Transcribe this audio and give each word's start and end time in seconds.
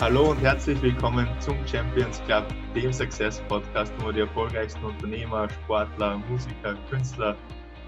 Hallo 0.00 0.30
und 0.30 0.38
herzlich 0.38 0.80
willkommen 0.80 1.26
zum 1.40 1.66
Champions 1.66 2.22
Club, 2.22 2.46
dem 2.72 2.92
Success 2.92 3.42
Podcast, 3.48 3.92
wo 3.98 4.06
wir 4.06 4.12
die 4.12 4.20
erfolgreichsten 4.20 4.84
Unternehmer, 4.84 5.50
Sportler, 5.50 6.18
Musiker, 6.18 6.76
Künstler 6.88 7.36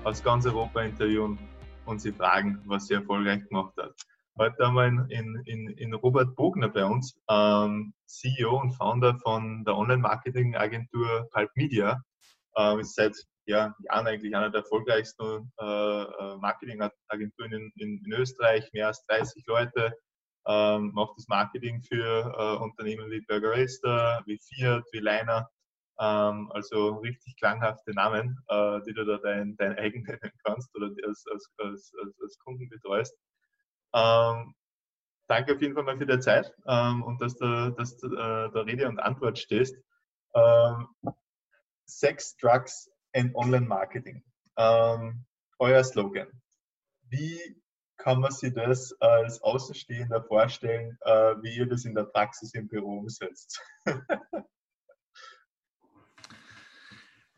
aus 0.03 0.21
ganz 0.21 0.45
Europa 0.45 0.83
interviewen 0.83 1.39
und 1.87 2.01
sie 2.01 2.11
fragen, 2.11 2.61
was 2.67 2.89
sie 2.89 2.95
erfolgreich 2.95 3.47
gemacht 3.49 3.75
hat. 3.77 3.95
Heute 4.37 4.67
haben 4.67 4.75
wir 4.75 5.07
in, 5.17 5.41
in, 5.47 5.69
in 5.69 5.95
Robert 5.95 6.35
Bogner 6.35 6.69
bei 6.69 6.85
uns, 6.85 7.17
ähm, 7.31 7.95
CEO 8.07 8.61
und 8.61 8.73
Founder 8.73 9.17
von 9.21 9.63
der 9.65 9.77
Online-Marketing-Agentur 9.77 11.29
Pulp 11.31 11.51
Media. 11.55 12.03
Ähm, 12.57 12.81
ist 12.81 12.97
seit 12.97 13.15
ja, 13.47 13.73
Jahren 13.85 14.09
eigentlich 14.09 14.35
einer 14.35 14.51
der 14.51 14.63
erfolgreichsten 14.63 15.53
äh, 15.61 15.65
äh 15.65 16.37
Marketingagenturen 16.39 17.53
in, 17.53 17.73
in, 17.77 18.03
in 18.05 18.13
Österreich, 18.15 18.69
mehr 18.73 18.89
als 18.89 19.01
30 19.07 19.47
Leute, 19.47 19.93
ähm, 20.47 20.93
macht 20.95 21.17
das 21.17 21.29
Marketing 21.29 21.83
für 21.83 22.35
äh, 22.37 22.63
Unternehmen 22.63 23.11
wie 23.11 23.21
Burger 23.21 23.53
Racer, 23.53 24.23
wie 24.27 24.39
Fiat, 24.39 24.85
wie 24.93 24.99
Liner. 24.99 25.49
Ähm, 25.99 26.51
also 26.53 26.97
richtig 26.97 27.37
klanghafte 27.37 27.93
Namen, 27.93 28.43
äh, 28.49 28.81
die 28.87 28.95
du 28.95 29.05
da 29.05 29.19
dein, 29.19 29.57
dein 29.57 29.77
eigen 29.77 30.03
nennen 30.03 30.33
kannst 30.45 30.75
oder 30.75 30.91
als, 31.07 31.25
als, 31.31 31.53
als, 31.59 31.93
als 32.23 32.39
Kunden 32.39 32.69
betreust. 32.69 33.17
Ähm, 33.95 34.55
danke 35.29 35.55
auf 35.55 35.61
jeden 35.61 35.75
Fall 35.75 35.85
mal 35.85 35.99
für 35.99 36.07
die 36.07 36.19
Zeit 36.21 36.55
ähm, 36.67 37.03
und 37.03 37.21
dass 37.21 37.37
du, 37.37 37.71
dass 37.73 37.97
du 37.99 38.07
äh, 38.07 38.51
da 38.51 38.61
Rede 38.63 38.89
und 38.89 38.99
Antwort 38.99 39.39
stehst. 39.39 39.77
Ähm, 40.35 40.89
Sex, 41.87 42.37
Drugs 42.37 42.91
and 43.15 43.35
Online 43.35 43.67
Marketing. 43.67 44.23
Ähm, 44.57 45.25
euer 45.59 45.85
Slogan. 45.85 46.29
Wie 47.09 47.61
kann 48.03 48.21
man 48.21 48.33
sich 48.33 48.53
das 48.55 48.95
als 49.01 49.43
Außenstehender 49.43 50.23
vorstellen, 50.23 50.99
äh, 51.03 51.35
wie 51.43 51.57
ihr 51.57 51.67
das 51.67 51.85
in 51.85 51.95
der 51.95 52.05
Praxis 52.05 52.55
im 52.55 52.67
Büro 52.67 52.99
umsetzt? 52.99 53.63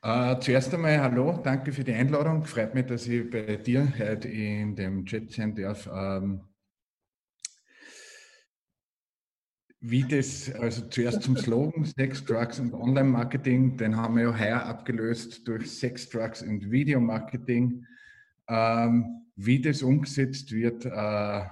Uh, 0.05 0.35
zuerst 0.41 0.73
einmal 0.73 1.01
hallo, 1.01 1.41
danke 1.43 1.73
für 1.73 1.85
die 1.85 1.93
Einladung. 1.93 2.45
Freut 2.45 2.75
mich, 2.75 2.87
dass 2.87 3.07
ich 3.07 3.29
bei 3.29 3.57
dir 3.57 3.93
heute 3.99 4.29
in 4.29 4.77
dem 4.77 5.05
Chat 5.05 5.33
sein 5.33 5.55
darf. 5.55 5.87
Um, 5.87 6.49
wie 9.85 10.05
das, 10.05 10.53
also 10.55 10.87
zuerst 10.89 11.23
zum 11.23 11.37
Slogan 11.37 11.85
Sex, 11.97 12.25
Drugs 12.25 12.61
und 12.61 12.73
Online-Marketing, 12.73 13.77
den 13.77 13.97
haben 13.97 14.17
wir 14.17 14.25
ja 14.25 14.39
heuer 14.39 14.63
abgelöst 14.63 15.47
durch 15.49 15.69
Sex, 15.69 16.09
Drugs 16.09 16.41
und 16.41 16.71
Video-Marketing. 16.71 17.85
Um, 18.53 19.31
wie 19.35 19.63
das 19.63 19.83
umgesetzt 19.83 20.53
wird, 20.53 20.85
äh, 20.85 21.45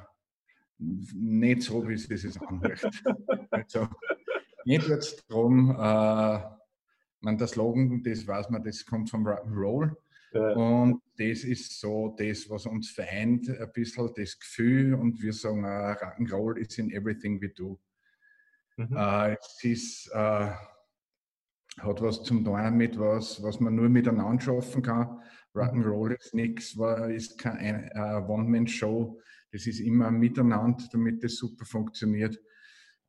nicht 0.78 1.62
so, 1.62 1.88
wie 1.88 1.94
es 1.94 2.04
sich 2.04 2.40
anhört. 2.42 2.90
also, 3.50 3.88
nicht 4.66 4.86
jetzt 4.86 5.24
darum, 5.30 5.70
äh, 5.70 6.42
man, 7.20 7.38
das 7.38 7.52
Slogan, 7.52 8.02
das 8.02 8.26
weiß 8.26 8.50
man, 8.50 8.62
das 8.62 8.84
kommt 8.84 9.08
vom 9.08 9.26
Rock'n'Roll. 9.26 9.96
Ja. 10.32 10.52
Und 10.52 11.00
das 11.16 11.44
ist 11.44 11.80
so 11.80 12.14
das, 12.18 12.50
was 12.50 12.66
uns 12.66 12.90
vereint, 12.90 13.48
ein 13.48 13.72
bisschen 13.72 14.10
das 14.14 14.38
Gefühl. 14.38 14.92
Und 14.92 15.22
wir 15.22 15.32
sagen, 15.32 15.64
uh, 15.64 15.92
Rock'n'Roll 15.92 16.58
is 16.58 16.76
in 16.76 16.90
everything 16.90 17.40
we 17.40 17.48
do. 17.48 17.80
Mhm. 18.76 18.92
Uh, 18.92 19.36
es 19.40 19.64
ist, 19.64 20.10
uh, 20.14 20.50
hat 21.78 22.02
was 22.02 22.22
zum 22.24 22.44
tun 22.44 22.76
mit 22.76 22.98
was, 22.98 23.42
was 23.42 23.58
man 23.58 23.74
nur 23.74 23.88
miteinander 23.88 24.42
schaffen 24.42 24.82
kann. 24.82 25.22
Rock'n'Roll 25.54 26.16
ist 26.16 26.34
nichts, 26.34 26.76
ist 27.08 27.38
keine 27.38 27.90
uh, 27.94 28.32
One-Man-Show. 28.32 29.20
Das 29.52 29.66
ist 29.66 29.80
immer 29.80 30.10
miteinander, 30.10 30.84
damit 30.92 31.24
das 31.24 31.36
super 31.36 31.64
funktioniert. 31.64 32.38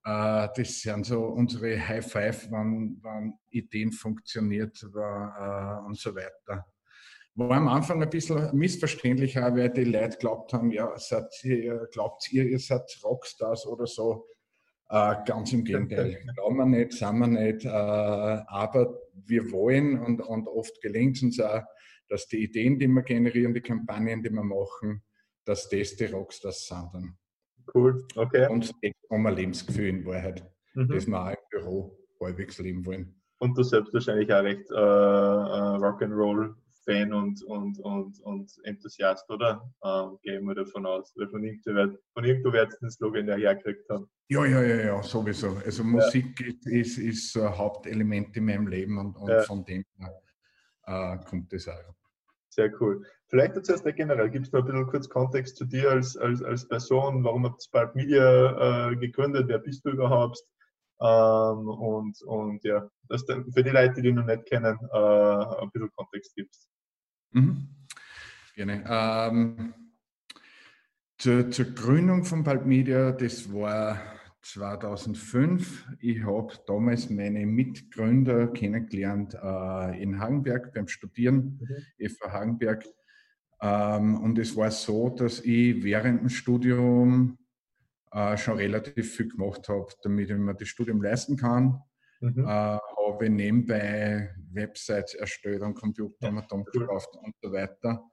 Uh, 0.03 0.48
das 0.56 0.81
sind 0.81 1.06
so 1.06 1.25
unsere 1.25 1.88
High 1.88 2.03
Five, 2.03 2.50
wann, 2.50 2.98
wann 3.02 3.33
Ideen 3.52 3.92
funktioniert 3.92 4.83
uh, 4.83 5.86
und 5.86 5.95
so 5.95 6.16
weiter. 6.16 6.66
War 7.36 7.52
am 7.52 7.67
Anfang 7.67 8.02
ein 8.02 8.10
bisschen 8.10 8.49
missverständlich, 8.58 9.36
weil 9.36 9.70
die 9.70 9.83
Leute 9.83 10.17
glaubt 10.17 10.54
haben, 10.54 10.71
ja, 10.71 10.98
seid 10.98 11.32
ihr, 11.43 11.87
glaubt 11.92 12.32
ihr, 12.32 12.45
ihr 12.45 12.60
seid 12.60 12.82
Rockstars 13.04 13.67
oder 13.67 13.86
so. 13.86 14.26
Uh, 14.92 15.14
ganz 15.23 15.54
im 15.54 15.64
Gegenteil. 15.64 16.17
Glauben 16.36 16.58
wir 16.58 16.66
nicht, 16.66 16.92
sind 16.92 17.17
wir 17.20 17.27
nicht. 17.27 17.66
aber 17.66 18.99
wir 19.14 19.49
wollen 19.52 19.98
und, 19.99 20.20
und 20.20 20.48
oft 20.49 20.82
gelingt 20.82 21.16
es 21.16 21.23
uns 21.23 21.39
auch, 21.39 21.61
dass 22.11 22.27
die 22.27 22.44
Ideen, 22.44 22.77
die 22.77 22.88
wir 22.88 23.04
generieren, 23.04 23.54
die 23.54 23.61
Kampagnen, 23.61 24.22
die 24.22 24.30
wir 24.30 24.44
machen, 24.44 25.02
dass 25.45 25.70
das 25.70 25.95
die 25.95 26.05
Rockstars 26.05 26.67
sind 26.67 26.89
dann. 26.94 27.17
Cool, 27.73 28.05
okay. 28.16 28.48
Und 28.49 28.70
geht 28.82 28.95
um 29.08 29.26
ein 29.26 29.36
Lebensgefühl 29.36 29.88
in 29.88 30.05
Wahrheit, 30.05 30.44
mhm. 30.73 30.89
das 30.89 31.08
wir 31.08 31.23
auch 31.23 31.30
im 31.30 31.38
Büro 31.49 31.98
halbwegs 32.20 32.60
leben 32.60 32.86
wollen. 32.86 33.16
Und 33.39 33.58
du 33.58 33.64
selbst 33.64 33.94
wahrscheinlich 33.94 34.32
auch 34.32 34.44
recht 34.44 34.70
äh, 34.70 34.76
äh 34.76 35.77
Rock'n'Roll 35.80 36.54
Fan 36.83 37.14
und, 37.14 37.44
und, 37.44 37.80
und, 37.80 38.20
und 38.22 38.52
Enthusiast, 38.64 39.30
oder? 39.30 39.61
Ähm, 39.86 40.17
gehen 40.23 40.43
wir 40.45 40.55
davon 40.55 40.86
aus. 40.86 41.14
Weil 41.16 41.30
von 41.30 41.43
irgendwo, 41.43 41.73
wird, 41.73 41.98
von 42.14 42.26
irgendwo 42.26 42.52
wird 42.52 42.76
den 42.82 42.89
Slogan 42.89 43.28
ja 43.28 43.36
hergekriegt 43.36 43.88
haben. 43.89 44.10
Ja, 44.28 44.45
ja, 44.45 44.61
ja, 44.61 44.76
ja, 44.88 45.04
sowieso. 45.04 45.58
Also 45.64 45.83
Musik 45.83 46.39
ja. 46.39 46.72
ist, 46.72 46.98
ist 46.98 47.38
ein 47.38 47.58
Hauptelement 47.58 48.36
in 48.36 48.45
meinem 48.45 48.67
Leben 48.67 48.98
und, 48.98 49.16
und 49.16 49.30
ja. 49.30 49.42
von 49.43 49.64
dem 49.64 49.86
her 49.98 50.22
äh, 50.88 51.17
kommt 51.26 51.54
das 51.54 51.67
auch. 51.67 52.01
Sehr 52.54 52.70
cool. 52.82 53.06
Vielleicht 53.28 53.66
zuerst 53.66 53.86
generell, 53.95 54.30
gibt 54.30 54.48
es 54.48 54.52
noch 54.52 54.60
ein 54.60 54.66
bisschen 54.66 54.88
kurz 54.88 55.08
Kontext 55.08 55.56
zu 55.56 55.64
dir 55.64 55.92
als, 55.92 56.17
als, 56.17 56.44
als 56.44 56.67
Person? 56.67 57.23
Warum 57.23 57.45
habt 57.45 57.62
ihr 57.62 57.64
Spark 57.64 57.95
Media 57.95 58.89
äh, 58.92 58.95
gegründet? 58.98 59.48
Wer 59.48 59.60
bist 59.60 59.86
du 59.86 59.92
überhaupt? 59.92 60.38
Ähm, 61.00 61.70
und, 61.70 62.22
und 62.23 62.61
ja, 62.66 62.90
dass 63.08 63.26
du 63.26 63.50
für 63.54 63.64
die 63.64 63.70
Leute, 63.70 63.94
die 63.95 64.02
dich 64.02 64.14
noch 64.14 64.26
nicht 64.26 64.45
kennen, 64.48 64.78
äh, 64.92 64.98
ein 64.98 65.72
bisschen 65.72 65.92
Kontext 65.95 66.36
gibst. 66.36 66.67
Mhm. 67.32 67.70
Gerne. 68.54 68.84
Ähm, 68.86 69.73
zur, 71.17 71.50
zur, 71.52 71.66
Gründung 71.67 72.26
von 72.26 72.44
Pulp 72.44 72.66
Media, 72.66 73.14
das 73.14 73.52
war 73.54 73.98
2005. 74.42 75.88
Ich 76.00 76.24
habe 76.24 76.54
damals 76.66 77.10
meine 77.10 77.46
Mitgründer 77.46 78.48
kennengelernt 78.48 79.36
äh, 79.36 80.02
in 80.02 80.20
Hagenberg 80.20 80.74
beim 80.74 80.88
Studieren, 80.88 81.60
mhm. 81.98 82.10
FA 82.10 82.32
Hagenberg. 82.32 82.86
Ähm, 83.62 84.22
und 84.22 84.40
es 84.40 84.56
war 84.56 84.72
so, 84.72 85.10
dass 85.10 85.42
ich 85.42 85.84
während 85.84 86.22
dem 86.22 86.30
Studium 86.30 87.38
äh, 88.12 88.36
schon 88.38 88.58
relativ 88.58 89.16
viel 89.16 89.30
gemacht 89.30 89.70
habe, 89.70 89.88
damit 90.04 90.30
ich 90.30 90.38
mir 90.38 90.56
das 90.56 90.68
Studium 90.68 91.02
leisten 91.02 91.38
kann. 91.38 91.82
Mhm. 92.20 92.46
Äh, 92.46 92.78
habe 93.22 93.30
nebenbei 93.30 94.34
Websites 94.52 95.14
erstellt 95.14 95.62
und 95.62 95.76
Computer 95.76 96.32
ja, 96.32 96.42
gekauft 96.42 97.10
und 97.23 97.36
so 97.42 97.52
weiter. 97.52 98.04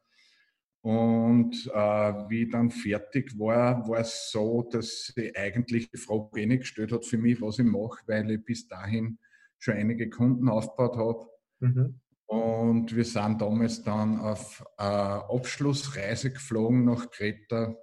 Und 0.81 1.71
äh, 1.75 2.13
wie 2.29 2.45
ich 2.45 2.51
dann 2.51 2.71
fertig 2.71 3.39
war, 3.39 3.87
war 3.89 3.99
es 3.99 4.31
so, 4.31 4.63
dass 4.71 5.13
sie 5.15 5.35
eigentlich 5.37 5.91
die 5.91 5.99
Frage 5.99 6.41
eh 6.41 6.47
nicht 6.47 6.61
gestellt 6.61 6.93
hat 6.93 7.05
für 7.05 7.19
mich, 7.19 7.41
was 7.43 7.59
ich 7.59 7.67
mache, 7.67 8.01
weil 8.07 8.31
ich 8.31 8.45
bis 8.45 8.69
dahin 8.69 9.19
schon 9.59 9.75
einige 9.75 10.09
Kunden 10.09 10.49
aufgebaut 10.49 10.97
habe. 10.97 11.27
Mhm. 11.61 12.01
Und 12.27 12.95
wir 12.95 13.05
sind 13.05 13.41
damals 13.41 13.83
dann 13.83 14.21
auf 14.21 14.63
äh, 14.79 14.83
Abschlussreise 14.83 16.31
geflogen 16.31 16.85
nach 16.85 17.11
Kreta 17.11 17.75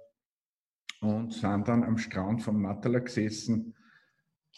und 1.00 1.34
sind 1.34 1.68
dann 1.68 1.84
am 1.84 1.98
Strand 1.98 2.42
von 2.42 2.60
Matala 2.60 3.00
gesessen. 3.00 3.74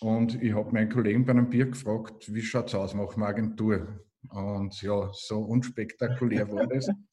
Und 0.00 0.40
ich 0.42 0.54
habe 0.54 0.72
meinen 0.72 0.90
Kollegen 0.90 1.24
bei 1.24 1.32
einem 1.32 1.50
Bier 1.50 1.66
gefragt, 1.66 2.32
wie 2.32 2.42
schaut 2.42 2.68
es 2.68 2.74
aus, 2.74 2.94
machen 2.94 3.20
wir 3.20 3.26
Agentur? 3.26 4.04
Und 4.30 4.80
ja, 4.82 5.10
so 5.12 5.40
unspektakulär 5.40 6.52
war 6.52 6.66
das. 6.66 6.88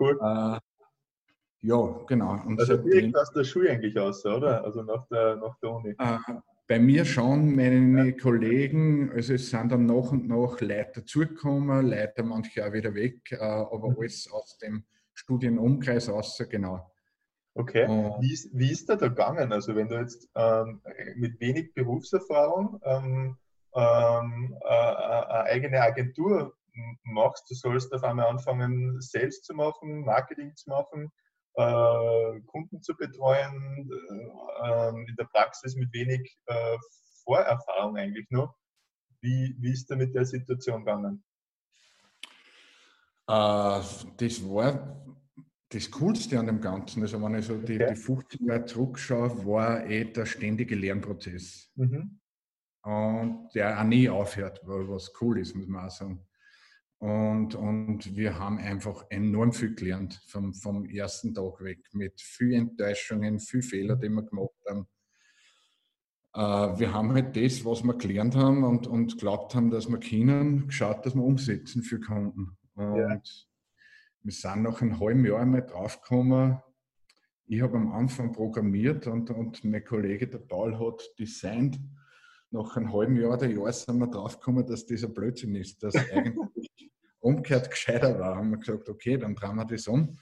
Cool. 0.00 0.18
Äh, 0.20 0.58
ja, 1.62 2.00
genau. 2.06 2.40
Und 2.46 2.58
also 2.58 2.78
direkt 2.78 3.16
aus 3.16 3.30
der 3.32 3.44
Schule 3.44 3.70
eigentlich 3.70 3.98
aus, 3.98 4.24
oder? 4.24 4.64
Also 4.64 4.82
nach 4.82 5.06
der, 5.08 5.36
nach 5.36 5.58
der 5.62 5.70
Uni. 5.70 5.90
Äh, 5.90 6.18
bei 6.66 6.78
mir 6.78 7.04
schon, 7.04 7.54
meine 7.54 8.10
ja. 8.10 8.16
Kollegen, 8.16 9.10
also 9.12 9.34
es 9.34 9.50
sind 9.50 9.72
dann 9.72 9.86
nach 9.86 10.12
und 10.12 10.28
nach 10.28 10.60
Leute 10.60 10.92
dazugekommen, 11.00 11.90
Leute 11.90 12.22
manche 12.22 12.64
auch 12.64 12.72
wieder 12.72 12.94
weg, 12.94 13.20
äh, 13.32 13.36
aber 13.38 13.90
mhm. 13.90 13.96
alles 13.98 14.30
aus 14.32 14.56
dem 14.58 14.84
Studienumkreis 15.12 16.08
raus, 16.08 16.42
genau. 16.48 16.90
Okay, 17.54 17.88
wie 18.20 18.32
ist, 18.32 18.56
wie 18.56 18.70
ist 18.70 18.88
da 18.88 18.94
da 18.94 19.08
gegangen? 19.08 19.52
Also 19.52 19.74
wenn 19.74 19.88
du 19.88 19.96
jetzt 19.96 20.30
ähm, 20.36 20.80
mit 21.16 21.40
wenig 21.40 21.74
Berufserfahrung 21.74 22.80
ähm, 22.84 23.36
ähm, 23.74 24.56
äh, 24.62 24.68
eine 24.68 25.44
eigene 25.44 25.80
Agentur 25.80 26.54
machst, 27.02 27.48
du 27.50 27.54
sollst 27.54 27.92
auf 27.92 28.02
einmal 28.02 28.26
anfangen, 28.26 29.00
Sales 29.00 29.42
zu 29.42 29.54
machen, 29.54 30.04
Marketing 30.04 30.54
zu 30.56 30.70
machen, 30.70 31.10
äh, 31.54 32.40
Kunden 32.46 32.82
zu 32.82 32.94
betreuen, 32.96 33.90
äh, 33.90 34.88
ähm, 34.88 35.06
in 35.08 35.16
der 35.16 35.24
Praxis 35.24 35.74
mit 35.76 35.92
wenig 35.92 36.36
äh, 36.46 36.78
Vorerfahrung 37.24 37.96
eigentlich 37.96 38.28
noch. 38.30 38.54
Wie, 39.20 39.54
wie 39.58 39.72
ist 39.72 39.90
da 39.90 39.96
mit 39.96 40.14
der 40.14 40.24
Situation 40.24 40.84
gegangen? 40.84 41.22
Äh, 43.28 43.80
das 44.16 44.42
war 44.48 44.96
das 45.68 45.90
Coolste 45.90 46.38
an 46.38 46.46
dem 46.46 46.60
Ganzen, 46.60 47.02
also 47.02 47.22
wenn 47.22 47.36
ich 47.36 47.46
so 47.46 47.56
die, 47.56 47.76
okay. 47.76 47.94
die 47.94 47.96
15 47.96 48.46
Jahre 48.46 48.64
zurückschaue, 48.64 49.46
war 49.46 49.86
eh 49.86 50.04
der 50.04 50.26
ständige 50.26 50.74
Lernprozess. 50.74 51.70
Mhm. 51.76 52.20
Und 52.82 53.50
der 53.54 53.78
auch 53.78 53.84
nie 53.84 54.08
aufhört, 54.08 54.60
was 54.64 55.12
cool 55.20 55.38
ist, 55.38 55.54
muss 55.54 55.68
man 55.68 55.86
auch 55.86 55.90
sagen. 55.90 56.26
Und, 57.00 57.54
und 57.54 58.14
wir 58.14 58.38
haben 58.38 58.58
einfach 58.58 59.06
enorm 59.08 59.52
viel 59.52 59.74
gelernt 59.74 60.20
vom, 60.26 60.52
vom 60.52 60.84
ersten 60.84 61.34
Tag 61.34 61.62
weg, 61.62 61.78
mit 61.92 62.20
vielen 62.20 62.68
Enttäuschungen, 62.68 63.40
vielen 63.40 63.62
Fehlern, 63.62 64.00
die 64.00 64.10
wir 64.10 64.22
gemacht 64.22 64.50
haben. 64.68 64.86
Äh, 66.34 66.78
wir 66.78 66.92
haben 66.92 67.12
halt 67.14 67.34
das, 67.36 67.64
was 67.64 67.82
wir 67.82 67.94
gelernt 67.94 68.36
haben 68.36 68.64
und, 68.64 68.86
und 68.86 69.18
glaubt 69.18 69.54
haben, 69.54 69.70
dass 69.70 69.88
wir 69.88 69.98
können, 69.98 70.66
geschaut, 70.66 71.06
dass 71.06 71.14
wir 71.14 71.24
umsetzen 71.24 71.82
für 71.82 72.00
Kunden. 72.00 72.58
Und 72.74 72.96
ja. 72.96 73.18
wir 74.22 74.32
sind 74.32 74.62
nach 74.62 74.82
einem 74.82 75.00
halben 75.00 75.24
Jahr 75.24 75.40
einmal 75.40 75.62
draufgekommen, 75.62 76.58
ich 77.52 77.62
habe 77.62 77.78
am 77.78 77.90
Anfang 77.90 78.32
programmiert 78.32 79.08
und, 79.08 79.28
und 79.30 79.64
mein 79.64 79.84
Kollege, 79.84 80.28
der 80.28 80.38
Paul, 80.38 80.78
hat 80.78 81.02
designt. 81.18 81.80
Nach 82.52 82.76
einem 82.76 82.92
halben 82.92 83.16
Jahr 83.16 83.36
der 83.38 83.50
Jahr 83.50 83.72
sind 83.72 83.98
wir 83.98 84.06
draufgekommen, 84.06 84.64
dass 84.64 84.86
das 84.86 85.02
ein 85.02 85.12
Blödsinn 85.12 85.56
ist, 85.56 85.82
dass 85.82 85.94
eigentlich 86.12 86.59
umgekehrt 87.20 87.70
gescheiter 87.70 88.18
war. 88.18 88.36
Haben 88.36 88.50
wir 88.50 88.58
gesagt, 88.58 88.88
okay, 88.88 89.16
dann 89.16 89.34
drehen 89.34 89.56
wir 89.56 89.64
das 89.64 89.86
um. 89.86 90.18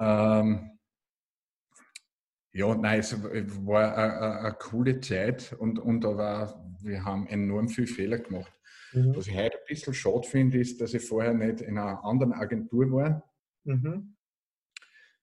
Ähm, 0.00 0.78
ja, 2.52 2.74
nein, 2.74 3.00
es 3.00 3.14
war 3.22 3.96
eine, 4.42 4.56
coole 4.58 5.00
Zeit 5.00 5.52
und, 5.58 5.78
und 5.78 6.04
aber 6.04 6.64
wir 6.80 7.04
haben 7.04 7.26
enorm 7.26 7.68
viele 7.68 7.86
Fehler 7.86 8.18
gemacht. 8.18 8.52
Mhm. 8.92 9.14
Was 9.14 9.26
ich 9.26 9.36
heute 9.36 9.58
ein 9.58 9.64
bisschen 9.66 9.94
schade 9.94 10.26
finde, 10.26 10.58
ist, 10.58 10.80
dass 10.80 10.94
ich 10.94 11.06
vorher 11.06 11.34
nicht 11.34 11.60
in 11.60 11.78
einer 11.78 12.04
anderen 12.04 12.32
Agentur 12.32 12.90
war. 12.90 13.30
Mhm. 13.64 14.16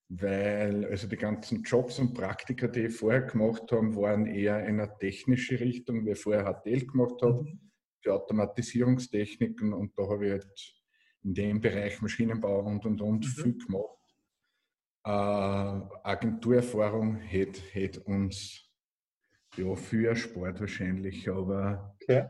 Weil 0.08 0.86
also 0.86 1.08
die 1.08 1.18
ganzen 1.18 1.64
Jobs 1.64 1.98
und 1.98 2.14
Praktika, 2.14 2.68
die 2.68 2.86
ich 2.86 2.96
vorher 2.96 3.24
gemacht 3.24 3.72
habe, 3.72 3.96
waren 3.96 4.28
eher 4.28 4.64
in 4.66 4.80
eine 4.80 4.96
technische 5.00 5.60
Richtung, 5.60 6.06
wie 6.06 6.12
ich 6.12 6.22
vorher 6.22 6.46
HTL 6.46 6.86
gemacht 6.86 7.22
habe, 7.24 7.44
mhm. 7.44 7.72
für 8.04 8.14
Automatisierungstechniken 8.14 9.74
und 9.74 9.98
da 9.98 10.04
habe 10.08 10.26
ich 10.28 10.32
halt 10.32 10.85
in 11.26 11.34
dem 11.34 11.60
Bereich 11.60 12.02
Maschinenbau 12.02 12.60
und 12.62 12.86
und 12.86 13.02
und 13.02 13.26
mhm. 13.26 13.42
viel 13.42 13.58
gemacht. 13.58 13.98
Äh, 15.04 16.10
Agenturerfahrung 16.10 17.16
hätte, 17.16 17.62
hätte 17.72 18.02
uns 18.02 18.70
ja 19.58 19.76
für 19.76 20.16
Sport 20.16 20.60
wahrscheinlich, 20.60 21.30
aber 21.30 21.96
okay. 22.02 22.28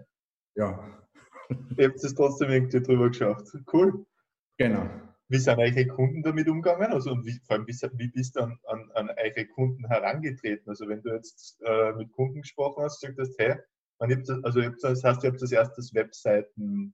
ja. 0.56 1.02
Ihr 1.78 1.90
habt 1.90 2.04
es 2.04 2.16
trotzdem 2.16 2.50
irgendwie 2.50 2.82
drüber 2.82 3.10
geschafft. 3.10 3.48
Cool. 3.72 4.06
Genau. 4.58 4.90
Wie 5.28 5.38
sind 5.38 5.58
eure 5.58 5.88
Kunden 5.88 6.24
damit 6.24 6.48
umgegangen? 6.48 6.92
Also 6.92 7.12
und 7.12 7.26
wie, 7.26 7.40
vor 7.46 7.58
allem, 7.58 7.68
wie, 7.68 8.08
bist 8.10 8.36
du 8.36 8.42
an, 8.42 8.60
an, 8.68 8.92
an 8.94 9.10
eure 9.10 9.46
Kunden 9.48 9.88
herangetreten? 9.88 10.70
Also 10.70 10.88
wenn 10.88 11.02
du 11.02 11.14
jetzt 11.14 11.60
äh, 11.66 11.94
mit 11.94 12.12
Kunden 12.12 12.42
gesprochen 12.42 12.84
hast, 12.84 13.02
sagst 13.02 13.18
du, 13.18 13.26
hey, 13.38 13.56
man 14.00 14.24
also 14.44 14.62
das 14.82 15.04
heißt, 15.04 15.24
ihr 15.24 15.32
habt 15.32 15.42
das 15.42 15.52
erst 15.52 15.78
das 15.78 15.94
Webseiten 15.94 16.94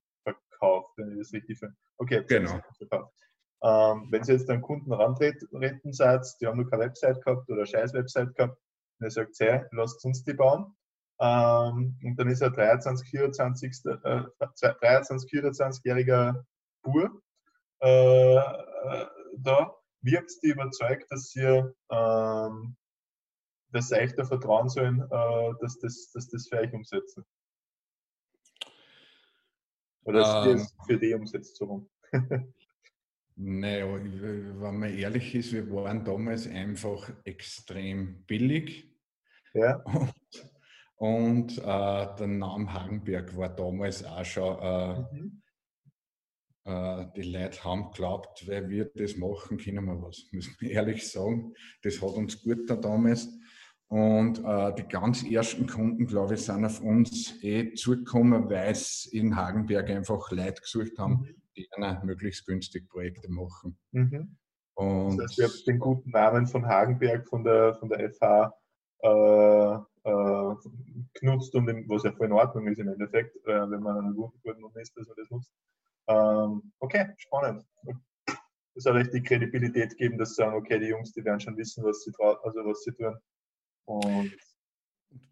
verkauft, 0.61 0.93
wenn 0.97 1.11
ich 1.11 1.17
das 1.19 1.33
richtig 1.33 1.59
finde. 1.59 1.75
Okay, 1.97 2.23
genau. 2.27 2.61
Verkauft. 2.77 3.13
Ähm, 3.63 4.07
wenn 4.09 4.23
Sie 4.23 4.33
jetzt 4.33 4.49
einen 4.49 4.61
Kunden 4.61 4.91
rantreten 4.91 5.93
seid, 5.93 6.25
die 6.39 6.47
haben 6.47 6.57
nur 6.57 6.69
keine 6.69 6.83
Website 6.83 7.23
gehabt 7.23 7.47
oder 7.49 7.59
eine 7.59 7.67
scheiß 7.67 7.93
Website 7.93 8.35
gehabt, 8.35 8.57
und 8.99 9.05
er 9.05 9.11
sagt, 9.11 9.35
hey, 9.39 9.63
lasst 9.71 10.03
uns 10.05 10.23
die 10.23 10.33
bauen. 10.33 10.75
Ähm, 11.19 11.97
und 12.03 12.15
dann 12.17 12.29
ist 12.29 12.41
er 12.41 12.49
23, 12.49 13.09
24, 13.09 13.85
äh, 14.03 14.23
23, 14.39 15.31
24-jähriger 15.31 16.43
Bur 16.81 17.21
äh, 17.81 18.35
äh, 18.35 19.05
da. 19.37 19.75
Wie 20.03 20.17
habt 20.17 20.31
ihr 20.31 20.39
die 20.41 20.49
überzeugt, 20.49 21.11
dass 21.11 21.35
ihr 21.35 21.75
ähm, 21.91 22.75
dass 23.71 23.89
sie 23.89 23.99
echt 23.99 24.17
da 24.17 24.25
vertrauen 24.25 24.67
sollen, 24.67 24.99
äh, 24.99 25.51
dass, 25.61 25.79
das, 25.79 26.11
dass 26.11 26.27
das 26.27 26.47
für 26.47 26.57
euch 26.57 26.73
umsetzen? 26.73 27.23
Oder 30.03 30.45
ähm, 30.45 30.57
das 30.57 30.75
für 30.85 30.97
die 30.97 31.13
umsetzt 31.13 31.61
rum? 31.61 31.89
Naja, 33.43 33.87
wenn 33.91 34.77
man 34.77 34.95
ehrlich 34.95 35.33
ist, 35.33 35.53
wir 35.53 35.71
waren 35.71 36.05
damals 36.05 36.47
einfach 36.47 37.11
extrem 37.23 38.23
billig. 38.25 38.93
Ja. 39.53 39.77
Und, 39.77 40.13
und 40.97 41.57
äh, 41.57 41.61
der 41.63 42.27
Name 42.27 42.71
Hagenberg 42.71 43.35
war 43.35 43.49
damals 43.49 44.03
auch 44.03 44.23
schon, 44.23 44.59
äh, 44.59 45.15
mhm. 45.15 45.41
äh, 46.65 47.05
die 47.15 47.23
Leute 47.23 47.63
haben 47.63 47.89
geglaubt, 47.91 48.47
weil 48.47 48.69
wir 48.69 48.85
das 48.93 49.15
machen, 49.15 49.57
können 49.57 49.85
wir 49.85 50.01
was, 50.01 50.27
müssen 50.31 50.55
wir 50.59 50.69
ehrlich 50.71 51.09
sagen. 51.09 51.55
Das 51.81 51.99
hat 51.99 52.11
uns 52.11 52.43
gut 52.43 52.69
da 52.69 52.75
damals. 52.75 53.27
Und 53.91 54.43
äh, 54.45 54.73
die 54.75 54.87
ganz 54.87 55.23
ersten 55.23 55.67
Kunden, 55.67 56.07
glaube 56.07 56.35
ich, 56.35 56.41
sind 56.45 56.63
auf 56.63 56.79
uns 56.81 57.43
eh 57.43 57.73
zugekommen, 57.73 58.49
weil 58.49 58.71
es 58.71 59.05
in 59.11 59.35
Hagenberg 59.35 59.89
einfach 59.89 60.31
Leute 60.31 60.61
gesucht 60.61 60.97
haben. 60.97 61.21
Mhm 61.21 61.41
die 61.55 61.67
gerne 61.67 62.01
möglichst 62.03 62.45
günstig 62.45 62.89
Projekte 62.89 63.29
machen. 63.29 63.77
Mhm. 63.91 64.37
Und 64.75 65.17
das 65.17 65.31
heißt, 65.31 65.37
ihr 65.39 65.45
habt 65.45 65.67
den 65.67 65.79
guten 65.79 66.11
Namen 66.11 66.47
von 66.47 66.65
Hagenberg 66.65 67.27
von 67.27 67.43
der, 67.43 67.75
von 67.75 67.89
der 67.89 68.11
FH 68.11 68.53
äh, 69.03 69.75
äh, 70.09 70.55
genutzt, 71.13 71.53
um 71.55 71.65
den, 71.65 71.87
was 71.89 72.03
ja 72.03 72.11
voll 72.13 72.27
in 72.27 72.31
Ordnung 72.33 72.67
ist 72.67 72.79
im 72.79 72.87
Endeffekt, 72.87 73.35
äh, 73.45 73.69
wenn 73.69 73.81
man 73.81 73.97
einen 73.97 74.15
guten, 74.15 74.39
guten 74.43 74.79
ist, 74.79 74.95
dass 74.97 75.07
man 75.07 75.17
das 75.17 75.29
nutzt. 75.29 75.51
Ähm, 76.07 76.73
okay, 76.79 77.13
spannend. 77.17 77.65
Das 78.73 78.85
soll 78.85 79.01
echt 79.01 79.13
die 79.13 79.21
Kredibilität 79.21 79.97
geben, 79.97 80.17
dass 80.17 80.29
sie 80.29 80.35
sagen, 80.35 80.55
okay, 80.55 80.79
die 80.79 80.87
Jungs, 80.87 81.11
die 81.11 81.23
werden 81.25 81.41
schon 81.41 81.57
wissen, 81.57 81.83
was 81.83 82.03
sie, 82.03 82.11
also 82.19 82.65
was 82.65 82.83
sie 82.83 82.93
tun. 82.93 83.17
Und 83.99 84.31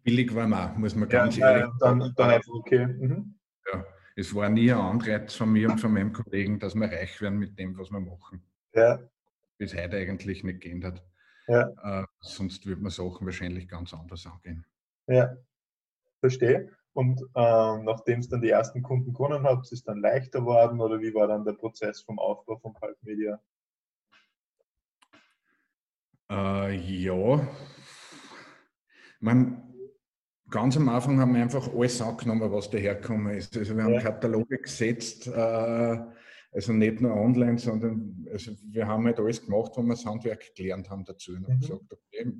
billig 0.02 0.34
war 0.34 0.46
man, 0.46 0.80
muss 0.80 0.94
man 0.94 1.08
ganz 1.08 1.36
ja, 1.36 1.50
ehrlich 1.50 1.72
sagen. 1.78 2.00
Dann, 2.00 2.14
dann 2.16 2.30
einfach 2.30 2.52
okay. 2.52 2.86
Mhm. 2.86 3.34
Ja 3.72 3.84
es 4.20 4.34
war 4.34 4.48
nie 4.48 4.70
ein 4.70 4.78
Anreiz 4.78 5.34
von 5.34 5.50
mir 5.50 5.70
und 5.70 5.78
von 5.78 5.92
meinem 5.92 6.12
Kollegen, 6.12 6.58
dass 6.58 6.74
wir 6.74 6.90
reich 6.90 7.20
werden 7.20 7.38
mit 7.38 7.58
dem, 7.58 7.76
was 7.78 7.90
wir 7.90 8.00
machen. 8.00 8.42
Ja. 8.74 9.00
Bis 9.58 9.74
heute 9.74 9.96
eigentlich 9.96 10.44
nicht 10.44 10.60
geändert. 10.60 11.02
Ja. 11.48 12.02
Äh, 12.02 12.06
sonst 12.20 12.66
würde 12.66 12.82
man 12.82 12.90
Sachen 12.90 13.26
wahrscheinlich 13.26 13.68
ganz 13.68 13.92
anders 13.92 14.26
angehen. 14.26 14.64
Ja, 15.06 15.36
verstehe. 16.20 16.70
Und 16.92 17.20
ähm, 17.34 17.84
nachdem 17.84 18.20
es 18.20 18.28
dann 18.28 18.42
die 18.42 18.50
ersten 18.50 18.82
Kunden 18.82 19.12
gewonnen 19.12 19.44
habt, 19.44 19.64
ist 19.64 19.72
es 19.72 19.84
dann 19.84 20.00
leichter 20.00 20.40
geworden 20.40 20.80
oder 20.80 21.00
wie 21.00 21.14
war 21.14 21.28
dann 21.28 21.44
der 21.44 21.52
Prozess 21.52 22.02
vom 22.02 22.18
Aufbau 22.18 22.58
von 22.58 22.74
Pulp 22.74 22.96
Media? 23.02 23.40
Äh, 26.30 26.76
ja, 26.76 27.48
man, 29.20 29.70
Ganz 30.50 30.76
am 30.76 30.88
Anfang 30.88 31.20
haben 31.20 31.34
wir 31.34 31.42
einfach 31.42 31.72
alles 31.72 32.02
angenommen, 32.02 32.50
was 32.50 32.68
dahergekommen 32.70 33.34
ist. 33.34 33.56
Also 33.56 33.76
wir 33.76 33.84
haben 33.84 33.94
ja. 33.94 34.00
Kataloge 34.00 34.58
gesetzt, 34.58 35.28
äh, 35.28 35.98
also 36.52 36.72
nicht 36.72 37.00
nur 37.00 37.14
online, 37.14 37.56
sondern 37.56 38.26
also 38.32 38.52
wir 38.64 38.86
haben 38.86 39.06
halt 39.06 39.20
alles 39.20 39.44
gemacht, 39.44 39.72
wo 39.76 39.82
wir 39.82 39.90
das 39.90 40.04
Handwerk 40.04 40.52
gelernt 40.56 40.90
haben 40.90 41.04
dazu 41.04 41.32
und 41.32 41.48
mhm. 41.48 41.60
gesagt, 41.60 41.92
okay, 41.92 42.32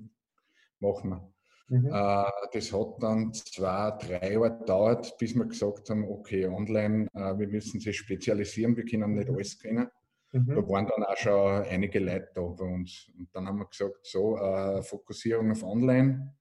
machen 0.81 1.11
wir. 1.11 1.33
Mhm. 1.69 1.87
Äh, 1.87 2.31
das 2.53 2.73
hat 2.73 3.01
dann 3.01 3.33
zwei, 3.33 3.93
drei 3.93 4.33
Jahre 4.33 4.59
gedauert, 4.59 5.17
bis 5.17 5.37
wir 5.37 5.45
gesagt 5.45 5.89
haben, 5.89 6.05
okay, 6.09 6.47
online, 6.47 7.07
äh, 7.15 7.39
wir 7.39 7.47
müssen 7.47 7.79
sich 7.79 7.97
spezialisieren, 7.97 8.77
wir 8.77 8.85
können 8.85 9.15
nicht 9.15 9.29
mhm. 9.29 9.37
alles 9.37 9.57
kennen. 9.57 9.89
Mhm. 10.33 10.49
Da 10.49 10.69
waren 10.69 10.89
dann 10.89 11.05
auch 11.05 11.17
schon 11.17 11.63
einige 11.63 12.01
Leute 12.01 12.29
da 12.35 12.41
bei 12.43 12.65
uns. 12.65 13.09
Und 13.17 13.29
dann 13.33 13.47
haben 13.47 13.59
wir 13.59 13.67
gesagt, 13.67 14.01
so, 14.03 14.37
äh, 14.37 14.83
Fokussierung 14.83 15.53
auf 15.53 15.63
online 15.63 16.35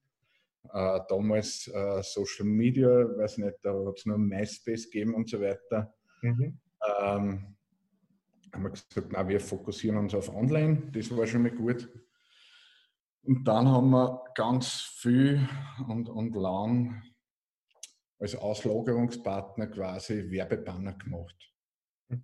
äh, 0.73 0.99
damals 1.07 1.67
äh, 1.67 2.01
Social 2.03 2.45
Media, 2.45 2.87
weiß 2.87 3.37
nicht, 3.39 3.57
da 3.61 3.73
hat 3.73 3.97
es 3.97 4.05
nur 4.05 4.17
MySpace 4.17 4.89
gegeben 4.89 5.15
und 5.15 5.29
so 5.29 5.39
weiter. 5.41 5.93
Mhm. 6.21 6.59
Ähm, 6.99 7.55
haben 8.53 8.63
wir 8.63 8.69
gesagt, 8.69 9.11
na, 9.11 9.27
wir 9.27 9.39
fokussieren 9.39 9.97
uns 9.97 10.13
auf 10.13 10.33
Online, 10.33 10.91
das 10.91 11.15
war 11.15 11.27
schon 11.27 11.43
mal 11.43 11.51
gut. 11.51 11.89
Und 13.23 13.43
dann 13.47 13.67
haben 13.67 13.89
wir 13.91 14.23
ganz 14.33 14.73
viel 14.73 15.47
und, 15.87 16.09
und 16.09 16.35
lang 16.35 17.03
als 18.19 18.35
Auslagerungspartner 18.35 19.67
quasi 19.67 20.29
Werbebanner 20.29 20.93
gemacht. 20.93 21.53
Mhm. 22.07 22.23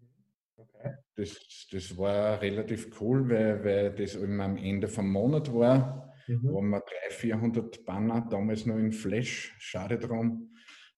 Okay. 0.55 0.95
Das, 1.15 1.67
das 1.71 1.97
war 1.97 2.41
relativ 2.41 2.99
cool, 2.99 3.29
weil, 3.29 3.63
weil 3.63 3.95
das 3.95 4.15
eben 4.15 4.39
am 4.41 4.57
Ende 4.57 4.87
vom 4.87 5.11
Monat 5.11 5.53
war 5.53 6.14
mhm. 6.27 6.41
wo 6.43 6.61
wir 6.61 6.81
300, 6.81 7.13
400 7.13 7.85
Banner, 7.85 8.27
damals 8.29 8.65
noch 8.65 8.77
in 8.77 8.91
Flash, 8.91 9.55
schade 9.59 9.97
drum, 9.97 10.53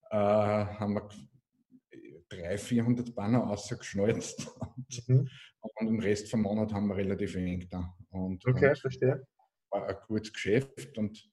äh, 0.09 0.15
haben 0.15 0.93
wir 0.93 1.09
300, 2.29 2.59
400 2.59 3.15
Banner 3.15 3.39
rausgeschnalzt 3.39 4.47
und, 4.59 5.09
mhm. 5.09 5.29
und 5.61 5.87
den 5.87 5.99
Rest 5.99 6.29
vom 6.29 6.41
Monat 6.41 6.73
haben 6.73 6.87
wir 6.87 6.97
relativ 6.97 7.35
wenig 7.35 7.69
da. 7.69 7.95
Und, 8.09 8.45
okay, 8.45 8.69
und 8.69 8.79
verstehe. 8.79 9.27
War 9.69 9.87
ein 9.87 9.95
gutes 10.07 10.31
Geschäft 10.31 10.97
und 10.97 11.29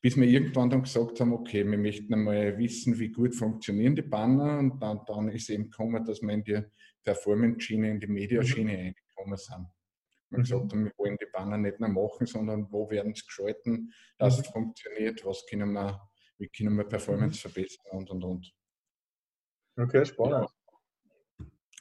bis 0.00 0.16
wir 0.16 0.26
irgendwann 0.26 0.68
dann 0.68 0.82
gesagt 0.82 1.20
haben, 1.20 1.32
okay, 1.32 1.64
wir 1.66 1.78
möchten 1.78 2.12
einmal 2.12 2.58
wissen, 2.58 2.98
wie 2.98 3.10
gut 3.10 3.34
funktionieren 3.34 3.96
die 3.96 4.02
Banner 4.02 4.58
und 4.58 4.82
dann, 4.82 5.00
dann 5.06 5.28
ist 5.28 5.48
eben 5.48 5.70
gekommen, 5.70 6.04
dass 6.04 6.20
wir 6.20 6.32
in 6.32 6.44
die 6.44 6.62
Performance-Schiene, 7.02 7.90
in 7.90 8.00
die 8.00 8.06
Mediaschiene 8.06 8.72
mhm. 8.72 8.78
reingekommen 8.78 9.36
sind 9.36 9.66
Wir 10.34 10.38
mhm. 10.38 10.42
gesagt 10.42 10.72
haben, 10.72 10.84
wir 10.84 10.92
wollen 10.96 11.16
die 11.20 11.26
Banner 11.32 11.58
nicht 11.58 11.80
mehr 11.80 11.88
machen, 11.88 12.26
sondern 12.26 12.70
wo 12.70 12.90
werden 12.90 13.14
sie 13.14 13.24
geschalten, 13.24 13.92
dass 14.18 14.36
mhm. 14.36 14.44
es 14.44 14.50
funktioniert, 14.50 15.24
was 15.24 15.46
können 15.46 15.72
wir, 15.72 16.00
wie 16.38 16.48
können 16.48 16.76
wir 16.76 16.84
Performance 16.84 17.38
mhm. 17.38 17.52
verbessern 17.52 17.86
und 17.92 18.10
und 18.10 18.24
und. 18.24 18.52
Okay, 19.76 20.04
spannend. 20.04 20.48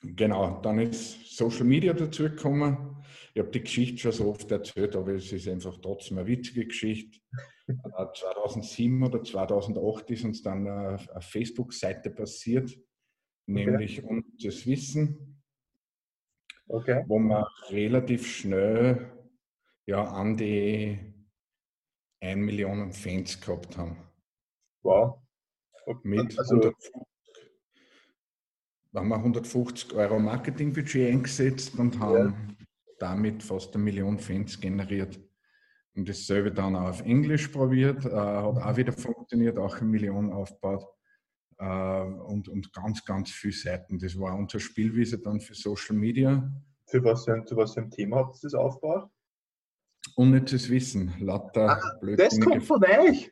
Genau, 0.05 0.59
dann 0.61 0.79
ist 0.79 1.35
Social 1.37 1.63
Media 1.63 1.93
dazu 1.93 2.23
gekommen. 2.23 3.03
Ich 3.33 3.39
habe 3.39 3.51
die 3.51 3.61
Geschichte 3.61 3.99
schon 3.99 4.11
so 4.11 4.29
oft 4.29 4.51
erzählt, 4.51 4.97
aber 4.97 5.13
es 5.13 5.31
ist 5.31 5.47
einfach 5.47 5.77
trotzdem 5.81 6.17
eine 6.17 6.27
witzige 6.27 6.65
Geschichte. 6.65 7.19
2007 7.67 9.01
äh, 9.01 9.05
oder 9.05 9.23
2008 9.23 10.11
ist 10.11 10.25
uns 10.25 10.41
dann 10.41 10.67
eine, 10.67 10.99
Facebook-Seite 11.21 12.09
passiert, 12.09 12.69
okay. 12.69 12.81
nämlich 13.47 14.03
Unnützes 14.03 14.67
Wissen, 14.67 15.32
okay. 16.73 17.03
wo 17.07 17.19
wir 17.19 17.47
relativ 17.69 18.27
schnell 18.27 19.09
ja, 19.85 20.03
an 20.03 20.35
die 20.35 20.99
1 22.21 22.37
Million 22.37 22.91
Fans 22.91 23.39
gehabt 23.39 23.77
haben. 23.77 23.97
Wow. 24.81 25.19
Mit 26.03 26.37
also, 26.39 26.55
150 26.55 26.91
haben 28.95 29.09
wir 29.09 29.17
150 29.17 29.93
Euro 29.93 30.19
Marketingbudget 30.19 31.11
eingesetzt 31.11 31.77
und 31.79 31.99
haben 31.99 32.55
ja. 32.59 32.65
damit 32.99 33.41
fast 33.41 33.73
eine 33.73 33.83
Million 33.83 34.19
Fans 34.19 34.59
generiert. 34.59 35.19
Und 35.95 36.07
dasselbe 36.09 36.51
dann 36.51 36.75
auch 36.75 36.89
auf 36.89 37.01
Englisch 37.01 37.47
probiert, 37.49 38.05
äh, 38.05 38.09
hat 38.09 38.57
auch 38.57 38.77
wieder 38.77 38.93
funktioniert, 38.93 39.57
auch 39.57 39.77
eine 39.77 39.89
Million 39.89 40.31
aufgebaut. 40.31 40.85
Äh, 41.63 42.03
und, 42.25 42.49
und 42.49 42.73
ganz, 42.73 43.05
ganz 43.05 43.31
viele 43.31 43.53
Seiten. 43.53 43.97
Das 43.97 44.19
war 44.19 44.35
unsere 44.35 44.59
Spielwiese 44.59 45.19
dann 45.19 45.39
für 45.39 45.53
Social 45.53 45.95
Media. 45.95 46.51
Für 46.87 47.03
was 47.05 47.23
für 47.23 47.33
ein, 47.33 47.47
für 47.47 47.55
was 47.55 47.73
für 47.73 47.81
ein 47.81 47.89
Thema 47.89 48.17
habt 48.17 48.35
ihr 48.35 48.41
das 48.43 48.53
aufgebaut? 48.53 49.09
Unnützes 50.15 50.69
Wissen, 50.69 51.13
lauter 51.19 51.81
ah, 51.81 52.15
Das 52.17 52.37
kommt 52.39 52.63
von 52.65 52.83
euch? 52.83 53.31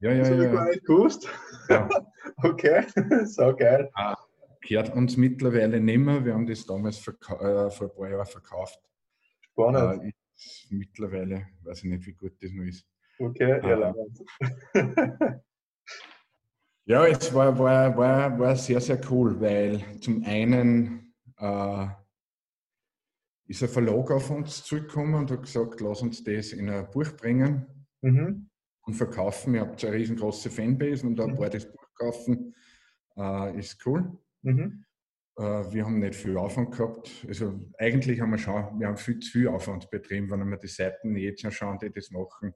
Ja, 0.00 0.12
ja, 0.12 0.18
das 0.20 0.28
ja. 0.28 0.36
Das 0.36 0.38
habe 0.38 0.44
ich 0.44 0.52
gar 0.52 0.68
nicht 0.68 0.86
gewusst. 0.86 1.28
Ja. 1.68 1.88
okay, 2.38 2.86
so 3.26 3.54
geil. 3.54 3.90
Ah, 3.92 4.16
gehört 4.62 4.94
uns 4.94 5.18
mittlerweile 5.18 5.78
nicht 5.78 5.98
mehr. 5.98 6.24
Wir 6.24 6.32
haben 6.32 6.46
das 6.46 6.64
damals 6.64 7.06
äh, 7.06 7.12
vor 7.70 7.90
ein 7.90 7.94
paar 7.94 8.10
Jahren 8.10 8.26
verkauft. 8.26 8.80
Spannend. 9.42 10.02
Äh, 10.02 10.12
mittlerweile, 10.70 11.48
weiß 11.62 11.84
ich 11.84 11.90
nicht, 11.90 12.06
wie 12.06 12.14
gut 12.14 12.42
das 12.42 12.52
noch 12.52 12.64
ist. 12.64 12.86
Okay, 13.18 13.60
ja, 13.62 13.94
äh, 14.74 15.40
Ja, 16.88 17.04
es 17.04 17.34
war, 17.34 17.58
war, 17.58 17.96
war, 17.96 18.38
war 18.38 18.54
sehr, 18.54 18.80
sehr 18.80 19.00
cool, 19.10 19.40
weil 19.40 19.82
zum 20.00 20.22
einen 20.22 21.12
äh, 21.36 21.86
ist 23.48 23.64
ein 23.64 23.68
Verlag 23.68 24.08
auf 24.12 24.30
uns 24.30 24.62
zurückgekommen 24.62 25.14
und 25.14 25.30
hat 25.32 25.42
gesagt, 25.42 25.80
lass 25.80 26.02
uns 26.02 26.22
das 26.22 26.52
in 26.52 26.70
ein 26.70 26.88
Buch 26.92 27.16
bringen 27.16 27.66
mhm. 28.02 28.48
und 28.82 28.94
verkaufen. 28.94 29.54
Ihr 29.54 29.62
habt 29.62 29.84
eine 29.84 29.96
riesengroße 29.96 30.48
Fanbase 30.48 31.04
und 31.04 31.16
da 31.16 31.26
mhm. 31.26 31.36
war 31.38 31.50
das 31.50 31.66
Buch 31.66 31.88
kaufen, 31.96 32.54
äh, 33.16 33.58
ist 33.58 33.84
cool. 33.84 34.16
Mhm. 34.42 34.84
Äh, 35.38 35.42
wir 35.42 35.86
haben 35.86 35.98
nicht 35.98 36.14
viel 36.14 36.36
Aufwand 36.36 36.70
gehabt. 36.70 37.26
Also 37.26 37.68
eigentlich 37.78 38.20
haben 38.20 38.30
wir 38.30 38.38
schon, 38.38 38.78
wir 38.78 38.86
haben 38.86 38.96
viel 38.96 39.18
zu 39.18 39.32
viel 39.32 39.48
Aufwand 39.48 39.90
betrieben, 39.90 40.30
wenn 40.30 40.48
wir 40.48 40.56
die 40.56 40.68
Seiten 40.68 41.16
jetzt 41.16 41.44
anschauen, 41.44 41.80
die 41.80 41.90
das 41.90 42.12
machen, 42.12 42.54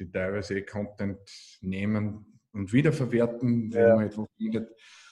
die 0.00 0.10
teilweise 0.10 0.60
Content 0.64 1.20
nehmen 1.60 2.33
und 2.54 2.72
wiederverwerten, 2.72 3.70
ja. 3.70 3.96
man 3.96 4.06
etwas 4.06 4.28
findet. 4.36 4.70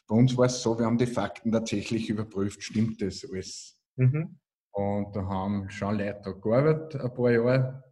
Bei 0.08 0.16
uns 0.16 0.36
war 0.36 0.46
es 0.46 0.62
so, 0.62 0.78
wir 0.78 0.86
haben 0.86 0.98
die 0.98 1.06
Fakten 1.06 1.52
tatsächlich 1.52 2.08
überprüft, 2.08 2.62
stimmt 2.62 3.02
das 3.02 3.26
alles? 3.30 3.78
Mhm. 3.96 4.38
Und 4.72 5.14
da 5.14 5.26
haben 5.26 5.68
schon 5.70 5.98
Leute 5.98 6.34
gearbeitet, 6.40 7.00
ein 7.00 7.14
paar 7.14 7.30
Jahre. 7.30 7.84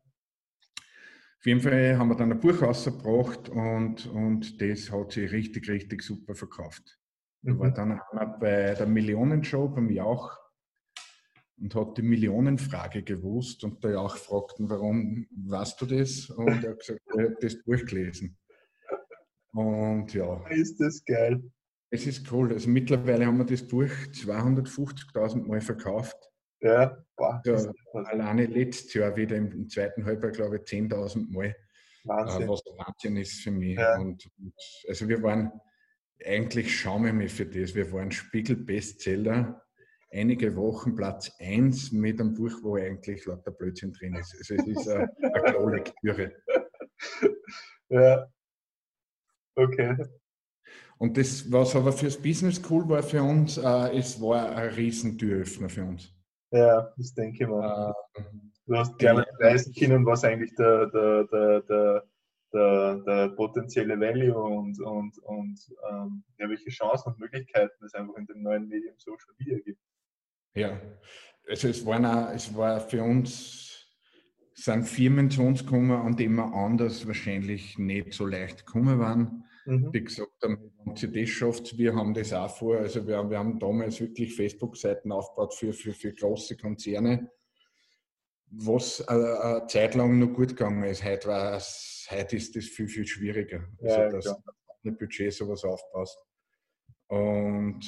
Auf 1.38 1.46
jeden 1.46 1.60
Fall 1.60 1.98
haben 1.98 2.08
wir 2.08 2.16
dann 2.16 2.32
ein 2.32 2.40
Buch 2.40 2.60
rausgebracht 2.60 3.48
und, 3.48 4.06
und 4.06 4.60
das 4.60 4.90
hat 4.90 5.12
sich 5.12 5.30
richtig, 5.30 5.68
richtig 5.68 6.02
super 6.02 6.34
verkauft. 6.34 6.98
Da 7.42 7.58
war 7.58 7.68
mhm. 7.68 7.74
dann 7.74 8.00
einer 8.00 8.26
bei 8.38 8.74
der 8.74 8.86
Millionenshow 8.86 9.68
beim 9.68 9.90
Jauch 9.90 10.36
und 11.58 11.74
hat 11.74 11.96
die 11.96 12.02
Millionenfrage 12.02 13.02
gewusst 13.02 13.64
und 13.64 13.82
der 13.82 13.92
Jauch 13.92 14.16
fragten, 14.16 14.68
warum 14.68 15.26
weißt 15.30 15.80
du 15.80 15.86
das? 15.86 16.28
Und 16.30 16.64
er 16.64 16.72
hat 16.72 16.78
gesagt, 16.78 17.00
er 17.16 17.30
hat 17.30 17.42
das 17.42 17.62
durchgelesen. 17.64 18.36
Und 19.52 20.12
ja. 20.14 20.46
Ist 20.48 20.80
das 20.80 21.04
geil. 21.04 21.42
Es 21.90 22.06
ist 22.06 22.30
cool. 22.32 22.52
Also 22.52 22.68
mittlerweile 22.68 23.26
haben 23.26 23.38
wir 23.38 23.44
das 23.44 23.66
Buch 23.66 23.90
250.000 24.12 25.46
Mal 25.46 25.60
verkauft. 25.60 26.16
Ja, 26.60 26.96
boah, 27.16 27.42
ja 27.44 27.72
alleine 28.04 28.46
letztes 28.46 28.92
Jahr 28.94 29.16
wieder 29.16 29.36
im, 29.36 29.50
im 29.50 29.68
zweiten 29.68 30.04
Halbjahr, 30.04 30.32
glaube 30.32 30.56
ich, 30.56 30.62
10.000 30.62 31.32
Mal. 31.32 31.56
Wahnsinn. 32.04 32.42
Äh, 32.42 32.48
was 32.48 32.62
Wahnsinn 32.76 33.16
ist 33.16 33.40
für 33.40 33.50
mich. 33.50 33.78
Ja. 33.78 33.98
Und, 33.98 34.28
und, 34.38 34.54
also 34.86 35.08
wir 35.08 35.22
waren 35.22 35.52
eigentlich 36.24 36.78
schäme 36.78 37.08
ich 37.08 37.14
mich 37.14 37.32
für 37.32 37.46
das. 37.46 37.74
Wir 37.74 37.90
waren 37.92 38.10
Spiegel-Bestseller, 38.10 39.62
einige 40.10 40.54
Wochen 40.56 40.94
Platz 40.94 41.32
1 41.38 41.92
mit 41.92 42.20
einem 42.20 42.34
Buch, 42.34 42.52
wo 42.62 42.76
eigentlich 42.76 43.24
lauter 43.26 43.52
Blödsinn 43.52 43.92
drin 43.92 44.14
ist. 44.14 44.34
Also 44.36 44.54
es 44.54 44.66
ist 44.66 44.88
eine, 44.88 45.10
eine 45.22 45.42
Klo-Lektüre. 45.52 46.32
Ja. 47.88 48.28
Okay. 49.54 49.96
Und 50.98 51.16
das, 51.16 51.50
was 51.50 51.74
aber 51.74 51.92
fürs 51.92 52.16
Business 52.16 52.60
cool 52.70 52.88
war 52.88 53.02
für 53.02 53.22
uns, 53.22 53.56
äh, 53.56 53.96
es 53.96 54.20
war 54.20 54.54
ein 54.54 54.68
riesen 54.70 55.16
Türöffner 55.16 55.68
für 55.68 55.84
uns. 55.84 56.14
Ja, 56.50 56.92
das 56.96 57.14
denke 57.14 57.44
ich 57.44 57.48
mal. 57.48 57.94
Äh, 58.14 58.22
du 58.66 58.76
hast 58.76 58.98
gerne 58.98 59.26
leisten 59.38 59.72
können, 59.72 60.04
was 60.04 60.24
eigentlich 60.24 60.54
der, 60.56 60.86
der, 60.86 61.24
der, 61.24 61.60
der 61.62 62.04
der, 62.52 62.96
der 63.06 63.28
potenzielle 63.30 63.98
Value 63.98 64.36
und, 64.36 64.80
und, 64.80 65.18
und 65.18 65.58
ähm, 65.90 66.24
ja, 66.38 66.48
welche 66.48 66.70
Chancen 66.70 67.12
und 67.12 67.18
Möglichkeiten 67.18 67.84
es 67.84 67.94
einfach 67.94 68.16
in 68.16 68.26
dem 68.26 68.42
neuen 68.42 68.68
Medium 68.68 68.94
Social 68.98 69.34
Media 69.38 69.58
gibt. 69.58 69.80
Ja, 70.54 70.80
also 71.48 71.68
es, 71.68 71.84
waren 71.86 72.04
auch, 72.04 72.30
es 72.32 72.54
war 72.54 72.80
für 72.80 73.02
uns, 73.02 73.69
sind 74.60 74.84
Firmen 74.84 75.30
zu 75.30 75.42
uns 75.42 75.64
gekommen, 75.64 75.92
an 75.92 76.16
denen 76.16 76.36
wir 76.36 76.52
anders 76.52 77.06
wahrscheinlich 77.06 77.78
nicht 77.78 78.12
so 78.12 78.26
leicht 78.26 78.66
gekommen 78.66 78.98
waren. 78.98 79.44
Mhm. 79.64 79.90
Die 79.92 80.04
gesagt 80.04 80.42
haben, 80.42 80.72
wenn 80.84 80.96
sie 80.96 81.10
das 81.10 81.28
schafft, 81.30 81.78
wir 81.78 81.94
haben 81.94 82.12
das 82.12 82.32
auch 82.32 82.54
vor. 82.54 82.76
Also 82.76 83.06
wir, 83.06 83.28
wir 83.30 83.38
haben 83.38 83.58
damals 83.58 84.00
wirklich 84.00 84.34
Facebook-Seiten 84.34 85.12
aufgebaut 85.12 85.54
für, 85.54 85.72
für, 85.72 85.92
für 85.92 86.12
große 86.12 86.56
Konzerne, 86.56 87.30
was 88.50 89.06
eine, 89.08 89.40
eine 89.40 89.66
Zeit 89.66 89.94
lang 89.94 90.18
noch 90.18 90.32
gut 90.32 90.50
gegangen 90.50 90.82
ist. 90.84 91.04
Heute 91.04 91.28
war 91.28 91.60
heute 92.10 92.36
ist 92.36 92.54
das 92.54 92.64
viel, 92.66 92.88
viel 92.88 93.06
schwieriger. 93.06 93.64
Also, 93.82 94.00
ja, 94.00 94.08
dass 94.10 94.36
ein 94.84 94.96
Budget 94.96 95.32
sowas 95.32 95.64
aufpasst. 95.64 96.18
Und 97.08 97.80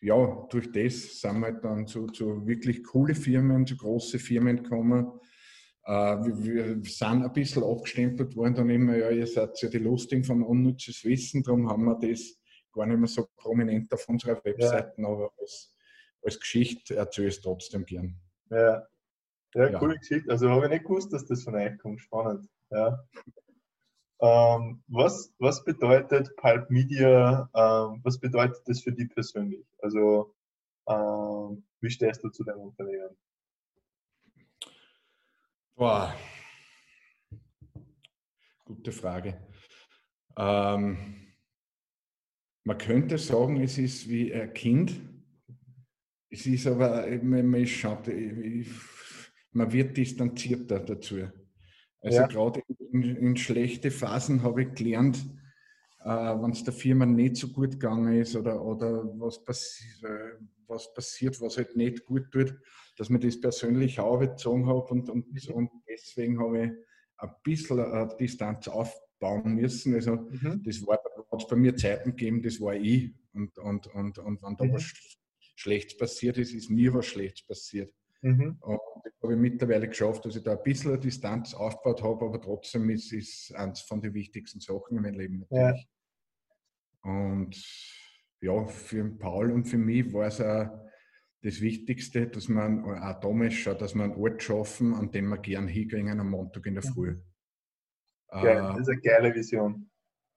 ja, 0.00 0.46
durch 0.50 0.70
das 0.72 1.20
sind 1.20 1.40
wir 1.40 1.52
dann 1.52 1.86
zu, 1.86 2.06
zu 2.08 2.46
wirklich 2.46 2.82
coole 2.84 3.14
Firmen, 3.14 3.66
zu 3.66 3.76
große 3.76 4.18
Firmen 4.18 4.62
gekommen. 4.62 5.12
Äh, 5.86 6.16
wir, 6.24 6.82
sind 6.84 7.24
ein 7.24 7.32
bisschen 7.32 7.62
abgestempelt 7.62 8.34
worden, 8.34 8.54
dann 8.54 8.70
immer, 8.70 8.96
ja, 8.96 9.10
ihr 9.10 9.26
seid 9.26 9.60
ja 9.62 9.68
die 9.68 9.78
Lustigen 9.78 10.24
von 10.24 10.42
unnützes 10.42 11.04
Wissen, 11.04 11.44
darum 11.44 11.70
haben 11.70 11.84
wir 11.84 11.94
das 11.94 12.36
gar 12.72 12.86
nicht 12.86 12.98
mehr 12.98 13.08
so 13.08 13.28
prominent 13.36 13.92
auf 13.92 14.08
unserer 14.08 14.44
Webseite, 14.44 15.00
ja. 15.00 15.08
aber 15.08 15.30
als, 15.38 15.72
als 16.22 16.40
Geschichte 16.40 16.96
erzähle 16.96 17.28
ich 17.28 17.36
es 17.36 17.40
trotzdem 17.40 17.84
gern. 17.84 18.20
Ja. 18.50 18.86
ja, 19.54 19.70
ja. 19.70 19.78
coole 19.78 19.96
Geschichte. 19.96 20.28
Also 20.30 20.50
habe 20.50 20.64
ich 20.64 20.72
nicht 20.72 20.84
gewusst, 20.84 21.12
dass 21.12 21.24
das 21.24 21.44
von 21.44 21.54
euch 21.54 21.78
kommt. 21.78 22.00
Spannend. 22.00 22.48
Ja. 22.70 23.04
Ähm, 24.20 24.82
was, 24.88 25.32
was 25.38 25.62
bedeutet 25.64 26.34
Pulp 26.36 26.68
Media, 26.70 27.48
ähm, 27.54 28.00
was 28.02 28.18
bedeutet 28.18 28.62
das 28.66 28.80
für 28.80 28.92
dich 28.92 29.08
persönlich? 29.10 29.66
Also, 29.78 30.34
ähm, 30.88 31.64
wie 31.80 31.90
stehst 31.90 32.24
du 32.24 32.30
zu 32.30 32.42
deinem 32.42 32.60
Unternehmen? 32.60 33.16
Boah, 35.78 36.16
gute 38.64 38.92
Frage. 38.92 39.36
Ähm, 40.34 40.96
man 42.64 42.78
könnte 42.78 43.18
sagen, 43.18 43.60
es 43.60 43.76
ist 43.76 44.08
wie 44.08 44.32
ein 44.32 44.54
Kind. 44.54 44.98
Es 46.30 46.46
ist 46.46 46.66
aber, 46.66 47.06
man, 47.22 47.46
man, 47.46 47.66
schaut, 47.66 48.08
man 49.52 49.70
wird 49.70 49.94
distanzierter 49.98 50.80
dazu. 50.80 51.28
Also 52.00 52.18
ja. 52.20 52.26
gerade 52.26 52.62
in, 52.92 53.02
in, 53.02 53.36
schlechte 53.36 53.90
Phasen 53.90 54.42
habe 54.42 54.62
ich 54.62 54.74
gelernt, 54.74 55.18
äh, 56.00 56.08
wenn 56.08 56.52
es 56.52 56.64
der 56.64 56.72
Firma 56.72 57.04
nicht 57.04 57.36
so 57.36 57.48
gut 57.48 57.72
gegangen 57.72 58.14
ist 58.14 58.34
oder, 58.34 58.64
oder 58.64 59.04
was, 59.18 59.44
passi 59.44 59.84
äh, 60.06 60.42
was 60.68 60.92
passiert, 60.94 61.40
was 61.40 61.56
halt 61.56 61.76
nicht 61.76 62.04
gut 62.04 62.30
tut, 62.30 62.54
dass 62.96 63.10
man 63.10 63.20
das 63.20 63.40
persönlich 63.40 64.00
auch 64.00 64.18
bezogen 64.18 64.66
habe 64.66 64.82
und, 64.86 65.08
und, 65.08 65.32
mhm. 65.32 65.54
und 65.54 65.70
deswegen 65.88 66.40
habe 66.40 66.64
ich 66.64 66.72
ein 67.18 67.30
bisschen 67.42 67.80
eine 67.80 68.14
Distanz 68.18 68.68
aufbauen 68.68 69.54
müssen. 69.54 69.94
Also 69.94 70.16
mhm. 70.16 70.62
das 70.64 70.86
war, 70.86 70.98
hat 71.30 71.42
es 71.42 71.46
bei 71.46 71.56
mir 71.56 71.76
Zeiten 71.76 72.10
gegeben, 72.10 72.42
das 72.42 72.60
war 72.60 72.74
ich 72.74 73.14
und, 73.32 73.58
und, 73.58 73.86
und, 73.88 74.18
und 74.18 74.42
wenn 74.42 74.56
da 74.56 74.64
mhm. 74.64 74.72
was 74.74 74.92
Schlechtes 75.56 75.96
passiert 75.96 76.38
ist, 76.38 76.52
ist 76.52 76.70
mir 76.70 76.92
was 76.94 77.06
Schlechtes 77.06 77.46
passiert. 77.46 77.92
Mhm. 78.22 78.56
Und 78.60 78.80
das 79.04 79.12
habe 79.22 79.34
ich 79.34 79.38
mittlerweile 79.38 79.88
geschafft, 79.88 80.24
dass 80.24 80.36
ich 80.36 80.42
da 80.42 80.52
ein 80.52 80.62
bisschen 80.62 80.92
eine 80.92 81.00
Distanz 81.00 81.54
aufgebaut 81.54 82.02
habe, 82.02 82.24
aber 82.24 82.40
trotzdem 82.40 82.88
ist 82.90 83.12
es 83.12 83.52
eines 83.54 83.80
von 83.80 84.00
den 84.00 84.14
wichtigsten 84.14 84.60
Sachen 84.60 84.96
in 84.96 85.02
meinem 85.02 85.18
Leben 85.18 85.38
natürlich. 85.38 85.86
Ja. 87.04 87.10
Und 87.10 87.56
ja, 88.40 88.66
für 88.66 89.04
Paul 89.18 89.52
und 89.52 89.64
für 89.64 89.78
mich 89.78 90.12
war 90.12 90.26
es 90.26 90.40
auch 90.40 90.68
das 91.42 91.60
Wichtigste, 91.60 92.26
dass 92.26 92.48
man 92.48 92.84
auch 92.84 93.20
damals 93.20 93.54
schon, 93.54 93.78
dass 93.78 93.94
wir 93.94 94.04
einen 94.04 94.16
Ort 94.16 94.42
schaffen, 94.42 94.94
an 94.94 95.10
dem 95.10 95.28
wir 95.28 95.38
gern 95.38 95.68
hingehen 95.68 96.20
am 96.20 96.30
Montag 96.30 96.66
in 96.66 96.74
der 96.74 96.82
Früh. 96.82 97.16
Geil, 98.28 98.56
das 98.56 98.80
ist 98.80 98.88
eine 98.88 99.00
geile 99.00 99.34
Vision. 99.34 99.90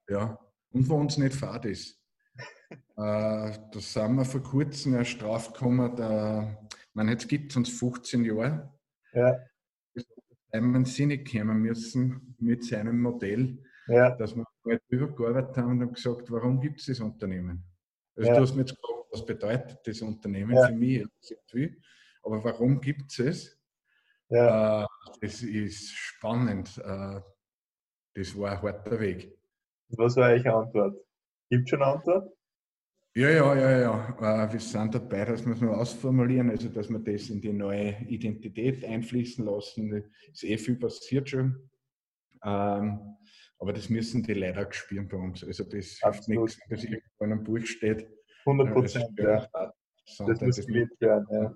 Ja, 0.07 0.39
und 0.71 0.87
wo 0.87 0.95
uns 0.95 1.17
nicht 1.17 1.35
fad 1.35 1.65
ist. 1.65 1.99
äh, 2.71 2.77
da 2.95 3.79
sind 3.79 4.15
wir 4.15 4.25
vor 4.25 4.43
kurzem 4.43 4.93
erst 4.95 5.21
draufgekommen, 5.21 5.95
da, 5.95 6.67
ich 6.71 6.95
meine, 6.95 7.11
jetzt 7.11 7.27
gibt 7.27 7.51
es 7.51 7.57
uns 7.57 7.69
15 7.69 8.25
Jahre. 8.25 8.71
Ja. 9.13 9.39
Simon 10.51 10.85
Sinek 10.85 11.31
kommen 11.31 11.59
müssen 11.61 12.35
mit 12.39 12.63
seinem 12.63 13.01
Modell, 13.01 13.63
ja. 13.87 14.15
dass 14.15 14.35
wir 14.35 14.45
mal 14.63 14.79
drüber 14.89 15.15
gearbeitet 15.15 15.57
haben 15.57 15.81
und 15.81 15.93
gesagt, 15.93 16.31
warum 16.31 16.59
gibt 16.59 16.79
es 16.79 16.87
das 16.87 16.99
Unternehmen? 16.99 17.68
Also 18.19 18.31
ja. 18.31 18.35
du 18.35 18.41
hast 18.41 18.53
mir 18.53 18.61
jetzt 18.61 18.75
gefragt, 18.75 19.07
was 19.11 19.25
bedeutet 19.25 19.79
das 19.85 20.01
Unternehmen 20.01 20.53
ja. 20.53 20.67
für 20.67 20.73
mich? 20.73 21.07
Aber 22.21 22.43
warum 22.43 22.81
gibt 22.81 23.09
es 23.11 23.19
es? 23.19 23.59
Ja. 24.27 24.83
Äh, 24.83 24.87
das 25.21 25.41
ist 25.41 25.91
spannend. 25.91 26.77
Äh, 26.83 27.21
das 28.13 28.37
war 28.37 28.51
ein 28.51 28.61
harter 28.61 28.99
Weg. 28.99 29.37
Was 29.89 30.17
war 30.17 30.31
eure 30.31 30.53
Antwort? 30.53 30.97
Gibt 31.49 31.63
es 31.63 31.69
schon 31.69 31.81
eine 31.81 31.93
Antwort? 31.93 32.29
Ja, 33.15 33.29
ja, 33.29 33.55
ja, 33.55 33.79
ja. 33.79 34.43
Äh, 34.43 34.53
wir 34.53 34.59
sind 34.59 34.93
dabei, 34.93 35.23
dass 35.23 35.45
wir 35.45 35.53
es 35.53 35.61
noch 35.61 35.77
ausformulieren, 35.77 36.49
also 36.49 36.67
dass 36.67 36.89
wir 36.89 36.99
das 36.99 37.29
in 37.29 37.39
die 37.39 37.53
neue 37.53 37.97
Identität 38.01 38.83
einfließen 38.83 39.45
lassen. 39.45 40.11
Ist 40.31 40.43
eh 40.43 40.57
viel 40.57 40.75
passiert 40.75 41.29
schon. 41.29 41.69
Ähm, 42.43 43.15
aber 43.59 43.73
das 43.73 43.89
müssen 43.89 44.23
die 44.23 44.33
leider 44.33 44.71
spüren 44.71 45.07
bei 45.07 45.17
uns. 45.17 45.43
Also 45.43 45.63
das 45.63 45.99
hilft 46.01 46.27
nichts, 46.27 46.59
wenn 46.59 46.77
das 46.77 46.83
irgendwo 46.83 47.23
in 47.25 47.31
einem 47.31 47.43
Buch 47.43 47.65
steht. 47.65 48.07
100 48.45 48.73
Prozent, 48.73 49.19
ja. 49.19 49.47
Das 50.25 50.41
muss 50.41 50.65
gelebt 50.65 50.99
werden, 51.01 51.27
ja. 51.29 51.55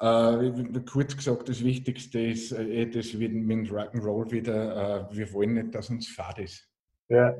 Äh, 0.00 0.52
kurz 0.88 1.16
gesagt, 1.16 1.48
das 1.48 1.62
Wichtigste 1.62 2.20
ist, 2.20 2.52
äh, 2.52 2.88
das 2.88 3.18
wird 3.18 3.32
mit 3.32 3.68
Rock'n'Roll 3.68 4.30
wieder, 4.30 5.08
äh, 5.10 5.16
wir 5.16 5.32
wollen 5.32 5.54
nicht, 5.54 5.74
dass 5.74 5.90
uns 5.90 6.08
Fahrt 6.08 6.38
ist. 6.38 6.68
Ja. 7.08 7.34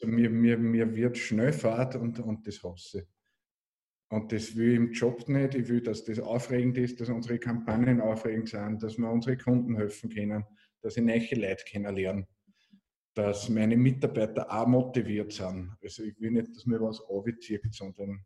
Also 0.00 0.12
mir, 0.12 0.30
mir, 0.30 0.56
mir 0.56 0.94
wird 0.94 1.18
schnell 1.18 1.52
Fahrt 1.52 1.96
und, 1.96 2.20
und 2.20 2.46
das 2.46 2.62
hasse. 2.62 3.08
Und 4.10 4.30
das 4.30 4.54
will 4.54 4.70
ich 4.70 4.76
im 4.76 4.92
Job 4.92 5.28
nicht. 5.28 5.56
Ich 5.56 5.68
will, 5.68 5.80
dass 5.80 6.04
das 6.04 6.20
aufregend 6.20 6.78
ist, 6.78 7.00
dass 7.00 7.08
unsere 7.08 7.38
Kampagnen 7.38 8.00
aufregend 8.00 8.48
sind, 8.48 8.80
dass 8.82 8.96
wir 8.96 9.10
unsere 9.10 9.36
Kunden 9.36 9.76
helfen 9.76 10.08
können, 10.08 10.44
dass 10.82 10.96
ich 10.96 11.02
neue 11.02 11.34
Leute 11.34 11.64
kennenlernen, 11.64 12.26
dass 13.14 13.48
meine 13.48 13.76
Mitarbeiter 13.76 14.50
auch 14.50 14.66
motiviert 14.66 15.32
sind. 15.32 15.76
Also 15.82 16.02
ich 16.02 16.20
will 16.20 16.32
nicht, 16.32 16.54
dass 16.54 16.66
mir 16.66 16.80
was 16.80 17.00
anbezieht, 17.08 17.62
sondern 17.72 18.24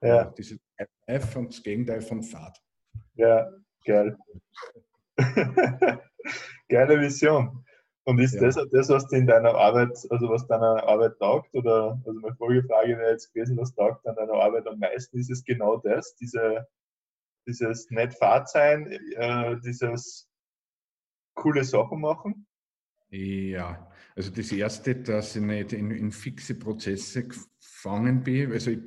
ja. 0.00 0.22
äh, 0.22 0.32
diese 0.36 0.58
Life 1.06 1.38
und 1.38 1.48
das 1.52 1.62
Gegenteil 1.62 2.00
von 2.00 2.22
Fahrt. 2.22 2.56
Ja, 3.14 3.50
geil. 3.84 4.16
Geile 6.68 7.00
Vision. 7.00 7.64
Und 8.04 8.18
ist 8.18 8.34
ja. 8.34 8.42
das 8.42 8.56
das, 8.70 8.88
was 8.88 9.06
dir 9.08 9.18
in 9.18 9.26
deiner 9.26 9.54
Arbeit, 9.54 9.90
also 10.10 10.28
was 10.28 10.46
deiner 10.46 10.82
Arbeit 10.84 11.18
taugt? 11.18 11.52
Oder 11.54 12.00
also 12.06 12.20
meine 12.20 12.34
Folgefrage 12.36 12.96
wäre 12.96 13.10
jetzt 13.10 13.32
gewesen, 13.32 13.56
was 13.58 13.74
taugt 13.74 14.06
an 14.06 14.14
deiner 14.16 14.34
Arbeit 14.34 14.66
am 14.66 14.78
meisten? 14.78 15.18
Ist 15.18 15.30
es 15.30 15.44
genau 15.44 15.76
das, 15.76 16.14
diese, 16.16 16.66
dieses 17.46 17.90
nett 17.90 18.14
Fahrt 18.14 18.48
sein, 18.48 18.86
äh, 18.90 19.56
dieses 19.60 20.28
coole 21.34 21.64
Sachen 21.64 22.00
machen? 22.00 22.46
Ja, 23.10 23.89
also 24.20 24.32
das 24.32 24.52
erste, 24.52 24.96
dass 24.96 25.34
ich 25.34 25.40
nicht 25.40 25.72
in, 25.72 25.90
in 25.90 26.12
fixe 26.12 26.54
Prozesse 26.54 27.26
gefangen 27.26 28.22
bin. 28.22 28.52
Also 28.52 28.72
ich 28.72 28.80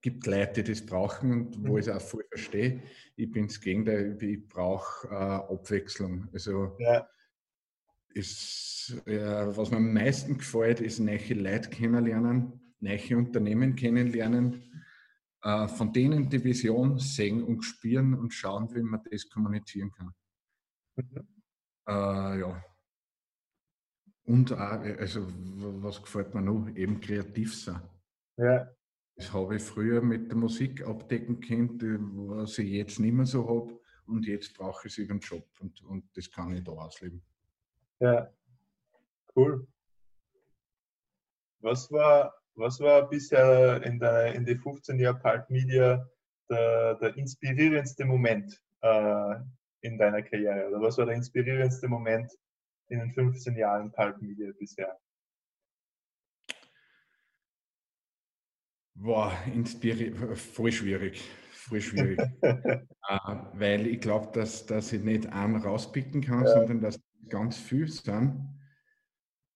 gibt 0.00 0.26
Leute, 0.26 0.62
die 0.62 0.72
das 0.72 0.86
brauchen 0.86 1.32
und 1.32 1.66
wo 1.66 1.72
mhm. 1.72 1.78
ich 1.78 1.86
es 1.86 1.92
auch 1.94 2.00
voll 2.00 2.24
verstehe. 2.30 2.82
Ich 3.16 3.30
bin 3.30 3.46
das 3.46 3.60
Gegenteil, 3.60 4.16
ich 4.22 4.48
brauche 4.48 5.06
äh, 5.08 5.14
Abwechslung. 5.14 6.28
Also 6.32 6.76
ja. 6.78 7.06
ist, 8.14 9.02
äh, 9.04 9.54
was 9.54 9.70
mir 9.70 9.76
am 9.76 9.92
meisten 9.92 10.38
gefällt, 10.38 10.80
ist 10.80 10.98
neue 10.98 11.34
Leute 11.34 11.68
kennenlernen, 11.68 12.74
neue 12.80 13.18
Unternehmen 13.18 13.76
kennenlernen, 13.76 14.62
äh, 15.42 15.68
von 15.68 15.92
denen 15.92 16.30
die 16.30 16.42
Vision 16.42 16.98
sehen 16.98 17.42
und 17.42 17.62
spüren 17.62 18.14
und 18.14 18.32
schauen, 18.32 18.74
wie 18.74 18.82
man 18.82 19.02
das 19.10 19.28
kommunizieren 19.28 19.90
kann. 19.90 20.14
Mhm. 20.96 21.28
Äh, 21.86 22.40
ja. 22.40 22.64
Und 24.24 24.52
auch, 24.52 24.58
also 24.58 25.26
was 25.82 26.02
gefällt 26.02 26.34
mir 26.34 26.42
noch, 26.42 26.68
eben 26.74 27.00
kreativ 27.00 27.54
sein. 27.54 27.80
Ja. 28.36 28.68
Das 29.16 29.32
habe 29.32 29.56
ich 29.56 29.62
früher 29.62 30.02
mit 30.02 30.30
der 30.30 30.36
Musik 30.36 30.84
abdecken 30.86 31.40
können, 31.40 32.28
was 32.28 32.58
ich 32.58 32.70
jetzt 32.70 32.98
nicht 32.98 33.12
mehr 33.12 33.26
so 33.26 33.48
habe. 33.48 33.80
Und 34.06 34.26
jetzt 34.26 34.56
brauche 34.56 34.86
ich 34.86 34.92
es 34.92 34.98
über 34.98 35.14
den 35.14 35.20
Job 35.20 35.46
und, 35.60 35.82
und 35.84 36.04
das 36.16 36.30
kann 36.30 36.54
ich 36.54 36.64
da 36.64 36.72
ausleben. 36.72 37.22
Ja, 38.00 38.30
cool. 39.36 39.66
Was 41.60 41.90
war, 41.90 42.34
was 42.54 42.80
war 42.80 43.08
bisher 43.08 43.82
in, 43.82 43.98
der, 43.98 44.34
in 44.34 44.44
den 44.44 44.58
15 44.58 44.98
Jahren 44.98 45.20
Pulp 45.20 45.48
Media 45.48 46.06
der, 46.50 46.96
der 46.96 47.16
inspirierendste 47.16 48.04
Moment 48.04 48.60
äh, 48.82 49.36
in 49.80 49.96
deiner 49.96 50.22
Karriere? 50.22 50.68
Oder 50.68 50.82
was 50.82 50.98
war 50.98 51.06
der 51.06 51.14
inspirierendste 51.14 51.88
Moment 51.88 52.30
in 52.88 52.98
den 52.98 53.12
15 53.12 53.56
Jahren 53.56 53.92
Pulp 53.92 54.20
Media 54.20 54.50
bisher? 54.58 54.98
Boah, 58.94 59.32
voll 60.34 60.72
schwierig. 60.72 61.22
Voll 61.52 61.80
schwierig. 61.80 62.20
äh, 62.42 62.86
weil 63.54 63.86
ich 63.86 64.00
glaube, 64.00 64.30
dass, 64.32 64.66
dass 64.66 64.92
ich 64.92 65.02
nicht 65.02 65.26
einen 65.32 65.56
rauspicken 65.56 66.20
kann, 66.20 66.44
ja. 66.44 66.52
sondern 66.52 66.80
dass 66.80 67.00
ganz 67.28 67.56
viel 67.56 67.88
sind. 67.88 68.48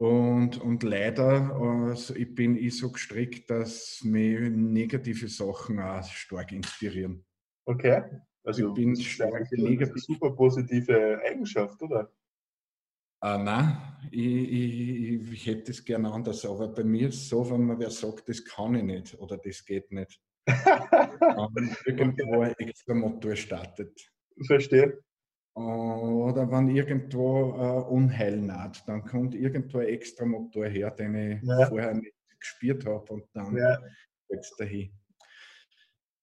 Und, 0.00 0.60
und 0.60 0.82
leider, 0.84 1.56
also 1.56 2.14
ich 2.14 2.34
bin 2.34 2.56
ich 2.56 2.78
so 2.78 2.92
gestrickt, 2.92 3.50
dass 3.50 4.00
mich 4.04 4.38
negative 4.50 5.28
Sachen 5.28 5.80
auch 5.80 6.04
stark 6.04 6.52
inspirieren. 6.52 7.24
Okay. 7.64 8.04
Also 8.44 8.68
ich 8.68 8.74
bin 8.74 8.96
stark 8.96 9.50
negativ. 9.52 10.02
Super 10.04 10.30
positive 10.30 11.20
Eigenschaft, 11.24 11.82
oder? 11.82 12.10
Äh, 13.20 13.38
nein, 13.38 13.78
ich, 14.12 14.52
ich, 14.52 15.32
ich, 15.32 15.46
hätte 15.46 15.72
es 15.72 15.84
gerne 15.84 16.12
anders, 16.12 16.44
aber 16.46 16.68
bei 16.68 16.84
mir 16.84 17.08
ist 17.08 17.16
es 17.16 17.28
so, 17.28 17.50
wenn 17.50 17.64
man 17.64 17.78
wer 17.80 17.90
sagt, 17.90 18.28
das 18.28 18.44
kann 18.44 18.76
ich 18.76 18.84
nicht 18.84 19.18
oder 19.18 19.36
das 19.38 19.64
geht 19.64 19.90
nicht, 19.90 20.20
dann 20.46 21.76
irgendwo 21.84 22.42
ein 22.42 22.54
extra 22.58 22.94
Motor 22.94 23.34
startet. 23.34 24.08
Verstehe. 24.46 25.02
Oder 25.54 26.48
wenn 26.52 26.68
irgendwo 26.68 27.54
äh, 27.58 27.92
Unheil 27.92 28.36
naht, 28.40 28.88
dann 28.88 29.04
kommt 29.04 29.34
irgendwo 29.34 29.78
ein 29.78 29.88
extra 29.88 30.24
Motor 30.24 30.66
her, 30.66 30.92
den 30.92 31.14
ich 31.16 31.42
ja. 31.42 31.66
vorher 31.66 31.94
nicht 31.94 32.14
gespürt 32.38 32.86
habe 32.86 33.12
und 33.14 33.24
dann 33.32 33.56
ja. 33.56 33.80
es 34.28 34.54
dahin. 34.56 34.92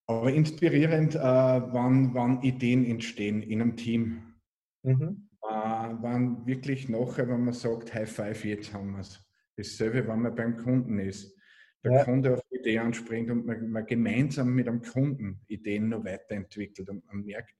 Aber 0.08 0.32
inspirierend, 0.32 1.16
äh, 1.16 1.20
wann, 1.20 2.14
wann 2.14 2.42
Ideen 2.42 2.86
entstehen 2.86 3.42
in 3.42 3.62
einem 3.62 3.76
Team. 3.76 4.36
Mhm 4.84 5.26
waren 5.56 6.46
wirklich 6.46 6.90
nachher, 6.90 7.28
wenn 7.28 7.46
man 7.46 7.54
sagt, 7.54 7.94
High 7.94 8.10
Five, 8.12 8.46
jetzt 8.46 8.74
haben 8.74 8.92
wir 8.92 9.00
es. 9.00 9.22
Dasselbe, 9.58 10.08
wenn 10.08 10.22
man 10.22 10.36
beim 10.36 10.58
Kunden 10.58 11.00
ist. 11.00 11.36
Der 11.84 11.94
ja. 11.94 12.04
Kunde 12.04 12.34
auf 12.34 12.42
die 12.52 12.58
Idee 12.58 12.80
anspringt 12.80 13.30
und 13.30 13.46
man, 13.46 13.70
man, 13.70 13.86
gemeinsam 13.86 14.54
mit 14.54 14.66
dem 14.68 14.82
Kunden 14.82 15.42
Ideen 15.48 15.90
noch 15.90 16.04
weiterentwickelt 16.04 16.90
und 16.90 17.06
man 17.06 17.24
merkt, 17.24 17.56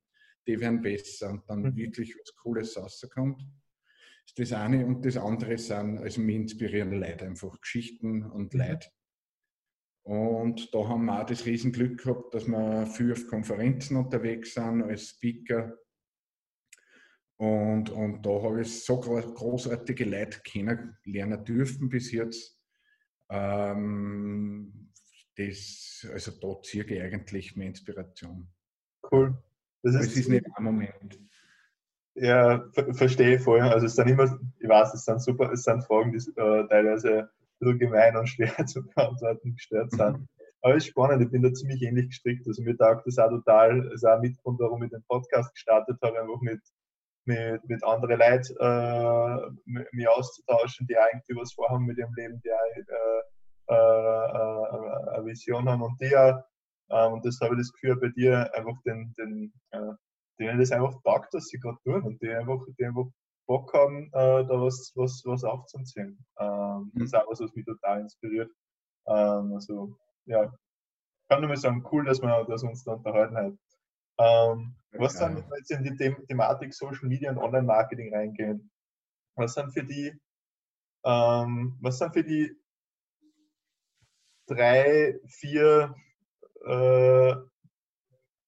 die 0.48 0.60
werden 0.60 0.82
besser 0.82 1.30
und 1.30 1.48
dann 1.48 1.62
mhm. 1.62 1.76
wirklich 1.76 2.16
was 2.20 2.36
Cooles 2.36 2.76
rauskommt. 2.76 3.40
Das 3.40 4.46
ist 4.46 4.52
das 4.52 4.60
eine 4.60 4.86
und 4.86 5.06
das 5.06 5.18
andere 5.18 5.58
sind, 5.58 6.00
also 6.00 6.22
mir 6.22 6.38
inspirieren 6.38 6.92
Leute 7.00 7.26
einfach, 7.26 7.62
Geschichten 7.62 8.24
und 8.24 8.54
mhm. 8.54 8.60
Leute. 8.60 8.90
Und 10.06 10.74
da 10.74 10.88
haben 10.88 11.06
wir 11.06 11.22
auch 11.22 11.26
das 11.26 11.46
Riesenglück 11.46 12.04
gehabt, 12.04 12.34
dass 12.34 12.48
wir 12.48 12.86
viel 12.86 13.12
auf 13.12 13.28
Konferenzen 13.28 13.98
unterwegs 13.98 14.54
sind 14.54 14.84
als 14.84 15.10
Speaker 15.10 15.78
und, 17.38 17.90
und 17.90 18.26
da 18.26 18.30
habe 18.30 18.62
ich 18.62 18.84
so 18.84 19.00
großartige 19.00 20.06
Leute 20.06 20.40
kennenlernen 20.42 21.44
dürfen 21.44 21.90
bis 21.90 22.12
jetzt. 22.12 22.58
Ähm, 23.30 24.92
das, 25.38 26.08
also 26.12 26.32
da 26.32 26.62
ziehe 26.62 26.86
ich 26.86 27.02
eigentlich 27.02 27.56
meine 27.56 27.70
Inspiration. 27.70 28.48
Cool. 29.12 29.38
Das 29.84 29.96
ist, 29.96 30.12
es 30.12 30.18
ist 30.18 30.30
nicht 30.30 30.46
ein 30.56 30.64
Moment. 30.64 31.20
Ja, 32.16 32.70
ver 32.72 32.94
verstehe 32.94 33.36
ich 33.36 33.42
voll. 33.42 33.60
Also 33.60 33.88
es 33.88 33.96
sind 33.96 34.08
immer, 34.08 34.40
ich 34.60 34.70
weiß, 34.70 34.94
es 34.94 35.04
sind 35.04 35.22
super, 35.22 35.52
es 35.52 35.64
sind 35.64 35.84
Fragen, 35.84 36.14
die 36.14 36.18
äh, 36.18 36.68
teilweise 36.70 37.20
ein 37.20 37.30
bisschen 37.60 37.80
gemein 37.80 38.16
und 38.16 38.28
schwer 38.30 38.66
zu 38.66 38.86
beantworten 38.88 39.54
gestellt 39.56 39.92
sind. 39.92 40.28
Aber 40.62 40.76
es 40.76 40.86
ist 40.86 40.92
spannend, 40.92 41.22
ich 41.22 41.30
bin 41.30 41.44
da 41.44 41.54
ziemlich 41.54 41.82
ähnlich 41.82 42.08
gestrickt. 42.08 42.48
Also 42.48 42.64
mir 42.64 42.78
taugt 42.78 43.06
das 43.06 43.20
auch 43.20 43.30
total. 43.30 43.84
Das 43.84 43.96
ist 43.96 44.06
auch 44.06 44.16
ein 44.16 44.22
Mitgrund, 44.22 44.60
warum 44.60 44.82
ich 44.84 44.90
den 44.90 45.04
Podcast 45.04 45.54
gestartet 45.54 45.98
habe, 46.02 46.20
einfach 46.20 46.42
mit, 46.42 46.62
mit, 47.26 47.68
mit 47.68 47.84
anderen 47.84 48.20
Leuten 48.20 48.56
äh, 48.60 49.86
mich 49.92 50.08
auszutauschen, 50.08 50.88
die 50.88 50.98
eigentlich 50.98 51.38
was 51.38 51.54
vorhaben 51.54 51.86
mit 51.86 51.98
ihrem 51.98 52.14
Leben, 52.16 52.42
die 52.44 52.52
auch, 52.52 53.22
äh, 53.68 53.74
äh, 53.74 55.16
eine 55.16 55.26
Vision 55.26 55.68
haben 55.68 55.82
und 55.82 56.00
die 56.00 56.16
auch, 56.16 56.44
äh, 56.90 57.08
und 57.08 57.26
das 57.26 57.40
habe 57.42 57.56
ich 57.56 57.62
das 57.62 57.74
Gefühl 57.74 57.98
bei 57.98 58.10
dir, 58.10 58.54
einfach 58.54 58.80
den, 58.86 59.14
den, 59.18 59.54
äh, 59.72 59.94
denen 60.40 60.60
das 60.60 60.72
einfach 60.72 61.02
taugt, 61.04 61.34
dass 61.34 61.48
sie 61.48 61.60
gerade 61.60 61.78
tun 61.84 62.04
und 62.04 62.22
die 62.22 62.30
einfach, 62.30 62.64
die 62.78 62.86
einfach 62.86 63.08
Bock 63.48 63.74
haben, 63.74 64.08
äh, 64.08 64.46
da 64.46 64.50
was, 64.50 64.92
was, 64.96 65.22
was 65.26 65.44
aufzuziehen. 65.44 66.18
Ähm, 66.40 66.92
das 66.96 67.06
ist 67.06 67.16
auch 67.16 67.30
was, 67.30 67.40
was 67.40 67.54
mich 67.54 67.66
total 67.66 68.02
inspiriert. 68.02 68.52
Ähm, 69.08 69.54
also, 69.54 69.96
ja, 70.26 70.52
kann 71.30 71.42
nur 71.42 71.50
mal 71.50 71.58
sagen, 71.58 71.84
cool, 71.92 72.06
dass 72.06 72.22
wir, 72.22 72.46
dass 72.46 72.64
wir 72.64 72.70
uns 72.70 72.84
da 72.84 72.94
unterhalten 72.94 73.38
haben. 73.38 73.60
Ähm, 74.18 74.76
was 74.92 75.18
sind, 75.18 75.36
wenn 75.36 75.50
wir 75.50 75.58
jetzt 75.58 75.72
in 75.72 75.84
die 75.84 75.96
The 75.98 76.16
Thematik 76.28 76.74
Social 76.74 77.08
Media 77.08 77.32
und 77.32 77.38
Online-Marketing 77.38 78.14
reingehen, 78.14 78.72
was 79.36 79.54
sind 79.54 79.74
für 79.74 79.84
die, 79.84 80.14
ähm, 81.04 81.78
was 81.82 82.00
sind 82.00 82.14
für 82.14 82.24
die 82.24 82.56
drei, 84.48 85.20
vier, 85.28 85.96
äh, 86.66 87.36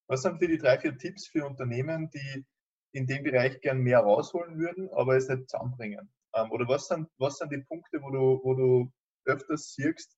was 0.07 0.21
sind 0.21 0.39
für 0.39 0.47
die 0.47 0.57
drei, 0.57 0.79
vier 0.79 0.97
Tipps 0.97 1.27
für 1.27 1.45
Unternehmen, 1.45 2.09
die 2.11 2.45
in 2.93 3.05
dem 3.07 3.23
Bereich 3.23 3.59
gern 3.61 3.79
mehr 3.79 3.99
rausholen 3.99 4.57
würden, 4.57 4.89
aber 4.93 5.17
es 5.17 5.27
nicht 5.27 5.49
zusammenbringen? 5.49 6.09
Ähm, 6.33 6.51
oder 6.51 6.67
was 6.67 6.87
sind, 6.87 7.09
was 7.17 7.37
sind 7.37 7.51
die 7.51 7.57
Punkte, 7.57 8.01
wo 8.01 8.09
du, 8.09 8.39
wo 8.43 8.53
du 8.53 8.91
öfters 9.25 9.73
siehst, 9.73 10.17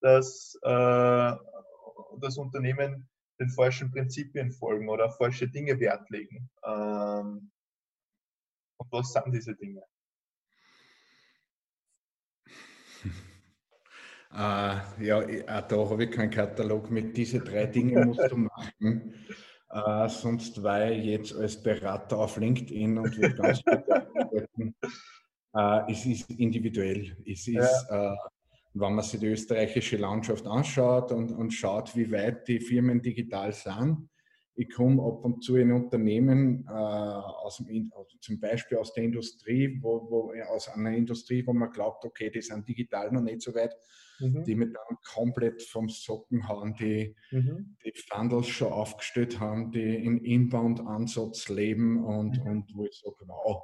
dass 0.00 0.58
äh, 0.62 1.32
das 2.20 2.36
Unternehmen 2.36 3.08
den 3.40 3.50
falschen 3.50 3.90
Prinzipien 3.90 4.52
folgen 4.52 4.88
oder 4.88 5.10
falsche 5.10 5.48
Dinge 5.48 5.78
Wert 5.80 6.08
legen? 6.10 6.50
Ähm, 6.64 7.50
und 8.78 8.92
was 8.92 9.12
sind 9.12 9.32
diese 9.32 9.54
Dinge? 9.54 9.82
Uh, 14.32 14.78
ja, 15.00 15.18
auch 15.18 15.68
da 15.68 15.76
habe 15.90 16.04
ich 16.04 16.10
keinen 16.10 16.30
Katalog 16.30 16.90
mit 16.90 17.16
diesen 17.16 17.44
drei 17.44 17.66
Dingen 17.66 18.06
musst 18.06 18.30
du 18.30 18.36
machen. 18.36 19.14
Uh, 19.70 20.08
sonst 20.08 20.62
war 20.62 20.90
ich 20.90 21.04
jetzt 21.04 21.34
als 21.34 21.62
Berater 21.62 22.18
auf 22.18 22.36
LinkedIn 22.36 22.98
und 22.98 23.16
wird 23.18 23.36
ganz 23.36 23.62
arbeiten. 23.66 24.74
Uh, 25.54 25.90
es 25.90 26.04
ist 26.06 26.30
individuell. 26.30 27.16
Es 27.24 27.48
ist, 27.48 27.86
ja. 27.90 28.16
Wenn 28.80 28.94
man 28.94 29.04
sich 29.04 29.20
die 29.20 29.26
österreichische 29.26 29.96
Landschaft 29.96 30.46
anschaut 30.46 31.12
und, 31.12 31.32
und 31.32 31.52
schaut, 31.52 31.96
wie 31.96 32.10
weit 32.10 32.48
die 32.48 32.60
Firmen 32.60 33.02
digital 33.02 33.52
sind, 33.52 34.08
ich 34.58 34.70
komme 34.70 35.00
ab 35.04 35.24
und 35.24 35.44
zu 35.44 35.54
in 35.54 35.70
Unternehmen, 35.70 36.66
äh, 36.68 36.72
aus 36.72 37.58
dem, 37.58 37.92
also 37.96 38.18
zum 38.20 38.40
Beispiel 38.40 38.78
aus 38.78 38.92
der 38.92 39.04
Industrie, 39.04 39.78
wo, 39.80 40.10
wo, 40.10 40.32
aus 40.48 40.68
einer 40.68 40.90
Industrie, 40.90 41.46
wo 41.46 41.52
man 41.52 41.70
glaubt, 41.70 42.04
okay, 42.04 42.28
die 42.28 42.42
sind 42.42 42.68
digital 42.68 43.12
noch 43.12 43.20
nicht 43.22 43.40
so 43.40 43.54
weit, 43.54 43.72
mhm. 44.18 44.42
die 44.42 44.56
mit 44.56 44.74
dann 44.74 44.96
komplett 45.14 45.62
vom 45.62 45.88
Socken 45.88 46.48
hauen, 46.48 46.74
die 46.74 47.14
mhm. 47.30 47.76
die 47.84 47.92
Funnels 48.10 48.48
schon 48.48 48.72
aufgestellt 48.72 49.38
haben, 49.38 49.70
die 49.70 49.94
in 49.94 50.18
Inbound-Ansatz 50.18 51.48
leben 51.48 52.04
und, 52.04 52.44
mhm. 52.44 52.50
und 52.50 52.74
wo 52.74 52.84
ich 52.84 52.98
sage, 52.98 53.28
wow, 53.28 53.62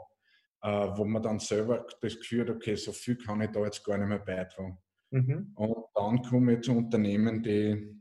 äh, 0.62 0.96
wo 0.96 1.04
man 1.04 1.22
dann 1.24 1.40
selber 1.40 1.84
das 2.00 2.16
Gefühl 2.16 2.42
hat, 2.42 2.50
okay, 2.50 2.76
so 2.76 2.92
viel 2.92 3.16
kann 3.16 3.40
ich 3.40 3.50
da 3.50 3.64
jetzt 3.64 3.84
gar 3.84 3.98
nicht 3.98 4.08
mehr 4.08 4.20
beitragen. 4.20 4.78
Mhm. 5.14 5.52
Und 5.54 5.84
dann 5.94 6.22
komme 6.22 6.54
ich 6.54 6.62
zu 6.62 6.72
Unternehmen, 6.72 7.42
die 7.42 7.94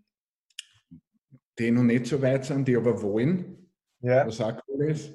die 1.59 1.71
noch 1.71 1.83
nicht 1.83 2.05
so 2.07 2.21
weit 2.21 2.45
sind, 2.45 2.67
die 2.67 2.75
aber 2.75 3.01
wollen, 3.01 3.71
ja. 4.01 4.25
was 4.25 4.41
auch 4.41 4.59
cool 4.67 4.89
ist. 4.89 5.13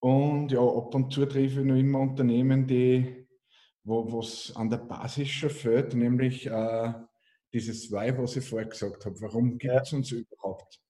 Und 0.00 0.50
ja, 0.50 0.60
ab 0.60 0.94
und 0.94 1.12
zu 1.12 1.26
treffe 1.26 1.60
ich 1.60 1.66
noch 1.66 1.76
immer 1.76 2.00
Unternehmen, 2.00 2.66
die, 2.66 3.26
wo 3.84 4.20
es 4.20 4.52
an 4.56 4.68
der 4.68 4.78
Basis 4.78 5.28
schon 5.28 5.50
fehlt, 5.50 5.94
nämlich 5.94 6.46
äh, 6.46 6.92
dieses 7.52 7.90
Why, 7.90 8.16
was 8.18 8.36
ich 8.36 8.48
vorher 8.48 8.68
gesagt 8.68 9.06
habe. 9.06 9.20
Warum 9.20 9.58
gibt 9.58 9.72
es 9.72 9.92
ja. 9.92 9.98
uns 9.98 10.12
überhaupt? 10.12 10.80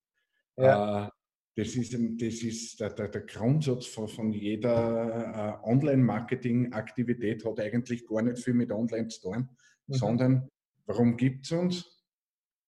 Ja. 0.57 1.07
Äh, 1.07 1.11
das 1.55 1.77
ist, 1.77 1.93
das 1.93 2.43
ist 2.43 2.81
der, 2.81 2.91
der, 2.91 3.09
der 3.09 3.21
Grundsatz 3.23 3.85
von, 3.87 4.09
von 4.09 4.33
jeder 4.33 5.61
äh, 5.63 5.69
Online-Marketing-Aktivität, 5.69 7.45
hat 7.45 7.61
eigentlich 7.61 8.07
gar 8.07 8.23
nicht 8.23 8.43
viel 8.43 8.55
mit 8.55 8.73
Online 8.73 9.09
zu 9.09 9.21
tun, 9.21 9.51
mhm. 9.87 9.95
sondern 9.95 10.49
warum 10.87 11.17
gibt 11.17 11.47
es 11.47 11.53
uns? 11.53 12.05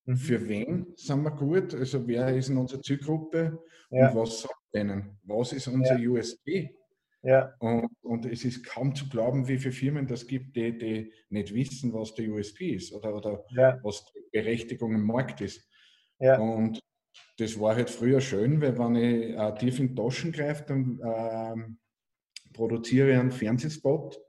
Mhm. 0.05 0.17
Für 0.17 0.47
wen 0.47 0.93
sind 0.95 1.23
wir 1.23 1.31
gut? 1.31 1.73
Also 1.73 2.07
wer 2.07 2.35
ist 2.35 2.49
in 2.49 2.57
unserer 2.57 2.81
Zielgruppe 2.81 3.59
ja. 3.89 4.09
und 4.09 4.15
was 4.15 4.41
sagt 4.41 4.73
denen? 4.73 5.17
Was 5.23 5.53
ist 5.53 5.67
unser 5.67 5.97
ja. 5.97 6.09
USP? 6.09 6.75
Ja. 7.23 7.55
Und, 7.57 7.89
und, 8.03 8.25
es 8.27 8.45
ist 8.45 8.63
kaum 8.63 8.93
zu 8.93 9.09
glauben, 9.09 9.47
wie 9.47 9.57
viele 9.57 9.71
Firmen 9.71 10.05
das 10.05 10.27
gibt, 10.27 10.55
die, 10.55 10.77
die 10.77 11.11
nicht 11.29 11.55
wissen, 11.55 11.91
was 11.91 12.13
der 12.13 12.29
USP 12.29 12.75
ist 12.75 12.93
oder, 12.93 13.15
oder 13.15 13.43
ja. 13.49 13.79
was 13.81 14.05
die 14.13 14.21
Berechtigung 14.31 14.93
im 14.93 15.07
Markt 15.07 15.41
ist. 15.41 15.67
Ja. 16.19 16.37
Und 16.37 16.79
das 17.39 17.59
war 17.59 17.75
halt 17.75 17.89
früher 17.89 18.21
schön, 18.21 18.61
weil 18.61 18.77
wenn 18.77 18.95
ich 18.95 19.35
äh, 19.35 19.55
tief 19.55 19.79
in 19.79 19.95
Taschen 19.95 20.31
greife, 20.31 20.65
dann 20.67 20.99
äh, 20.99 22.53
produziere 22.53 23.11
ich 23.11 23.17
einen 23.17 23.31
Fernsehspot 23.31 24.21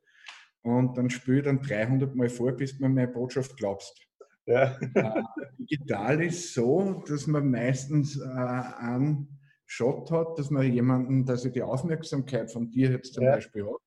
und 0.67 0.99
dann 0.99 1.11
spüre 1.11 1.39
ich 1.39 1.45
dann 1.45 1.63
300 1.63 2.17
Mal 2.17 2.29
vor, 2.29 2.51
bis 2.51 2.77
du 2.77 2.83
mir 2.83 2.89
meine 2.89 3.07
Botschaft 3.09 3.57
glaubst. 3.57 4.05
Ja. 4.47 4.77
Äh, 4.81 5.23
digital 5.59 6.23
ist 6.25 6.55
so, 6.55 7.05
dass 7.07 7.29
man 7.29 7.51
meistens 7.51 8.21
äh, 8.21 8.25
einen 8.25 9.39
Shot 9.65 10.11
hat, 10.11 10.37
dass 10.39 10.51
man 10.51 10.71
jemanden, 10.71 11.25
dass 11.25 11.45
ich 11.45 11.53
die 11.53 11.63
Aufmerksamkeit 11.63 12.51
von 12.51 12.71
dir 12.73 12.91
jetzt 12.91 13.15
zum 13.15 13.23
ja. 13.23 13.37
Beispiel 13.37 13.65
habe. 13.65 13.79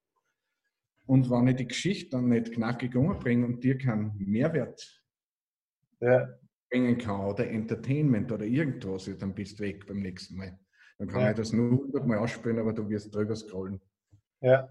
Und 1.06 1.30
wenn 1.30 1.48
ich 1.48 1.58
die 1.58 1.68
Geschichte 1.68 2.12
dann 2.12 2.30
nicht 2.30 2.54
knackig 2.54 2.96
umbringe 2.96 3.46
und 3.46 3.62
dir 3.62 3.78
keinen 3.78 4.16
Mehrwert 4.18 5.04
ja. 6.00 6.30
bringen 6.70 6.98
kann 6.98 7.26
oder 7.26 7.50
Entertainment 7.50 8.32
oder 8.32 8.46
irgendwas, 8.46 9.10
dann 9.20 9.36
bist 9.36 9.60
du 9.60 9.64
weg 9.64 9.86
beim 9.86 10.00
nächsten 10.00 10.38
Mal. 10.38 10.58
Dann 10.98 11.10
kann 11.10 11.22
ja. 11.22 11.32
ich 11.32 11.36
das 11.36 11.52
nur 11.52 11.72
hundertmal 11.72 12.20
ausspielen, 12.20 12.60
aber 12.60 12.72
du 12.72 12.88
wirst 12.90 13.14
drüber 13.14 13.36
scrollen. 13.36 13.82
Ja. 14.40 14.70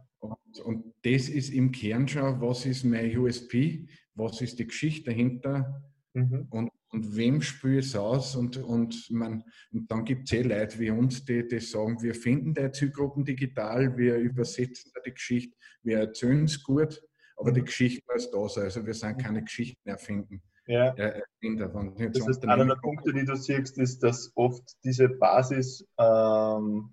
Und, 0.62 0.94
das 1.02 1.28
ist 1.28 1.50
im 1.50 1.70
Kern 1.72 2.08
schon, 2.08 2.40
was 2.40 2.66
ist 2.66 2.84
mein 2.84 3.16
USP, 3.16 3.88
was 4.14 4.40
ist 4.40 4.58
die 4.58 4.66
Geschichte 4.66 5.10
dahinter 5.10 5.82
mhm. 6.12 6.46
und, 6.50 6.70
und 6.90 7.16
wem 7.16 7.40
spüre 7.40 7.78
ich 7.78 7.86
es 7.86 7.96
aus. 7.96 8.34
Und, 8.34 8.56
und, 8.56 9.10
man, 9.10 9.44
und 9.72 9.90
dann 9.90 10.04
gibt 10.04 10.26
es 10.26 10.38
eh 10.38 10.42
Leute 10.42 10.78
wie 10.78 10.90
uns, 10.90 11.24
die, 11.24 11.46
die 11.46 11.60
sagen, 11.60 12.02
wir 12.02 12.14
finden 12.14 12.54
die 12.54 12.70
Zielgruppen 12.72 13.24
digital, 13.24 13.96
wir 13.96 14.16
übersetzen 14.16 14.90
die 15.06 15.12
Geschichte, 15.12 15.56
wir 15.82 15.98
erzählen 15.98 16.44
es 16.44 16.62
gut, 16.62 17.00
aber 17.36 17.50
mhm. 17.50 17.54
die 17.54 17.64
Geschichte 17.64 18.02
muss 18.12 18.30
da 18.30 18.48
sein. 18.48 18.64
Also 18.64 18.84
wir 18.84 18.94
sind 18.94 19.18
mhm. 19.18 19.22
keine 19.22 19.44
Geschichten 19.44 19.88
erfinden. 19.88 20.42
Ja. 20.66 20.94
Erfinder. 20.94 21.68
Das 22.12 22.28
heißt, 22.28 22.46
einer 22.46 22.66
der 22.66 22.74
Punkte, 22.74 23.14
die 23.14 23.24
du 23.24 23.34
siehst, 23.36 23.78
ist, 23.78 24.02
dass 24.02 24.30
oft 24.34 24.62
diese 24.84 25.08
Basis 25.08 25.82
ähm, 25.98 26.92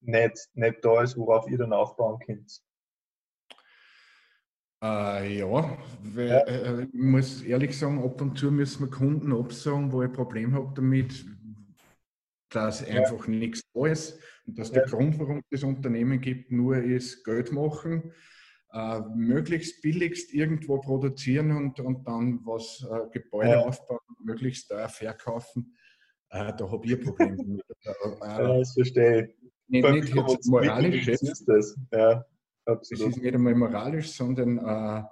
nicht, 0.00 0.48
nicht 0.54 0.84
da 0.84 1.02
ist, 1.02 1.16
worauf 1.16 1.48
ihr 1.48 1.58
dann 1.58 1.72
aufbauen 1.72 2.18
könnt. 2.24 2.62
Äh, 4.80 5.38
ja, 5.38 5.78
weil, 6.02 6.28
ja. 6.28 6.38
Äh, 6.46 6.82
ich 6.84 6.94
muss 6.94 7.42
ehrlich 7.42 7.76
sagen, 7.76 8.02
ab 8.02 8.20
und 8.20 8.38
zu 8.38 8.52
müssen 8.52 8.86
wir 8.86 8.90
Kunden 8.90 9.32
absagen, 9.32 9.90
wo 9.90 10.02
ich 10.02 10.08
ein 10.08 10.14
Problem 10.14 10.54
habe 10.54 10.72
damit, 10.74 11.24
dass 12.50 12.88
ja. 12.88 13.00
einfach 13.00 13.26
nichts 13.26 13.62
da 13.74 13.86
ist 13.86 14.20
und 14.46 14.58
dass 14.58 14.68
ja. 14.68 14.74
der 14.74 14.84
Grund, 14.84 15.18
warum 15.18 15.38
es 15.38 15.44
das 15.50 15.62
Unternehmen 15.64 16.20
gibt, 16.20 16.52
nur 16.52 16.76
ist 16.76 17.24
Geld 17.24 17.50
machen, 17.50 18.12
äh, 18.72 19.00
möglichst 19.16 19.82
billigst 19.82 20.32
irgendwo 20.32 20.78
produzieren 20.78 21.50
und, 21.52 21.80
und 21.80 22.06
dann 22.06 22.40
was 22.44 22.86
äh, 22.88 23.10
Gebäude 23.10 23.58
aufbauen, 23.58 23.98
möglichst 24.22 24.70
da 24.70 24.88
verkaufen. 24.88 25.74
Äh, 26.30 26.52
da 26.56 26.70
habe 26.70 26.86
ich 26.86 26.92
ein 26.92 27.00
Problem 27.00 27.36
damit. 27.36 27.64
ja, 28.20 28.58
das 28.58 28.74
verstehe 28.74 29.24
ich. 29.24 29.34
Nicht, 29.68 29.88
nicht 29.88 30.14
jetzt 30.14 30.48
moralisch. 30.48 31.08
Ist 31.08 31.44
das. 31.46 31.76
Ja. 31.92 32.24
Absolut. 32.64 33.08
Es 33.08 33.16
ist 33.16 33.22
nicht 33.22 33.34
einmal 33.34 33.54
moralisch, 33.54 34.12
sondern 34.12 34.58
äh, 34.58 35.02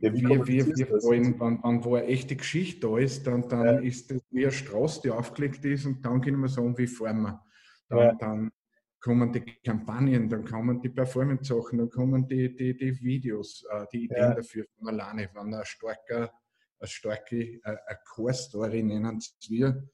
ja, 0.00 0.12
wir, 0.12 0.46
wir, 0.46 0.66
wir 0.66 0.90
wollen, 1.02 1.40
wenn, 1.40 1.62
wenn 1.62 1.84
wo 1.84 1.96
eine 1.96 2.06
echte 2.06 2.36
Geschichte 2.36 2.86
da 2.86 2.98
ist, 2.98 3.26
dann, 3.26 3.48
dann 3.48 3.64
ja. 3.64 3.78
ist 3.80 4.10
das 4.10 4.20
wie 4.30 4.44
eine 4.44 4.52
Straße, 4.52 5.00
die 5.02 5.10
aufgelegt 5.10 5.64
ist 5.64 5.86
und 5.86 6.04
dann 6.04 6.20
können 6.20 6.40
wir 6.40 6.48
sagen, 6.48 6.76
wie 6.78 6.86
fahren 6.86 7.22
wir. 7.22 7.44
Dann, 7.88 7.98
ja. 7.98 8.14
dann 8.14 8.52
kommen 9.00 9.32
die 9.32 9.40
Kampagnen, 9.64 10.28
dann 10.28 10.44
kommen 10.44 10.80
die 10.80 10.90
Performance-Sachen, 10.90 11.78
dann 11.78 11.90
kommen 11.90 12.26
die, 12.28 12.54
die, 12.54 12.76
die 12.76 13.00
Videos, 13.00 13.64
äh, 13.70 13.86
die 13.92 14.04
Ideen 14.04 14.36
dafür 14.36 14.66
von 14.78 14.88
alleine. 14.88 15.28
Wenn 15.34 15.54
ein 15.54 15.64
starker, 15.64 16.32
eine 16.78 16.88
starke 16.88 17.60
äh, 17.64 17.76
Core-Story 18.04 18.82
nennen 18.82 19.20
wir, 19.48 19.88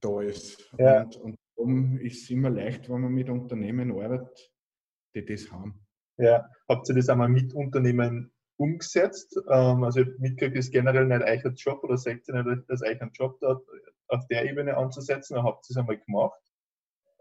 da 0.00 0.20
ist. 0.20 0.70
Und, 0.72 1.16
und 1.16 1.38
darum 1.56 1.98
ist 1.98 2.24
es 2.24 2.30
immer 2.30 2.50
leicht, 2.50 2.88
wenn 2.88 3.00
man 3.00 3.12
mit 3.12 3.28
Unternehmen 3.28 3.90
arbeitet, 3.92 4.52
die 5.14 5.24
das 5.24 5.50
haben. 5.50 5.86
Ja, 6.18 6.48
habt 6.68 6.88
ihr 6.88 6.94
das 6.94 7.08
einmal 7.08 7.28
mit 7.28 7.54
Unternehmen 7.54 8.32
umgesetzt? 8.56 9.38
Ähm, 9.50 9.84
also 9.84 10.00
mitgekriegt 10.18 10.56
ist 10.56 10.72
generell 10.72 11.06
nicht 11.06 11.22
euer 11.22 11.52
Job 11.52 11.82
oder 11.84 11.98
seht 11.98 12.26
ihr 12.28 12.42
nicht 12.42 12.70
als 12.70 12.82
euren 12.82 13.10
Job 13.12 13.38
dort 13.40 13.66
auf 14.08 14.26
der 14.28 14.44
Ebene 14.48 14.76
anzusetzen? 14.76 15.42
Habt 15.42 15.66
ihr 15.68 15.70
es 15.72 15.76
einmal 15.76 15.98
gemacht, 15.98 16.40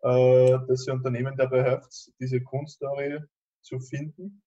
äh, 0.04 0.58
dass 0.68 0.88
ihr 0.88 0.94
Unternehmen 0.94 1.36
dabei 1.36 1.64
helft, 1.64 2.12
diese 2.20 2.42
Kunststory 2.42 3.20
zu 3.62 3.80
finden? 3.80 4.42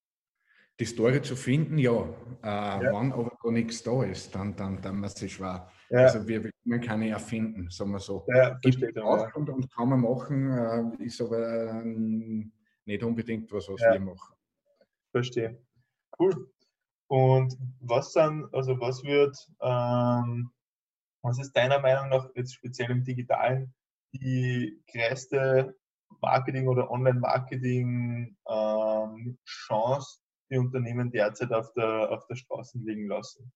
Die 0.79 0.85
Story 0.85 1.21
zu 1.21 1.35
finden, 1.35 1.77
ja. 1.77 2.03
Äh, 2.41 2.47
ja. 2.47 2.81
Wenn 2.81 3.11
aber 3.11 3.37
gar 3.41 3.51
nichts 3.51 3.83
da 3.83 4.03
ist, 4.03 4.33
dann, 4.33 4.55
dann, 4.55 4.81
dann 4.81 5.03
ist 5.03 5.21
es 5.21 5.31
schwer. 5.31 5.69
Ja. 5.89 6.01
Also 6.01 6.27
wir, 6.27 6.43
wir 6.43 6.79
können 6.79 7.03
erfinden, 7.03 7.69
sagen 7.69 7.91
wir 7.91 7.99
so. 7.99 8.25
Ja, 8.27 8.59
Gibt 8.61 8.97
auch 8.99 9.33
und, 9.35 9.49
und 9.49 9.73
kann 9.73 9.89
man 9.89 10.01
machen, 10.01 10.51
äh, 10.99 11.03
ist 11.03 11.19
aber 11.19 11.81
äh, 11.81 12.45
nicht 12.85 13.03
unbedingt 13.03 13.51
was, 13.51 13.67
was 13.69 13.81
ja. 13.81 13.93
wir 13.93 13.99
machen. 13.99 14.35
Verstehe. 15.11 15.59
Cool. 16.19 16.51
Und 17.07 17.57
was 17.79 18.13
dann, 18.13 18.47
also 18.51 18.79
was 18.79 19.03
wird, 19.03 19.35
ähm, 19.61 20.51
was 21.23 21.39
ist 21.39 21.53
deiner 21.53 21.79
Meinung 21.79 22.09
nach 22.09 22.29
jetzt 22.35 22.53
speziell 22.53 22.91
im 22.91 23.03
Digitalen 23.03 23.73
die 24.13 24.79
größte 24.91 25.75
Marketing- 26.21 26.67
oder 26.67 26.91
Online-Marketing-Chance, 26.91 28.37
ähm, 30.19 30.23
die 30.51 30.57
Unternehmen 30.57 31.09
derzeit 31.11 31.51
auf 31.51 31.73
der, 31.73 32.11
auf 32.11 32.27
der 32.27 32.35
Straße 32.35 32.77
liegen 32.77 33.07
lassen? 33.07 33.51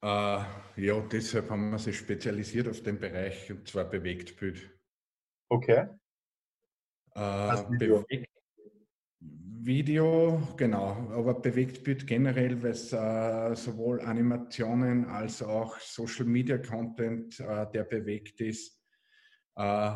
Äh, 0.00 0.44
ja, 0.76 1.00
deshalb 1.10 1.50
haben 1.50 1.70
wir 1.70 1.78
sich 1.78 1.98
spezialisiert 1.98 2.68
auf 2.68 2.82
den 2.82 2.98
Bereich, 2.98 3.50
und 3.50 3.66
zwar 3.66 3.84
Bewegtbild. 3.84 4.70
Okay. 5.50 5.88
Äh, 7.14 7.62
Bewegt, 7.78 8.28
Video, 9.20 10.40
genau, 10.56 11.10
aber 11.10 11.34
Bewegtbild 11.34 12.06
generell, 12.06 12.62
weil 12.62 12.70
es 12.70 12.92
äh, 12.92 13.54
sowohl 13.56 14.00
Animationen 14.00 15.04
als 15.06 15.42
auch 15.42 15.78
Social 15.80 16.26
Media 16.26 16.58
Content, 16.58 17.40
äh, 17.40 17.66
der 17.72 17.84
bewegt 17.84 18.40
ist, 18.40 18.80
äh, 19.56 19.92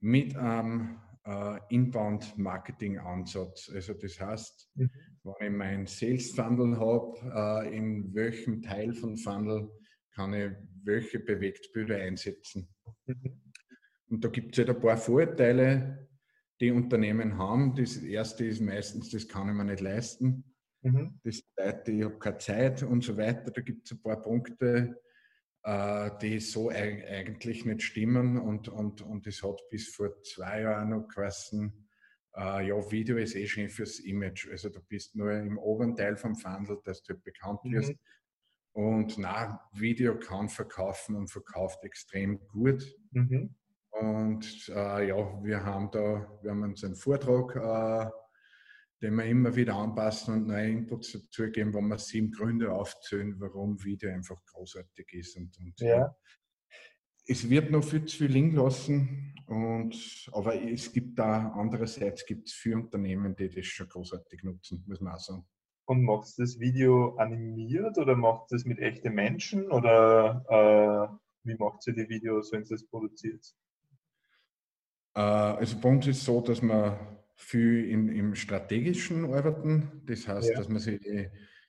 mit 0.00 0.36
einem 0.36 1.00
äh, 1.28 1.60
Inbound 1.68 2.36
Marketing 2.38 2.98
Ansatz. 2.98 3.70
Also 3.74 3.94
das 3.94 4.18
heißt, 4.18 4.70
mhm. 4.74 4.90
wenn 5.24 5.52
ich 5.52 5.58
meinen 5.58 5.86
Sales 5.86 6.30
Funnel 6.32 6.78
habe, 6.78 7.66
äh, 7.68 7.76
in 7.76 8.14
welchem 8.14 8.62
Teil 8.62 8.94
von 8.94 9.16
Funnel 9.16 9.70
kann 10.14 10.32
ich 10.32 10.50
welche 10.84 11.20
Bewegtbilder 11.20 11.96
einsetzen. 11.96 12.68
Mhm. 13.06 13.42
Und 14.08 14.24
da 14.24 14.28
gibt 14.28 14.52
es 14.52 14.58
halt 14.58 14.74
ein 14.74 14.80
paar 14.80 14.96
Vorteile 14.96 16.08
die 16.60 16.72
Unternehmen 16.72 17.38
haben. 17.38 17.74
Das 17.76 17.98
erste 17.98 18.46
ist 18.46 18.60
meistens, 18.60 19.10
das 19.10 19.28
kann 19.28 19.48
ich 19.48 19.54
mir 19.54 19.64
nicht 19.64 19.80
leisten. 19.80 20.44
Mhm. 20.82 21.20
Das 21.22 21.42
zweite, 21.54 21.92
ich 21.92 22.04
habe 22.04 22.18
keine 22.18 22.38
Zeit 22.38 22.82
und 22.82 23.04
so 23.04 23.16
weiter. 23.16 23.50
Da 23.50 23.60
gibt 23.60 23.86
es 23.86 23.92
ein 23.92 24.02
paar 24.02 24.20
Punkte, 24.20 24.98
die 26.22 26.40
so 26.40 26.70
eigentlich 26.70 27.64
nicht 27.64 27.82
stimmen. 27.82 28.38
Und, 28.38 28.68
und, 28.68 29.02
und 29.02 29.26
es 29.26 29.42
hat 29.42 29.60
bis 29.70 29.88
vor 29.88 30.22
zwei 30.22 30.62
Jahren 30.62 30.90
noch 30.90 31.08
geheißen, 31.08 31.88
äh, 32.36 32.68
ja, 32.68 32.90
Video 32.90 33.16
ist 33.16 33.34
eh 33.34 33.46
schön 33.46 33.68
fürs 33.68 33.98
Image. 34.00 34.48
Also 34.50 34.68
du 34.68 34.80
bist 34.80 35.16
nur 35.16 35.32
im 35.32 35.58
oberen 35.58 35.96
Teil 35.96 36.16
vom 36.16 36.36
Funnel, 36.36 36.78
dass 36.84 37.02
du 37.02 37.14
bekannt 37.14 37.60
wirst. 37.64 37.90
Mhm. 37.90 37.98
Und 38.72 39.18
na, 39.18 39.60
Video 39.72 40.18
kann 40.18 40.48
verkaufen 40.48 41.16
und 41.16 41.28
verkauft 41.30 41.82
extrem 41.82 42.38
gut. 42.46 42.84
Mhm. 43.10 43.54
Und 43.90 44.68
äh, 44.68 45.08
ja, 45.08 45.42
wir 45.42 45.64
haben 45.64 45.90
da, 45.90 46.30
wir 46.42 46.50
haben 46.52 46.62
uns 46.62 46.84
einen 46.84 46.94
Vortrag, 46.94 47.56
äh, 47.56 48.10
den 49.00 49.14
wir 49.14 49.24
immer 49.24 49.54
wieder 49.54 49.76
anpassen 49.76 50.34
und 50.34 50.46
neue 50.46 50.70
Inputs 50.70 51.12
dazu 51.12 51.50
geben, 51.50 51.72
wo 51.72 51.80
wir 51.80 51.98
sieben 51.98 52.32
Gründe 52.32 52.72
aufzählen, 52.72 53.36
warum 53.38 53.82
Video 53.84 54.10
einfach 54.10 54.44
großartig 54.46 55.12
ist. 55.12 55.36
Und, 55.36 55.56
und 55.58 55.80
ja. 55.80 56.14
Es 57.26 57.48
wird 57.48 57.70
noch 57.70 57.84
viel 57.84 58.04
zu 58.06 58.16
viel 58.16 58.32
liegen 58.32 58.52
lassen, 58.52 59.34
und, 59.48 60.28
aber 60.32 60.62
es 60.62 60.92
gibt 60.92 61.18
da 61.18 61.52
andererseits 61.52 62.26
gibt 62.26 62.48
es 62.48 62.54
für 62.54 62.76
Unternehmen, 62.76 63.34
die 63.34 63.48
das 63.48 63.64
schon 63.64 63.88
großartig 63.88 64.42
nutzen, 64.44 64.84
muss 64.86 65.00
man 65.00 65.14
auch 65.14 65.20
sagen. 65.20 65.46
Und 65.86 66.04
macht 66.04 66.38
das 66.38 66.58
Video 66.60 67.16
animiert 67.16 67.96
oder 67.96 68.14
macht 68.14 68.52
es 68.52 68.66
mit 68.66 68.78
echten 68.78 69.14
Menschen 69.14 69.70
oder 69.70 70.44
äh, 70.50 71.48
wie 71.48 71.54
macht 71.54 71.86
ihr 71.86 71.94
die 71.94 72.10
Videos, 72.10 72.52
wenn 72.52 72.64
ihr 72.64 72.72
es 72.72 72.86
produziert? 72.86 73.42
Äh, 75.14 75.20
also 75.20 75.80
bei 75.80 75.88
uns 75.88 76.06
ist 76.06 76.18
es 76.18 76.24
so, 76.26 76.42
dass 76.42 76.60
wir 76.60 77.17
viel 77.38 77.88
im, 77.88 78.08
im 78.08 78.34
Strategischen 78.34 79.32
arbeiten. 79.32 80.02
Das 80.04 80.26
heißt, 80.26 80.50
ja. 80.50 80.56
dass 80.56 80.68
man 80.68 80.80
sich 80.80 81.00
die, 81.00 81.28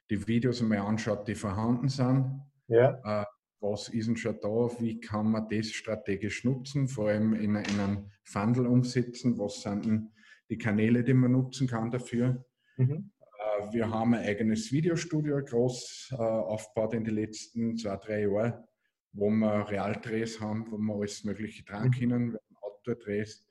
die, 0.09 0.27
Videos 0.27 0.61
einmal 0.61 0.79
anschaut, 0.79 1.27
die 1.27 1.35
vorhanden 1.35 1.87
sind. 1.89 2.41
Ja. 2.67 2.99
Äh, 3.21 3.25
was 3.61 3.89
ist 3.89 4.07
denn 4.07 4.17
schon 4.17 4.39
da? 4.41 4.69
Wie 4.79 4.99
kann 4.99 5.31
man 5.31 5.47
das 5.47 5.67
strategisch 5.67 6.43
nutzen? 6.43 6.87
Vor 6.87 7.09
allem 7.09 7.33
in, 7.33 7.55
in 7.55 7.79
einem 7.79 8.11
Funnel 8.23 8.65
umsetzen. 8.65 9.37
Was 9.37 9.61
sind 9.61 9.85
denn 9.85 10.11
die 10.49 10.57
Kanäle, 10.57 11.03
die 11.03 11.13
man 11.13 11.33
nutzen 11.33 11.67
kann 11.67 11.91
dafür? 11.91 12.43
Mhm. 12.77 13.11
Äh, 13.21 13.71
wir 13.71 13.89
haben 13.91 14.15
ein 14.15 14.25
eigenes 14.25 14.71
Videostudio 14.71 15.43
groß 15.43 16.15
aufgebaut 16.17 16.95
in 16.95 17.03
den 17.03 17.13
letzten 17.13 17.77
zwei, 17.77 17.95
drei 17.97 18.21
Jahren, 18.23 18.53
wo 19.13 19.29
wir 19.29 19.69
Realdrehs 19.69 20.41
haben, 20.41 20.65
wo 20.71 20.77
wir 20.77 20.95
alles 20.95 21.23
Mögliche 21.25 21.63
dran 21.63 21.89
mhm. 21.89 21.91
können 21.91 22.37
Outdoor-Drehs. 22.61 23.45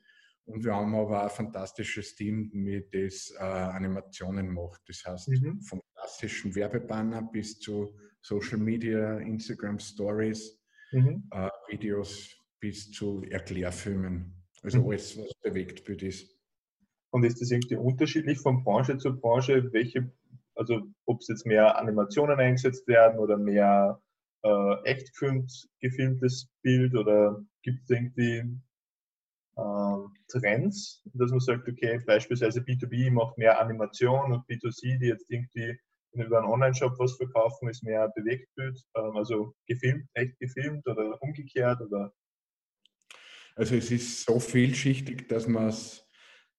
Und 0.49 0.65
wir 0.65 0.73
haben 0.73 0.95
aber 0.95 1.23
ein 1.23 1.29
fantastisches 1.29 2.15
Team, 2.15 2.49
mit 2.53 2.93
das 2.93 3.31
äh, 3.37 3.43
Animationen 3.43 4.51
macht. 4.51 4.81
Das 4.87 5.05
heißt, 5.05 5.29
mhm. 5.29 5.61
vom 5.61 5.79
klassischen 5.93 6.55
Werbebanner 6.55 7.21
bis 7.21 7.59
zu 7.59 7.95
Social 8.21 8.57
Media, 8.57 9.19
Instagram 9.19 9.77
Stories, 9.77 10.59
mhm. 10.91 11.29
äh, 11.31 11.49
Videos 11.69 12.35
bis 12.59 12.89
zu 12.91 13.23
Erklärfilmen. 13.29 14.43
Also 14.63 14.81
mhm. 14.81 14.89
alles, 14.89 15.17
was 15.17 15.31
Bewegtbild 15.43 16.01
ist. 16.01 16.35
Und 17.11 17.23
ist 17.25 17.41
das 17.41 17.51
irgendwie 17.51 17.75
unterschiedlich 17.75 18.39
von 18.39 18.63
Branche 18.63 18.97
zu 18.97 19.19
Branche, 19.19 19.71
welche, 19.71 20.11
also 20.55 20.81
ob 21.05 21.21
es 21.21 21.27
jetzt 21.27 21.45
mehr 21.45 21.77
Animationen 21.77 22.39
eingesetzt 22.39 22.87
werden 22.87 23.19
oder 23.19 23.37
mehr 23.37 24.01
äh, 24.43 24.83
echt 24.83 25.11
gefilmtes 25.79 26.49
Bild 26.63 26.95
oder 26.95 27.39
gibt 27.61 27.83
es 27.83 27.89
irgendwie 27.89 28.59
Trends, 30.27 31.01
dass 31.13 31.31
man 31.31 31.39
sagt, 31.39 31.67
okay, 31.67 31.99
beispielsweise 32.05 32.61
B2B 32.61 33.11
macht 33.11 33.37
mehr 33.37 33.59
Animation 33.59 34.31
und 34.31 34.47
B2C, 34.47 34.99
die 34.99 35.07
jetzt 35.07 35.29
irgendwie 35.29 35.77
über 36.13 36.39
einen 36.39 36.47
Online-Shop 36.47 36.97
was 36.97 37.15
verkaufen, 37.17 37.69
ist 37.69 37.83
mehr 37.83 38.11
Bewegtbild, 38.15 38.79
ähm, 38.95 39.15
also 39.15 39.53
gefilmt, 39.67 40.07
echt 40.13 40.37
gefilmt 40.39 40.87
oder 40.87 41.21
umgekehrt 41.21 41.81
oder? 41.81 42.13
Also 43.55 43.75
es 43.75 43.91
ist 43.91 44.25
so 44.25 44.39
vielschichtig, 44.39 45.27
dass 45.27 45.47
man 45.47 45.67
es 45.67 46.05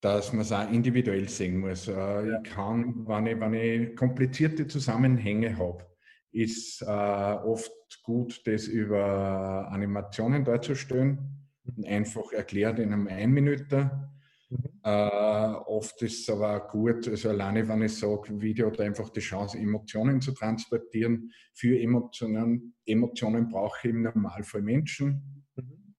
dass 0.03 0.33
man 0.33 0.41
es 0.41 0.53
auch 0.53 0.71
individuell 0.71 1.29
sehen 1.29 1.59
muss. 1.59 1.87
Äh, 1.87 1.93
ja. 1.93 2.41
Ich 2.41 2.51
kann, 2.51 3.07
wenn 3.07 3.27
ich, 3.27 3.39
wenn 3.39 3.53
ich 3.53 3.97
komplizierte 3.97 4.67
Zusammenhänge 4.67 5.59
habe, 5.59 5.87
ist 6.33 6.81
äh, 6.81 6.87
oft 6.87 7.71
gut, 8.03 8.41
das 8.47 8.67
über 8.67 9.69
Animationen 9.71 10.43
darzustellen 10.43 11.40
einfach 11.85 12.33
erklärt 12.33 12.79
in 12.79 12.93
einem 12.93 13.07
Einminüter. 13.09 14.11
Mhm. 14.49 14.59
Äh, 14.83 15.55
oft 15.67 16.03
ist 16.03 16.21
es 16.21 16.31
aber 16.31 16.57
auch 16.57 16.69
gut, 16.69 17.07
also 17.09 17.31
alleine 17.31 17.69
wenn 17.69 17.83
ich 17.83 17.97
sage, 17.97 18.41
Video 18.41 18.67
hat 18.67 18.81
einfach 18.81 19.11
die 19.11 19.21
Chance, 19.21 19.59
Emotionen 19.59 20.21
zu 20.21 20.33
transportieren. 20.33 21.31
Für 21.55 21.79
Emotionen, 21.79 22.75
Emotionen 22.85 23.49
brauche 23.49 23.89
ich 23.89 23.95
im 23.95 24.03
Normalfall 24.03 24.63
Menschen. 24.63 25.47
Mhm. 25.57 25.95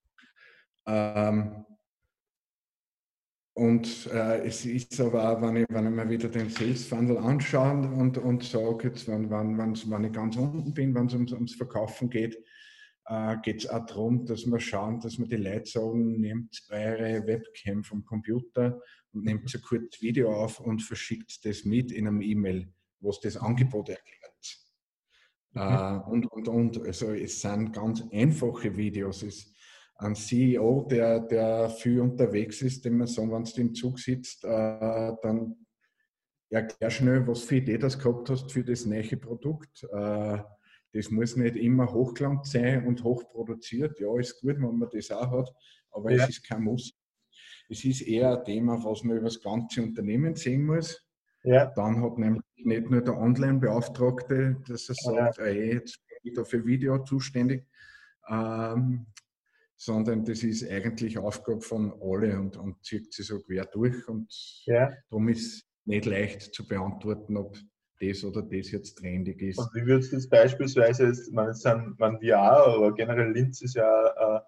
Ähm, 0.86 1.65
und 3.54 4.08
äh, 4.13 4.45
es 4.45 4.65
ist 4.65 5.00
aber 5.02 5.30
auch, 5.30 5.41
wenn 5.41 5.58
ich, 5.58 5.65
wenn 5.69 5.86
ich 5.86 5.91
mir 5.91 6.10
wieder 6.10 6.30
den 6.30 6.50
Sales 6.50 6.88
Funnel 6.88 7.17
anschaue 7.17 7.88
und, 7.89 8.17
und 8.17 8.43
sage, 8.43 8.88
jetzt, 8.88 9.08
wenn, 9.10 9.30
wenn, 9.30 9.58
wenn 9.58 10.04
ich 10.06 10.13
ganz 10.13 10.38
unten 10.38 10.74
bin, 10.74 10.95
wenn 10.95 11.08
es 11.08 11.13
ums, 11.13 11.34
ums 11.34 11.56
Verkaufen 11.56 12.10
geht, 12.10 12.38
äh, 13.06 13.38
geht 13.42 13.64
es 13.64 13.70
auch 13.70 13.86
darum, 13.86 14.26
dass 14.26 14.46
wir 14.46 14.60
schauen, 14.60 15.00
dass 15.00 15.18
wir 15.18 15.28
die 15.28 15.38
Leute 15.38 15.70
sagen, 15.70 16.20
nehmt 16.20 16.62
eure 16.70 17.26
Webcam 17.26 17.84
vom 17.84 18.06
Computer 18.06 18.80
und 19.14 19.26
nehmt 19.26 19.50
so 19.50 19.60
kurz 19.60 20.02
Video 20.02 20.34
auf 20.34 20.60
und 20.60 20.82
verschickt 20.82 21.44
das 21.46 21.66
mit 21.66 21.92
in 21.92 22.08
einem 22.08 22.22
E-Mail, 22.22 22.72
was 23.00 23.20
das 23.20 23.38
Angebot 23.38 23.90
erklärt. 23.90 24.22
Mhm. 25.54 25.62
Äh, 25.62 26.10
und, 26.10 26.32
und, 26.32 26.48
und. 26.48 26.86
Also 26.86 27.12
es 27.12 27.42
sind 27.42 27.74
ganz 27.74 28.04
einfache 28.12 28.76
Videos. 28.76 29.24
Es 29.24 29.36
ist 29.36 29.56
ein 29.96 30.16
CEO, 30.16 30.88
der, 30.90 31.20
der 31.20 31.70
viel 31.70 32.00
unterwegs 32.00 32.62
ist, 32.62 32.86
dem 32.86 32.98
man 32.98 33.08
sagen, 33.08 33.32
wenn 33.32 33.44
du 33.44 33.62
im 33.62 33.74
Zug 33.74 34.00
sitzt, 34.00 34.44
äh, 34.44 35.12
dann 35.22 35.56
erklär 36.50 36.90
schnell, 36.90 37.28
was 37.28 37.44
für 37.44 37.58
Idee 37.58 37.78
das 37.78 37.98
gehabt 37.98 38.30
hast 38.30 38.52
für 38.52 38.64
das 38.64 38.86
neue 38.86 39.18
Produkt. 39.18 39.84
Äh, 39.84 40.40
das 40.93 41.10
muss 41.10 41.36
nicht 41.36 41.56
immer 41.56 41.91
Hochglanz 41.91 42.51
sein 42.51 42.86
und 42.86 43.04
hochproduziert. 43.04 43.99
Ja, 43.99 44.17
ist 44.19 44.41
gut, 44.41 44.56
wenn 44.58 44.77
man 44.77 44.89
das 44.91 45.12
auch 45.12 45.32
hat, 45.32 45.54
aber 45.91 46.12
ja. 46.12 46.23
es 46.23 46.30
ist 46.30 46.47
kein 46.47 46.63
Muss. 46.63 46.93
Es 47.69 47.86
ist 47.86 48.01
eher 48.01 48.38
ein 48.38 48.43
Thema, 48.43 48.84
was 48.84 49.04
man 49.04 49.17
über 49.17 49.25
das 49.25 49.41
ganze 49.41 49.82
Unternehmen 49.82 50.36
sehen 50.36 50.65
muss. 50.65 51.01
Ja. 51.43 51.67
Dann 51.75 52.01
hat 52.04 52.17
nämlich 52.17 52.43
nicht 52.58 52.89
nur 52.89 53.01
der 53.01 53.17
Online-Beauftragte, 53.17 54.58
dass 54.67 54.89
er 54.89 54.95
sagt, 54.95 55.38
ja. 55.38 55.45
ey, 55.45 55.73
jetzt 55.73 55.99
bin 56.08 56.17
ich 56.23 56.34
da 56.34 56.43
für 56.43 56.65
Video 56.65 57.04
zuständig, 57.04 57.65
ähm, 58.30 59.08
sondern 59.75 60.25
das 60.25 60.43
ist 60.43 60.69
eigentlich 60.69 61.17
Aufgabe 61.17 61.62
von 61.62 61.93
alle 62.01 62.39
und, 62.39 62.58
und 62.58 62.84
zieht 62.84 63.12
sich 63.13 63.25
so 63.25 63.39
quer 63.39 63.65
durch 63.65 64.08
und 64.08 64.32
ja. 64.65 64.91
darum 65.10 65.30
ist 65.30 65.65
nicht 65.86 66.06
leicht 66.06 66.54
zu 66.54 66.67
beantworten, 66.67 67.38
ob 67.38 67.58
das 68.02 68.24
oder 68.24 68.42
das 68.42 68.72
jetzt 68.72 68.96
trendig 68.96 69.42
ist. 69.42 69.60
Und 69.60 69.74
wie 69.74 69.86
würdest 69.86 70.12
du 70.12 70.16
das 70.18 70.28
beispielsweise, 70.28 71.08
jetzt, 71.08 71.32
man, 71.32 71.48
jetzt 71.48 71.62
sind, 71.62 71.98
VR, 71.98 72.66
aber 72.68 72.94
generell 72.94 73.32
Linz 73.32 73.62
ist 73.62 73.76
ja, 73.76 74.38
äh, 74.38 74.42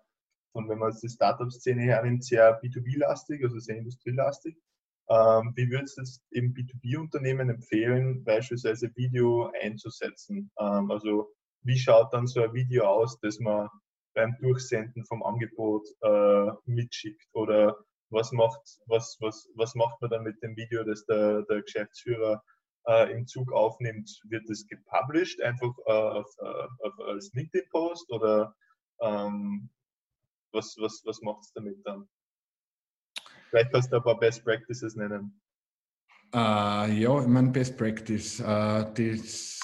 wenn 0.54 0.78
man 0.78 0.96
die 1.02 1.10
Startup-Szene 1.10 1.84
hernimmt, 1.84 2.24
sehr 2.24 2.62
B2B-lastig, 2.62 3.44
also 3.44 3.60
sehr 3.60 3.78
industrielastig. 3.78 4.56
Ähm, 5.10 5.54
wie 5.56 5.70
würdest 5.70 5.98
du 5.98 6.02
jetzt 6.02 6.24
eben 6.32 6.54
B2B-Unternehmen 6.54 7.50
empfehlen, 7.50 8.24
beispielsweise 8.24 8.92
Video 8.96 9.52
einzusetzen? 9.62 10.52
Ähm, 10.60 10.90
also 10.92 11.34
wie 11.64 11.78
schaut 11.78 12.14
dann 12.14 12.28
so 12.28 12.42
ein 12.42 12.54
Video 12.54 12.86
aus, 12.86 13.20
das 13.20 13.40
man 13.40 13.70
beim 14.16 14.36
Durchsenden 14.40 15.06
vom 15.06 15.24
Angebot 15.24 15.88
äh, 16.02 16.52
mitschickt? 16.66 17.28
Oder 17.34 17.78
was 18.10 18.32
macht, 18.32 18.62
was, 18.86 19.18
was, 19.20 19.50
was 19.56 19.76
macht 19.76 20.00
man 20.02 20.10
dann 20.10 20.24
mit 20.24 20.42
dem 20.42 20.56
Video, 20.56 20.84
das 20.84 21.06
der, 21.06 21.44
der 21.44 21.62
Geschäftsführer 21.64 22.42
äh, 22.88 23.12
im 23.12 23.28
Zug 23.28 23.52
aufnimmt? 23.52 24.10
Wird 24.26 24.50
es 24.50 24.68
gepublished 24.68 25.42
einfach 25.42 25.74
äh, 25.86 25.92
auf, 25.92 26.28
äh, 26.40 26.88
auf, 26.88 27.00
als 27.08 27.32
LinkedIn-Post 27.34 28.12
oder 28.12 28.56
ähm, 29.02 29.70
was, 30.52 30.76
was, 30.80 31.02
was 31.06 31.22
macht 31.22 31.42
es 31.42 31.54
damit 31.54 31.78
dann? 31.86 32.08
Vielleicht 33.50 33.72
kannst 33.72 33.92
du 33.92 33.98
ein 33.98 34.04
paar 34.04 34.20
Best 34.20 34.44
Practices 34.44 34.96
nennen. 34.96 35.40
Uh, 36.34 36.90
ja, 36.90 37.22
ich 37.22 37.28
meine 37.28 37.52
Best 37.52 37.78
Practice. 37.78 38.40
Uh, 38.40 38.92
das, 38.96 39.60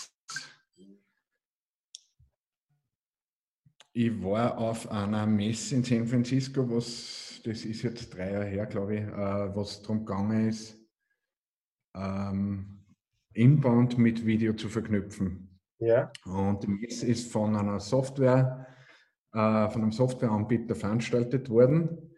ich 3.94 4.24
war 4.24 4.56
auf 4.56 4.90
einer 4.92 5.26
Messe 5.26 5.76
in 5.76 5.84
San 5.84 6.06
Francisco, 6.06 6.70
was 6.70 7.42
das 7.44 7.66
ist 7.66 7.82
jetzt 7.82 8.14
drei 8.14 8.34
Jahre 8.34 8.46
her, 8.46 8.66
glaube 8.68 8.98
ich, 8.98 9.08
uh, 9.08 9.56
was 9.56 9.82
darum 9.82 10.06
gegangen 10.06 10.50
ist, 10.50 10.78
um, 11.96 12.04
ähm, 12.04 12.79
Inbound 13.34 13.98
mit 13.98 14.26
Video 14.26 14.54
zu 14.54 14.70
verknüpfen. 14.70 15.60
Ja. 15.80 16.12
Und 16.26 16.68
Messe 16.68 17.08
ist 17.08 17.32
von 17.32 17.56
einer 17.56 17.80
Software, 17.80 18.68
von 19.32 19.42
einem 19.42 19.92
Softwareanbieter 19.92 20.76
veranstaltet 20.76 21.50
worden 21.50 22.10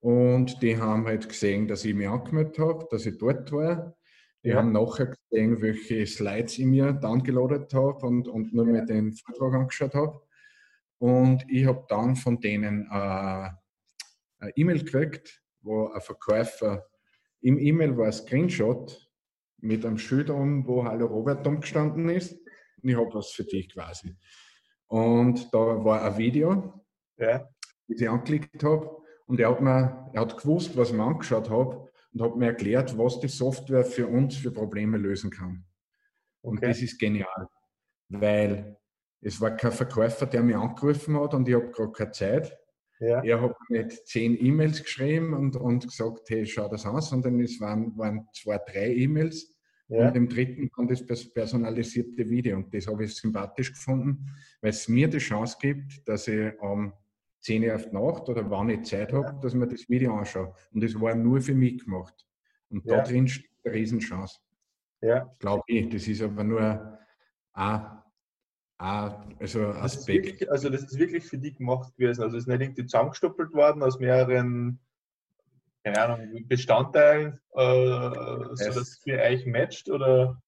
und 0.00 0.62
die 0.62 0.78
haben 0.78 1.06
halt 1.06 1.28
gesehen, 1.28 1.68
dass 1.68 1.84
ich 1.84 1.94
mich 1.94 2.08
angemeldet 2.08 2.58
habe, 2.58 2.86
dass 2.90 3.04
ich 3.04 3.18
dort 3.18 3.52
war. 3.52 3.94
Die 4.42 4.48
ja. 4.48 4.56
haben 4.56 4.72
nachher 4.72 5.14
gesehen, 5.30 5.60
welche 5.60 6.06
Slides 6.06 6.58
ich 6.58 6.64
mir 6.64 6.94
downgeloadet 6.94 7.74
habe 7.74 8.06
und, 8.06 8.26
und 8.26 8.54
nur 8.54 8.64
ja. 8.66 8.72
mir 8.72 8.86
den 8.86 9.12
Vortrag 9.12 9.54
angeschaut 9.54 9.94
habe. 9.94 10.22
Und 10.98 11.44
ich 11.48 11.66
habe 11.66 11.84
dann 11.88 12.16
von 12.16 12.40
denen 12.40 12.86
äh, 12.90 13.50
eine 14.38 14.56
E-Mail 14.56 14.82
gekriegt, 14.82 15.42
wo 15.60 15.88
ein 15.88 16.00
Verkäufer 16.00 16.86
im 17.42 17.58
E-Mail 17.58 17.96
war 17.98 18.06
ein 18.06 18.12
Screenshot 18.12 19.09
mit 19.62 19.84
einem 19.84 19.98
Schild 19.98 20.30
um, 20.30 20.66
wo 20.66 20.84
Hallo 20.84 21.06
Robert 21.06 21.46
umgestanden 21.46 22.08
ist. 22.08 22.32
Und 22.82 22.88
ich 22.88 22.96
habe 22.96 23.12
was 23.12 23.30
für 23.30 23.44
dich 23.44 23.72
quasi. 23.72 24.16
Und 24.86 25.52
da 25.52 25.58
war 25.58 26.02
ein 26.02 26.18
Video, 26.18 26.82
ja. 27.16 27.48
das 27.88 28.00
ich 28.00 28.08
angeklickt 28.08 28.62
habe. 28.64 28.96
Und 29.26 29.38
er 29.38 29.50
hat, 29.50 29.60
mir, 29.60 30.10
er 30.12 30.20
hat 30.22 30.36
gewusst, 30.36 30.76
was 30.76 30.90
ich 30.90 30.96
mir 30.96 31.04
angeschaut 31.04 31.48
habe 31.48 31.88
und 32.12 32.22
hat 32.22 32.36
mir 32.36 32.46
erklärt, 32.46 32.98
was 32.98 33.20
die 33.20 33.28
Software 33.28 33.84
für 33.84 34.08
uns 34.08 34.36
für 34.36 34.50
Probleme 34.50 34.98
lösen 34.98 35.30
kann. 35.30 35.64
Und 36.42 36.58
okay. 36.58 36.68
das 36.68 36.82
ist 36.82 36.98
genial, 36.98 37.48
weil 38.08 38.76
es 39.20 39.40
war 39.40 39.52
kein 39.52 39.72
Verkäufer, 39.72 40.26
der 40.26 40.42
mich 40.42 40.56
angerufen 40.56 41.18
hat 41.20 41.34
und 41.34 41.48
ich 41.48 41.54
habe 41.54 41.70
gerade 41.70 41.92
keine 41.92 42.10
Zeit. 42.10 42.58
Ja. 43.00 43.22
Er 43.24 43.40
hat 43.40 43.56
nicht 43.70 44.06
zehn 44.06 44.36
E-Mails 44.38 44.82
geschrieben 44.82 45.32
und, 45.32 45.56
und 45.56 45.86
gesagt, 45.86 46.28
hey, 46.28 46.46
schau 46.46 46.68
das 46.68 46.84
an, 46.84 47.00
sondern 47.00 47.40
es 47.40 47.58
waren, 47.60 47.96
waren 47.96 48.28
zwei, 48.34 48.58
drei 48.58 48.94
E-Mails. 48.94 49.56
Ja. 49.88 50.08
Und 50.08 50.16
im 50.16 50.28
dritten 50.28 50.70
kommt 50.70 50.90
das 50.90 51.32
personalisierte 51.32 52.28
Video. 52.28 52.56
Und 52.58 52.72
das 52.72 52.86
habe 52.86 53.04
ich 53.04 53.16
sympathisch 53.16 53.72
gefunden, 53.72 54.30
weil 54.60 54.70
es 54.70 54.86
mir 54.88 55.08
die 55.08 55.18
Chance 55.18 55.56
gibt, 55.60 56.06
dass 56.06 56.28
ich 56.28 56.52
am 56.60 56.92
10 57.40 57.64
Uhr 57.64 57.74
auf 57.74 57.86
die 57.86 57.94
Nacht 57.94 58.28
oder 58.28 58.48
wann 58.50 58.70
ich 58.70 58.82
Zeit 58.82 59.12
habe, 59.12 59.40
dass 59.42 59.54
man 59.54 59.68
das 59.68 59.88
Video 59.88 60.14
anschaue. 60.14 60.54
Und 60.72 60.84
das 60.84 60.94
war 61.00 61.14
nur 61.14 61.40
für 61.40 61.54
mich 61.54 61.82
gemacht. 61.82 62.14
Und 62.68 62.84
ja. 62.84 62.98
da 62.98 63.02
drin 63.02 63.26
steht 63.26 63.50
eine 63.64 63.74
Riesenchance. 63.74 64.38
Ja. 65.00 65.34
Glaube 65.38 65.64
ich. 65.66 65.88
Das 65.88 66.06
ist 66.06 66.22
aber 66.22 66.44
nur 66.44 66.98
ein, 67.54 67.86
also 68.80 69.66
Aspekt. 69.66 69.80
Das 69.80 70.08
wirklich, 70.08 70.50
also 70.50 70.70
das 70.70 70.82
ist 70.84 70.98
wirklich 70.98 71.24
für 71.24 71.38
dich 71.38 71.56
gemacht 71.56 71.94
gewesen. 71.96 72.22
Also 72.22 72.36
es 72.36 72.44
ist 72.44 72.48
nicht 72.48 72.62
irgendwie 72.62 72.86
zusammengestoppelt 72.86 73.52
worden 73.52 73.82
aus 73.82 73.98
mehreren 73.98 74.80
keine 75.84 75.98
Ahnung, 75.98 76.46
Bestandteilen, 76.46 77.40
äh, 77.54 78.54
sodass 78.54 78.76
es 78.76 78.98
für 79.02 79.18
euch 79.18 79.46
matcht 79.46 79.88
oder? 79.90 80.40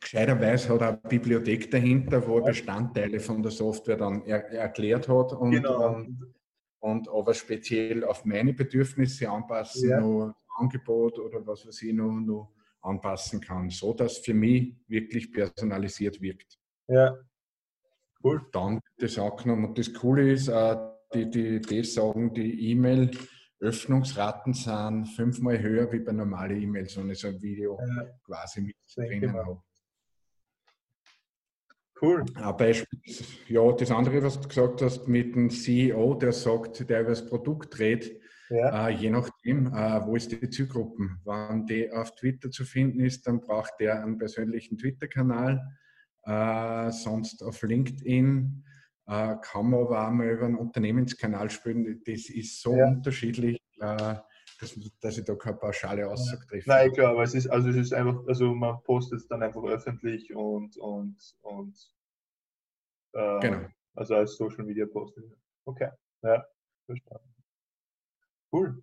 Gescheiterweise 0.00 0.68
hat 0.68 0.80
er 0.82 0.88
eine 0.88 0.96
Bibliothek 0.98 1.70
dahinter, 1.70 2.26
wo 2.26 2.38
er 2.38 2.44
Bestandteile 2.44 3.20
von 3.20 3.42
der 3.42 3.52
Software 3.52 3.96
dann 3.96 4.22
er, 4.26 4.44
erklärt 4.50 5.08
hat 5.08 5.32
und, 5.32 5.52
genau. 5.52 5.94
und, 5.94 6.34
und, 6.80 7.08
aber 7.08 7.32
speziell 7.32 8.04
auf 8.04 8.24
meine 8.26 8.52
Bedürfnisse 8.52 9.30
anpassen, 9.30 9.88
ja. 9.88 10.00
noch 10.00 10.34
Angebot 10.56 11.18
oder 11.18 11.46
was 11.46 11.66
weiß 11.66 11.82
ich 11.82 11.94
noch, 11.94 12.20
noch 12.20 12.52
anpassen 12.82 13.40
kann, 13.40 13.70
so 13.70 13.94
dass 13.94 14.18
für 14.18 14.34
mich 14.34 14.74
wirklich 14.88 15.32
personalisiert 15.32 16.20
wirkt. 16.20 16.58
Ja, 16.86 17.16
cool. 18.24 18.46
Dann 18.52 18.80
das 18.98 19.18
auch 19.18 19.36
genommen. 19.36 19.66
Und 19.66 19.78
das 19.78 19.92
Coole 19.92 20.32
ist, 20.32 20.48
äh, 20.48 20.76
die, 21.12 21.30
die, 21.30 21.60
die 21.60 21.84
sagen, 21.84 22.34
die 22.34 22.70
E-Mail 22.70 23.10
Öffnungsraten 23.60 24.52
sind 24.52 25.06
fünfmal 25.06 25.60
höher 25.60 25.90
wie 25.92 26.00
bei 26.00 26.12
normalen 26.12 26.60
E-Mails, 26.60 26.96
wenn 26.96 27.10
ich 27.10 27.18
so 27.18 27.28
ein 27.28 27.40
Video 27.40 27.78
ja. 27.80 28.04
quasi 28.24 28.60
mit 28.60 28.76
drinnen 28.94 29.32
habe. 29.32 29.62
Cool. 32.00 32.24
Ein 32.34 32.56
Beispiel, 32.56 32.98
ja, 33.48 33.72
das 33.72 33.90
andere, 33.90 34.22
was 34.22 34.40
du 34.40 34.48
gesagt 34.48 34.82
hast, 34.82 35.08
mit 35.08 35.34
dem 35.34 35.48
CEO, 35.48 36.14
der 36.14 36.32
sagt, 36.32 36.88
der 36.90 37.00
über 37.00 37.10
das 37.10 37.24
Produkt 37.24 37.78
redet, 37.78 38.20
ja. 38.50 38.88
äh, 38.88 38.90
je 38.92 39.10
nachdem, 39.10 39.68
äh, 39.68 40.04
wo 40.04 40.16
ist 40.16 40.30
die 40.30 40.50
Zielgruppen. 40.50 41.20
Wenn 41.24 41.64
die 41.64 41.90
auf 41.90 42.14
Twitter 42.16 42.50
zu 42.50 42.64
finden 42.64 43.00
ist, 43.00 43.26
dann 43.26 43.40
braucht 43.40 43.74
der 43.78 44.02
einen 44.02 44.18
persönlichen 44.18 44.76
Twitter-Kanal, 44.76 45.62
äh, 46.26 46.90
sonst 46.90 47.42
auf 47.42 47.62
LinkedIn. 47.62 48.64
Äh, 49.06 49.36
kann 49.42 49.70
man 49.70 49.80
aber 49.80 50.06
auch 50.06 50.10
mal 50.10 50.30
über 50.30 50.46
einen 50.46 50.56
Unternehmenskanal 50.56 51.50
spielen. 51.50 52.02
Das 52.06 52.30
ist 52.30 52.62
so 52.62 52.74
ja. 52.74 52.88
unterschiedlich, 52.88 53.58
äh, 53.80 54.14
dass, 54.60 54.78
dass, 55.00 55.18
ich 55.18 55.24
da 55.24 55.34
keine 55.34 55.56
pauschale 55.56 56.08
Aussage 56.08 56.46
treffe. 56.46 56.68
Nein, 56.68 56.92
klar, 56.92 57.10
aber 57.10 57.22
es 57.22 57.34
ist, 57.34 57.48
also 57.48 57.68
es 57.68 57.76
ist 57.76 57.92
einfach, 57.92 58.26
also 58.26 58.54
man 58.54 58.82
postet 58.82 59.20
es 59.20 59.28
dann 59.28 59.42
einfach 59.42 59.62
öffentlich 59.64 60.34
und, 60.34 60.76
und, 60.78 61.16
und 61.42 61.94
äh, 63.12 63.40
genau. 63.40 63.66
also 63.94 64.14
als 64.14 64.36
Social 64.36 64.64
Media 64.64 64.86
Posting. 64.86 65.30
Okay, 65.66 65.90
ja, 66.22 66.44
verstanden. 66.86 67.34
Cool. 68.52 68.82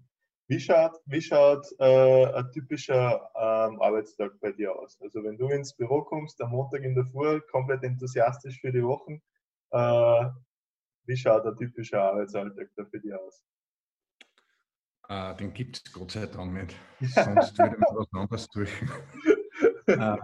Wie 0.51 0.59
schaut, 0.59 0.99
wie 1.05 1.21
schaut 1.21 1.65
äh, 1.79 2.25
ein 2.25 2.51
typischer 2.51 3.21
ähm, 3.35 3.81
Arbeitstag 3.81 4.37
bei 4.41 4.51
dir 4.51 4.75
aus? 4.75 4.99
Also 5.01 5.23
wenn 5.23 5.37
du 5.37 5.47
ins 5.47 5.73
Büro 5.73 6.01
kommst, 6.01 6.41
am 6.41 6.49
Montag 6.49 6.83
in 6.83 6.93
der 6.93 7.05
Früh, 7.05 7.39
komplett 7.49 7.83
enthusiastisch 7.83 8.59
für 8.59 8.73
die 8.73 8.83
Wochen, 8.83 9.21
äh, 9.69 10.25
wie 11.05 11.15
schaut 11.15 11.45
ein 11.45 11.55
typischer 11.55 12.01
Arbeitsalltag 12.01 12.67
da 12.75 12.83
für 12.83 12.99
dich 12.99 13.13
aus? 13.13 13.45
Uh, 15.09 15.33
den 15.39 15.53
gibt 15.53 15.77
es 15.77 15.93
Gott 15.93 16.11
sei 16.11 16.25
Dank 16.25 16.51
nicht. 16.51 16.75
Sonst 17.15 17.57
würde 17.57 17.77
man 17.77 17.95
was 17.95 18.07
anderes 18.11 18.49
tun. 18.49 18.67
uh, 19.87 20.17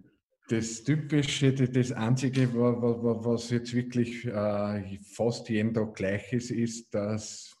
das 0.48 0.84
Typische, 0.84 1.52
das 1.52 1.92
Einzige, 1.92 2.48
was 2.54 3.50
jetzt 3.50 3.74
wirklich 3.74 4.26
uh, 4.26 4.80
fast 5.12 5.50
jeden 5.50 5.74
Tag 5.74 5.92
gleich 5.92 6.32
ist, 6.32 6.50
ist, 6.50 6.94
dass 6.94 7.55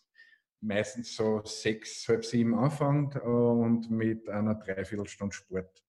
meistens 0.66 1.14
so 1.14 1.42
sechs, 1.44 2.08
halb 2.08 2.24
sieben 2.24 2.54
anfängt 2.54 3.16
und 3.16 3.90
mit 3.90 4.28
einer 4.28 4.56
Dreiviertelstunde 4.56 5.34
Sport. 5.34 5.84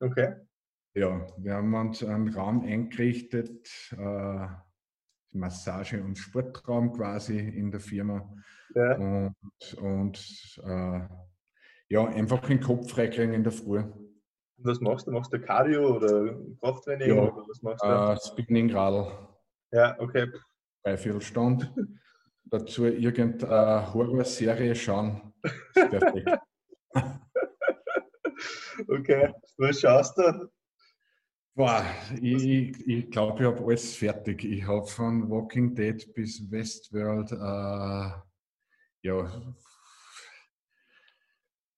Okay. 0.00 0.36
Ja, 0.94 1.26
wir 1.36 1.54
haben 1.54 1.74
uns 1.74 2.02
einen 2.02 2.28
Raum 2.34 2.62
eingerichtet, 2.62 3.68
Massage- 5.32 6.02
und 6.02 6.16
Sportraum 6.16 6.92
quasi 6.92 7.38
in 7.38 7.70
der 7.70 7.80
Firma. 7.80 8.32
Ja. 8.74 8.96
Und, 8.96 9.74
und 9.78 10.60
äh, 10.64 11.00
ja, 11.88 12.04
einfach 12.06 12.40
den 12.46 12.60
Kopf 12.60 12.90
freikriegen 12.90 13.34
in 13.34 13.44
der 13.44 13.52
Früh. 13.52 13.84
Was 14.58 14.80
machst 14.80 15.06
du? 15.06 15.10
Machst 15.10 15.32
du 15.32 15.38
Cardio 15.38 15.96
oder 15.96 16.34
Krafttraining? 16.60 17.08
Ja, 17.08 17.22
oder 17.22 17.46
was 17.46 17.62
machst 17.62 17.84
du? 17.84 17.88
Äh, 17.88 18.16
Spinning 18.18 18.70
Radl. 18.70 19.12
Ja, 19.72 20.00
okay. 20.00 20.32
Dreiviertel 20.82 21.20
Stunde. 21.20 21.70
Dazu 22.48 22.86
irgendeine 22.86 23.92
Horrorserie 23.92 24.74
schauen. 24.74 25.32
Perfekt. 25.74 26.28
okay, 28.88 29.32
was 29.56 29.80
schaust 29.80 30.16
du? 30.18 30.48
Boah, 31.54 31.84
ich, 32.20 32.86
ich 32.86 33.10
glaube, 33.10 33.40
ich 33.40 33.46
habe 33.46 33.64
alles 33.64 33.96
fertig. 33.96 34.44
Ich 34.44 34.66
habe 34.66 34.86
von 34.86 35.28
Walking 35.30 35.74
Dead 35.74 36.14
bis 36.14 36.50
Westworld, 36.50 37.32
äh, 37.32 38.10
ja, 39.02 39.54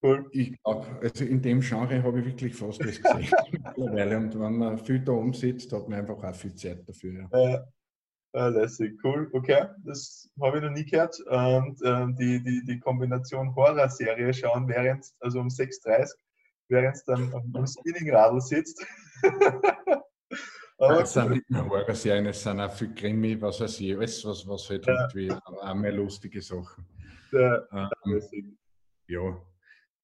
Cool. 0.01 0.29
Ich 0.31 0.63
glaube, 0.63 0.87
also 1.03 1.25
in 1.25 1.43
dem 1.43 1.61
Genre 1.61 2.03
habe 2.03 2.21
ich 2.21 2.27
wirklich 2.27 2.55
fast 2.55 2.81
das 2.81 3.03
gesehen 3.03 3.31
mittlerweile. 3.51 4.17
Und 4.17 4.39
wenn 4.39 4.57
man 4.57 4.79
viel 4.79 5.01
da 5.01 5.13
umsetzt, 5.13 5.73
hat 5.73 5.89
man 5.89 6.01
einfach 6.01 6.23
auch 6.23 6.35
viel 6.35 6.55
Zeit 6.55 6.89
dafür. 6.89 7.29
Ja. 7.33 7.55
Äh, 7.55 7.59
äh, 8.33 8.49
lässig, 8.51 8.99
cool. 9.05 9.29
Okay, 9.33 9.67
das 9.85 10.29
habe 10.41 10.59
ich 10.59 10.63
noch 10.63 10.71
nie 10.71 10.85
gehört. 10.85 11.19
Und 11.21 11.81
äh, 11.83 12.07
die, 12.19 12.43
die, 12.43 12.63
die 12.65 12.79
Kombination 12.81 13.55
Horror-Serie 13.55 14.33
schauen, 14.35 14.69
während, 14.69 15.07
also 15.21 15.41
um 15.41 15.49
6.30 15.49 16.01
Uhr, 16.01 16.09
während 16.69 16.97
es 16.97 17.05
dann 17.05 17.33
am 17.55 17.67
Spinningradl 17.67 18.41
sitzt. 18.41 18.85
Aber 20.81 21.03
es 21.03 21.13
sind 21.13 21.31
nicht 21.31 21.51
nur 21.51 21.69
Horror-Serien, 21.69 22.27
es 22.27 22.43
sind 22.43 22.61
auch 22.61 22.73
viel 22.73 22.95
Krimi, 22.95 23.41
was 23.41 23.61
weiß 23.61 23.81
ich, 23.81 23.97
alles, 23.97 24.25
was, 24.25 24.47
was 24.47 24.69
halt 24.69 24.87
ja. 24.87 25.09
irgendwie 25.15 25.33
auch 25.33 25.75
mehr 25.75 25.93
lustige 25.93 26.41
Sachen. 26.43 26.87
Ja, 27.33 27.63
ähm, 27.73 28.57
ja. 29.09 29.43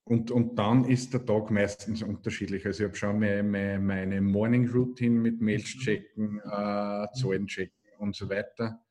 Und, 0.07 0.31
und 0.31 0.59
dann 0.59 0.85
ist 0.85 1.15
der 1.15 1.25
Tag 1.25 1.51
meistens 1.51 2.03
unterschiedlich. 2.03 2.67
Also 2.67 2.85
ich 2.85 2.89
habe 2.89 2.97
schon 2.97 3.19
meine, 3.21 3.79
meine 3.79 4.21
Morning 4.21 4.69
Routine 4.69 5.19
mit 5.19 5.41
Mails 5.41 5.75
mhm. 5.77 5.81
checken, 5.81 6.39
äh, 6.41 7.07
Zahlen 7.13 7.47
checken 7.47 7.84
und 8.05 8.17
so 8.17 8.29
weiter. 8.29 8.85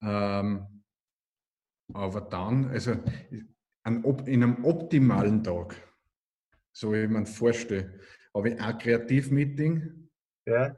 Ähm, 0.00 0.84
aber 1.92 2.20
dann, 2.22 2.70
also 2.70 2.92
an, 3.82 4.04
in 4.26 4.42
einem 4.42 4.64
optimalen 4.64 5.42
Tag, 5.42 5.76
so 6.72 6.92
wie 6.92 7.06
man 7.06 7.26
vorstellt, 7.26 8.00
habe 8.34 8.50
ich 8.50 8.60
ein 8.60 8.78
Kreativmeeting. 8.78 10.08
Ja. 10.46 10.74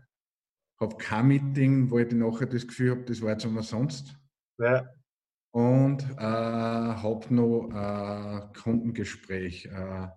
Habe 0.81 0.97
kein 0.97 1.29
Meeting, 1.29 1.91
wo 1.91 1.99
ich 1.99 2.13
nachher 2.13 2.47
das 2.47 2.67
Gefühl 2.67 2.93
habe, 2.93 3.05
das 3.05 3.23
war 3.23 3.31
jetzt 3.31 3.47
umsonst. 3.47 4.19
Ja 4.59 4.89
und 5.55 6.03
äh, 6.19 6.21
habe 6.21 7.33
noch 7.33 7.69
ein 7.71 8.53
Kundengespräch. 8.55 9.67
Äh, 9.67 10.09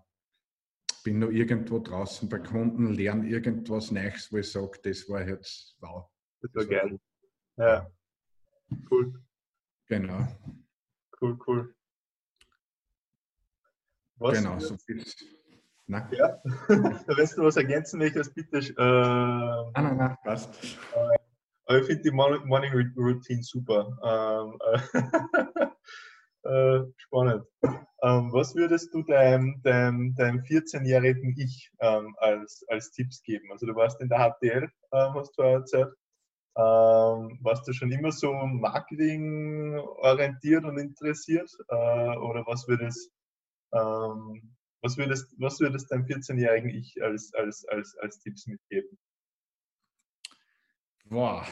bin 1.03 1.19
noch 1.19 1.29
irgendwo 1.29 1.77
draußen 1.77 2.27
bei 2.27 2.39
Kunden, 2.39 2.91
lerne 2.93 3.27
irgendwas 3.27 3.91
Neues, 3.91 4.31
wo 4.31 4.37
ich 4.37 4.51
sage, 4.51 4.79
das 4.81 5.07
war 5.07 5.25
jetzt 5.27 5.77
wow. 5.79 6.09
Das 6.41 6.55
war 6.55 6.65
geil. 6.65 6.99
Ja. 7.57 7.89
Cool. 8.91 9.13
Genau. 9.87 10.27
Cool, 11.19 11.37
cool. 11.47 11.75
Was 14.19 14.37
genau, 14.37 14.59
so 14.59 14.77
viel. 14.77 15.03
Na? 15.87 16.09
Ja, 16.11 16.39
wenn 16.67 17.29
du 17.35 17.43
was 17.43 17.57
ergänzen 17.57 17.99
möchtest, 17.99 18.35
bitte. 18.35 18.57
Äh, 18.57 18.73
nein, 18.77 19.73
nein, 19.73 19.97
nein, 19.97 20.17
passt. 20.23 20.77
Äh, 20.93 21.17
aber 21.65 21.79
ich 21.79 21.85
finde 21.85 22.03
die 22.03 22.11
Morning 22.11 22.93
Routine 22.95 23.43
super. 23.43 23.97
Ähm, 24.03 24.59
äh, 26.43 26.91
spannend. 26.97 27.45
Ähm, 28.03 28.31
was 28.31 28.55
würdest 28.55 28.93
du 28.93 29.01
deinem, 29.03 29.61
deinem, 29.63 30.13
deinem 30.15 30.39
14-jährigen 30.41 31.35
Ich 31.37 31.71
ähm, 31.79 32.15
als, 32.19 32.63
als 32.69 32.91
Tipps 32.91 33.21
geben? 33.23 33.51
Also 33.51 33.65
du 33.65 33.75
warst 33.75 33.99
in 34.01 34.09
der 34.09 34.19
HTL, 34.19 34.69
ähm, 34.91 35.13
hast 35.15 35.37
du 35.37 35.41
erzählt. 35.41 35.93
Ähm, 36.57 37.37
warst 37.43 37.67
du 37.67 37.73
schon 37.73 37.91
immer 37.91 38.11
so 38.11 38.33
Marketing 38.33 39.77
orientiert 39.77 40.65
und 40.65 40.79
interessiert? 40.79 41.51
Äh, 41.69 42.17
oder 42.17 42.43
was 42.47 42.67
würdest, 42.67 43.11
ähm, 43.73 44.55
was 44.81 44.97
würdest, 44.97 45.35
was 45.37 45.59
würdest 45.59 45.91
deinem 45.91 46.05
14-jährigen 46.05 46.71
Ich 46.71 46.97
als, 47.03 47.31
als, 47.35 47.63
als, 47.67 47.95
als 47.97 48.19
Tipps 48.19 48.47
mitgeben? 48.47 48.97
Boah. 51.05 51.45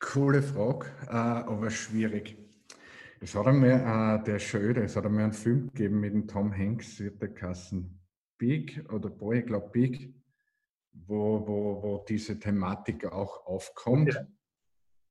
Coole 0.00 0.42
Frage, 0.42 0.86
äh, 1.06 1.12
aber 1.12 1.70
schwierig. 1.70 2.36
Es 3.20 3.36
hat 3.36 3.46
einmal, 3.46 4.18
äh, 4.20 4.24
der 4.24 4.40
Schöde, 4.40 4.82
es 4.82 4.96
hat 4.96 5.06
einmal 5.06 5.22
einen 5.22 5.32
Film 5.32 5.68
gegeben 5.68 6.00
mit 6.00 6.14
dem 6.14 6.26
Tom 6.26 6.52
Hanks, 6.52 6.98
wird 6.98 7.22
der 7.22 7.32
Kassen 7.32 8.00
Big 8.38 8.84
oder 8.92 9.08
Boy, 9.08 9.38
ich 9.38 9.46
glaube 9.46 9.70
Big, 9.70 10.12
wo, 10.92 11.46
wo, 11.46 11.82
wo 11.82 12.04
diese 12.08 12.38
Thematik 12.38 13.06
auch 13.06 13.46
aufkommt. 13.46 14.14
Ja. 14.14 14.26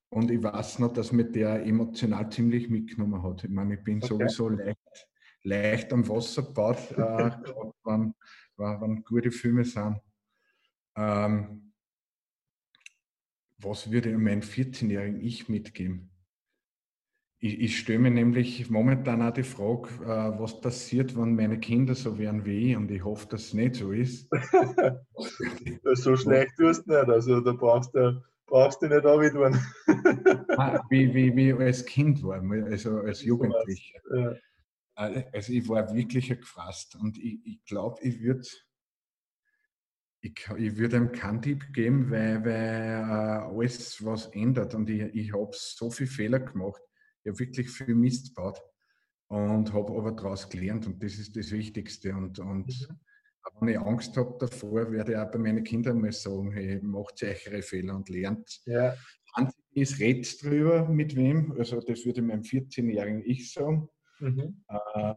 Und 0.09 0.29
ich 0.29 0.43
weiß 0.43 0.79
noch, 0.79 0.93
dass 0.93 1.11
mir 1.11 1.25
der 1.25 1.65
emotional 1.65 2.29
ziemlich 2.29 2.69
mitgenommen 2.69 3.23
hat. 3.23 3.43
Ich 3.43 3.49
meine, 3.49 3.75
ich 3.75 3.83
bin 3.83 3.97
okay. 3.97 4.07
sowieso 4.07 4.49
leicht, 4.49 5.07
leicht 5.43 5.93
am 5.93 6.07
Wasser 6.07 6.43
gebaut, 6.43 6.91
äh, 6.91 7.31
wenn, 7.85 8.13
wenn 8.57 9.03
gute 9.03 9.31
Filme 9.31 9.63
sind. 9.63 9.99
Ähm, 10.95 11.73
was 13.57 13.89
würde 13.89 14.17
mein 14.17 14.41
14-jährigen 14.41 15.21
Ich 15.21 15.47
mitgeben? 15.47 16.10
Ich, 17.43 17.59
ich 17.59 17.79
stelle 17.79 17.97
mir 17.97 18.11
nämlich 18.11 18.69
momentan 18.69 19.23
auch 19.23 19.33
die 19.33 19.41
Frage, 19.41 19.89
äh, 20.03 20.39
was 20.39 20.61
passiert, 20.61 21.17
wenn 21.17 21.35
meine 21.35 21.59
Kinder 21.59 21.95
so 21.95 22.19
werden 22.19 22.45
wie 22.45 22.71
ich 22.71 22.77
und 22.77 22.91
ich 22.91 23.03
hoffe, 23.03 23.27
dass 23.29 23.45
es 23.45 23.53
nicht 23.55 23.75
so 23.77 23.91
ist. 23.91 24.29
so 25.95 26.15
schlecht 26.15 26.51
tust 26.55 26.87
du 26.87 26.93
nicht, 26.93 27.09
also 27.09 27.41
da 27.41 27.51
brauchst 27.53 27.95
du, 27.95 28.23
brauchst 28.45 28.83
du 28.83 28.87
nicht 28.89 29.03
anwidern. 29.03 29.59
ah, 30.55 30.83
wie, 30.91 31.11
wie, 31.15 31.35
wie 31.35 31.53
als 31.53 31.83
Kind 31.83 32.21
war, 32.21 32.43
also 32.69 32.99
als 32.99 33.23
Jugendlicher. 33.23 33.99
Ja. 34.15 35.07
Äh, 35.07 35.23
also 35.33 35.51
ich 35.51 35.67
war 35.67 35.91
wirklich 35.95 36.29
gefasst 36.29 36.95
und 36.95 37.17
ich, 37.17 37.39
ich 37.43 37.65
glaube, 37.65 37.97
ich 38.03 38.21
würde 38.21 38.47
ich, 40.23 40.47
ich 40.57 40.77
würde 40.77 40.97
ihm 40.97 41.11
keinen 41.11 41.41
Tipp 41.41 41.73
geben, 41.73 42.11
weil, 42.11 42.45
weil 42.45 42.51
äh, 42.53 43.55
alles 43.57 44.05
was 44.05 44.27
ändert 44.27 44.75
und 44.75 44.87
ich, 44.91 45.01
ich 45.15 45.33
habe 45.33 45.49
so 45.53 45.89
viele 45.89 46.09
Fehler 46.11 46.39
gemacht. 46.39 46.83
Habe 47.25 47.39
wirklich 47.39 47.69
viel 47.69 47.95
Mist 47.95 48.35
gebaut 48.35 48.61
und 49.27 49.71
habe 49.73 49.93
aber 49.93 50.11
daraus 50.11 50.49
gelernt 50.49 50.87
und 50.87 51.01
das 51.01 51.13
ist 51.13 51.35
das 51.35 51.51
Wichtigste. 51.51 52.13
Und, 52.15 52.39
und 52.39 52.67
mhm. 52.67 52.99
wenn 53.59 53.69
ich 53.69 53.79
Angst 53.79 54.17
habe 54.17 54.35
davor, 54.39 54.91
werde 54.91 55.13
ich 55.13 55.17
auch 55.17 55.31
bei 55.31 55.39
meinen 55.39 55.63
Kindern 55.63 56.01
mal 56.01 56.11
sagen, 56.11 56.51
hey, 56.51 56.79
macht 56.81 57.23
eure 57.23 57.61
Fehler 57.61 57.95
und 57.95 58.09
lernt. 58.09 58.61
Ja. 58.65 58.95
Ist, 59.73 59.99
redet 59.99 60.43
drüber 60.43 60.89
mit 60.89 61.15
wem. 61.15 61.53
Also 61.57 61.79
das 61.79 62.05
würde 62.05 62.21
meinem 62.21 62.41
14-jährigen 62.41 63.23
Ich 63.23 63.53
sagen. 63.53 63.87
Mhm. 64.19 64.63
Äh, 64.67 65.13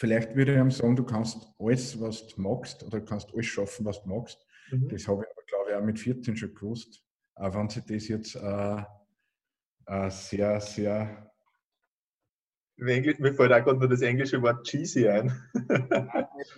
Vielleicht 0.00 0.34
würde 0.34 0.54
ich 0.54 0.58
ihm 0.58 0.70
sagen, 0.70 0.96
du 0.96 1.04
kannst 1.04 1.52
alles, 1.58 2.00
was 2.00 2.26
du 2.28 2.40
magst, 2.40 2.82
oder 2.84 3.00
du 3.00 3.04
kannst 3.04 3.34
alles 3.34 3.44
schaffen, 3.44 3.84
was 3.84 4.02
du 4.02 4.08
magst. 4.08 4.46
Mhm. 4.70 4.88
Das 4.88 5.06
habe 5.06 5.24
ich 5.24 5.30
aber, 5.30 5.46
glaube 5.46 5.70
ich, 5.70 5.76
auch 5.76 5.84
mit 5.84 5.98
14 5.98 6.38
schon 6.38 6.54
gewusst. 6.54 7.04
Auch 7.34 7.54
wenn 7.54 7.68
sie 7.68 7.82
das 7.82 8.08
jetzt 8.08 8.34
äh, 8.34 8.82
äh, 9.90 10.10
sehr, 10.10 10.60
sehr. 10.60 11.26
Englisch, 12.78 13.18
mir 13.18 13.34
fällt 13.34 13.52
auch 13.52 13.62
gerade 13.62 13.78
nur 13.78 13.88
das 13.88 14.00
englische 14.00 14.40
Wort 14.40 14.66
cheesy 14.66 15.06
ein. 15.06 15.32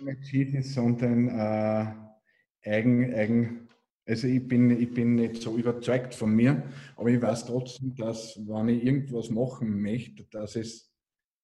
nicht 0.03 0.23
cheesy, 0.23 0.61
sondern 0.61 1.27
äh, 1.27 2.69
eigen, 2.69 3.13
eigen. 3.13 3.67
Also 4.05 4.27
ich 4.27 4.47
bin, 4.47 4.69
ich 4.69 4.93
bin 4.93 5.15
nicht 5.15 5.41
so 5.41 5.57
überzeugt 5.57 6.13
von 6.13 6.33
mir, 6.33 6.63
aber 6.95 7.09
ich 7.09 7.21
weiß 7.21 7.45
trotzdem, 7.45 7.95
dass 7.95 8.37
wenn 8.47 8.69
ich 8.69 8.83
irgendwas 8.83 9.29
machen 9.29 9.81
möchte, 9.81 10.25
dass 10.25 10.55
es 10.55 10.93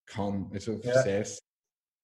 kann. 0.05 0.49
Also 0.53 0.73
ja. 0.83 1.01
sei 1.01 1.19
es 1.19 1.41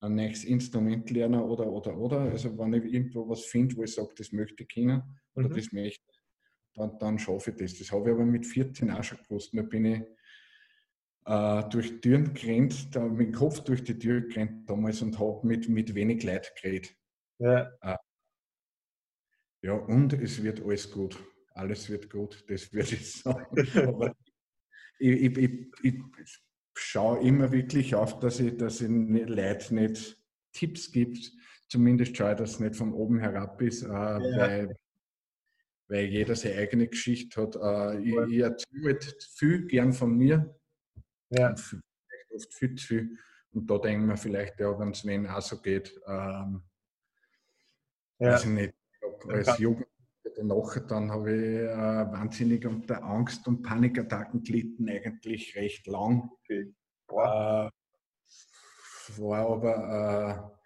ein 0.02 0.16
neues 0.16 0.44
Instrument 0.44 1.10
lernen 1.12 1.42
oder, 1.42 1.68
oder, 1.68 1.98
oder. 1.98 2.20
Also 2.22 2.58
wenn 2.58 2.74
ich 2.74 2.94
irgendwo 2.94 3.28
was 3.30 3.46
finde, 3.46 3.76
wo 3.78 3.84
ich 3.84 3.94
sage, 3.94 4.14
das 4.18 4.32
möchte 4.32 4.64
ich 4.64 4.70
können 4.70 5.02
oder 5.34 5.50
mhm. 5.50 5.56
das 5.56 5.72
möchte 5.72 6.15
dann, 6.76 6.98
dann 7.00 7.20
schaffe 7.20 7.52
ich 7.52 7.58
das. 7.58 7.78
Das 7.78 7.92
habe 7.92 8.10
ich 8.10 8.16
aber 8.16 8.26
mit 8.26 8.46
14 8.46 8.92
auch 8.92 9.04
schon 9.04 9.18
gewusst. 9.20 9.52
Da 9.54 9.62
bin 9.62 9.86
ich 9.86 10.02
äh, 11.26 11.64
durch 11.70 12.00
Türen 12.02 12.34
gerannt, 12.34 12.96
da, 12.96 13.02
mit 13.02 13.28
dem 13.28 13.34
Kopf 13.34 13.62
durch 13.62 13.84
die 13.84 13.98
Tür 13.98 14.22
gerannt 14.22 14.70
damals 14.70 15.02
und 15.02 15.18
habe 15.20 15.46
mit, 15.48 15.70
mit 15.70 15.96
wenig 15.96 16.24
Leid 16.24 16.54
geredet. 16.62 16.96
Ja. 17.40 17.72
Äh, 17.82 17.98
ja, 19.64 19.74
und 19.74 20.14
es 20.14 20.44
wird 20.44 20.62
alles 20.64 20.92
gut. 20.92 21.18
Alles 21.54 21.90
wird 21.90 22.10
gut, 22.10 22.44
das 22.48 22.72
würde 22.74 22.96
ich 22.96 23.14
sagen. 23.14 23.68
aber 23.88 24.16
ich, 25.00 25.38
ich, 25.38 25.38
ich, 25.38 25.70
ich 25.84 26.02
schaue 26.76 27.26
immer 27.26 27.52
wirklich 27.52 27.96
auf, 27.96 28.20
dass 28.20 28.40
ich, 28.40 28.58
dass 28.58 28.82
ich 28.82 28.90
Leuten 28.90 29.76
nicht 29.76 30.22
Tipps 30.52 30.92
gibt. 30.92 31.32
Zumindest 31.70 32.16
schaue 32.16 32.34
ich, 32.34 32.38
dass 32.38 32.52
es 32.52 32.60
nicht 32.60 32.76
von 32.76 32.94
oben 32.94 33.20
herab 33.20 33.62
ist, 33.62 33.84
äh, 33.84 33.88
ja. 33.88 34.20
weil, 34.20 34.76
weil 35.88 36.06
jeder 36.06 36.36
seine 36.36 36.56
eigene 36.56 36.88
Geschichte 36.88 37.42
hat. 37.42 37.56
Äh, 37.56 38.02
ich, 38.02 38.16
ich 38.32 38.40
erzähle 38.40 39.00
viel 39.36 39.66
gern 39.68 39.94
von 39.94 40.18
mir. 40.18 40.56
Ja. 41.30 41.56
Vielleicht 41.56 42.32
oft 42.34 42.54
viel 42.54 42.76
zu 42.76 42.88
viel. 42.88 43.18
Und 43.52 43.70
da 43.70 43.78
denken 43.78 44.08
wir 44.08 44.18
vielleicht, 44.18 44.60
ja, 44.60 44.78
wenn 44.78 44.92
es 44.92 45.06
wen 45.06 45.28
auch 45.28 45.42
so 45.42 45.62
geht, 45.62 45.96
ähm, 46.08 46.64
ja. 48.20 48.32
weiß 48.32 48.46
ich 48.46 48.50
nicht, 48.50 48.74
als 49.30 49.58
Jugend 49.60 49.88
nachher 50.42 50.82
dann 50.82 51.12
habe 51.12 51.32
ich 51.32 51.62
äh, 51.62 52.12
wahnsinnig 52.12 52.66
unter 52.66 53.04
Angst 53.04 53.48
und 53.48 53.62
Panikattacken 53.62 54.44
gelitten, 54.44 54.90
eigentlich 54.90 55.56
recht 55.56 55.88
lang. 55.88 56.30
Okay. 56.42 56.74
Äh, 57.10 57.70
war 59.18 59.50
aber 59.50 60.58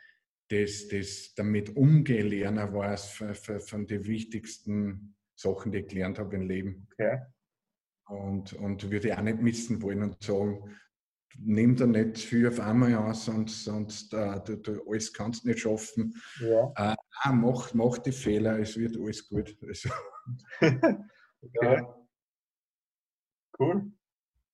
das, 0.49 0.87
das 0.87 1.33
damit 1.35 1.75
umgehen 1.75 2.27
lernen 2.27 2.73
war 2.73 2.93
es 2.93 3.05
für, 3.05 3.33
für, 3.33 3.59
von 3.59 3.85
den 3.85 4.05
wichtigsten 4.05 5.15
Sachen, 5.35 5.71
die 5.71 5.79
ich 5.79 5.87
gelernt 5.87 6.19
habe 6.19 6.35
im 6.35 6.47
Leben. 6.47 6.87
Okay. 6.93 7.19
Und, 8.07 8.53
und 8.53 8.89
würde 8.89 9.09
ich 9.09 9.13
auch 9.13 9.21
nicht 9.21 9.41
missen 9.41 9.81
wollen 9.81 10.01
und 10.01 10.23
sagen, 10.23 10.75
nimm 11.37 11.75
da 11.75 11.85
nicht 11.85 12.17
viel 12.17 12.47
auf 12.47 12.59
einmal 12.59 12.93
an, 12.95 13.13
sonst, 13.13 13.63
sonst 13.63 14.13
uh, 14.13 14.39
du, 14.39 14.57
du, 14.57 14.83
alles 14.89 15.13
kannst 15.13 15.45
nicht 15.45 15.59
schaffen. 15.59 16.15
Ja. 16.39 16.95
Uh, 17.27 17.33
mach, 17.33 17.73
mach 17.75 17.99
die 17.99 18.11
Fehler, 18.11 18.59
es 18.59 18.75
wird 18.77 18.97
alles 18.97 19.27
gut. 19.29 19.55
Also, 19.61 19.89
okay. 21.41 21.83
Cool. 23.59 23.91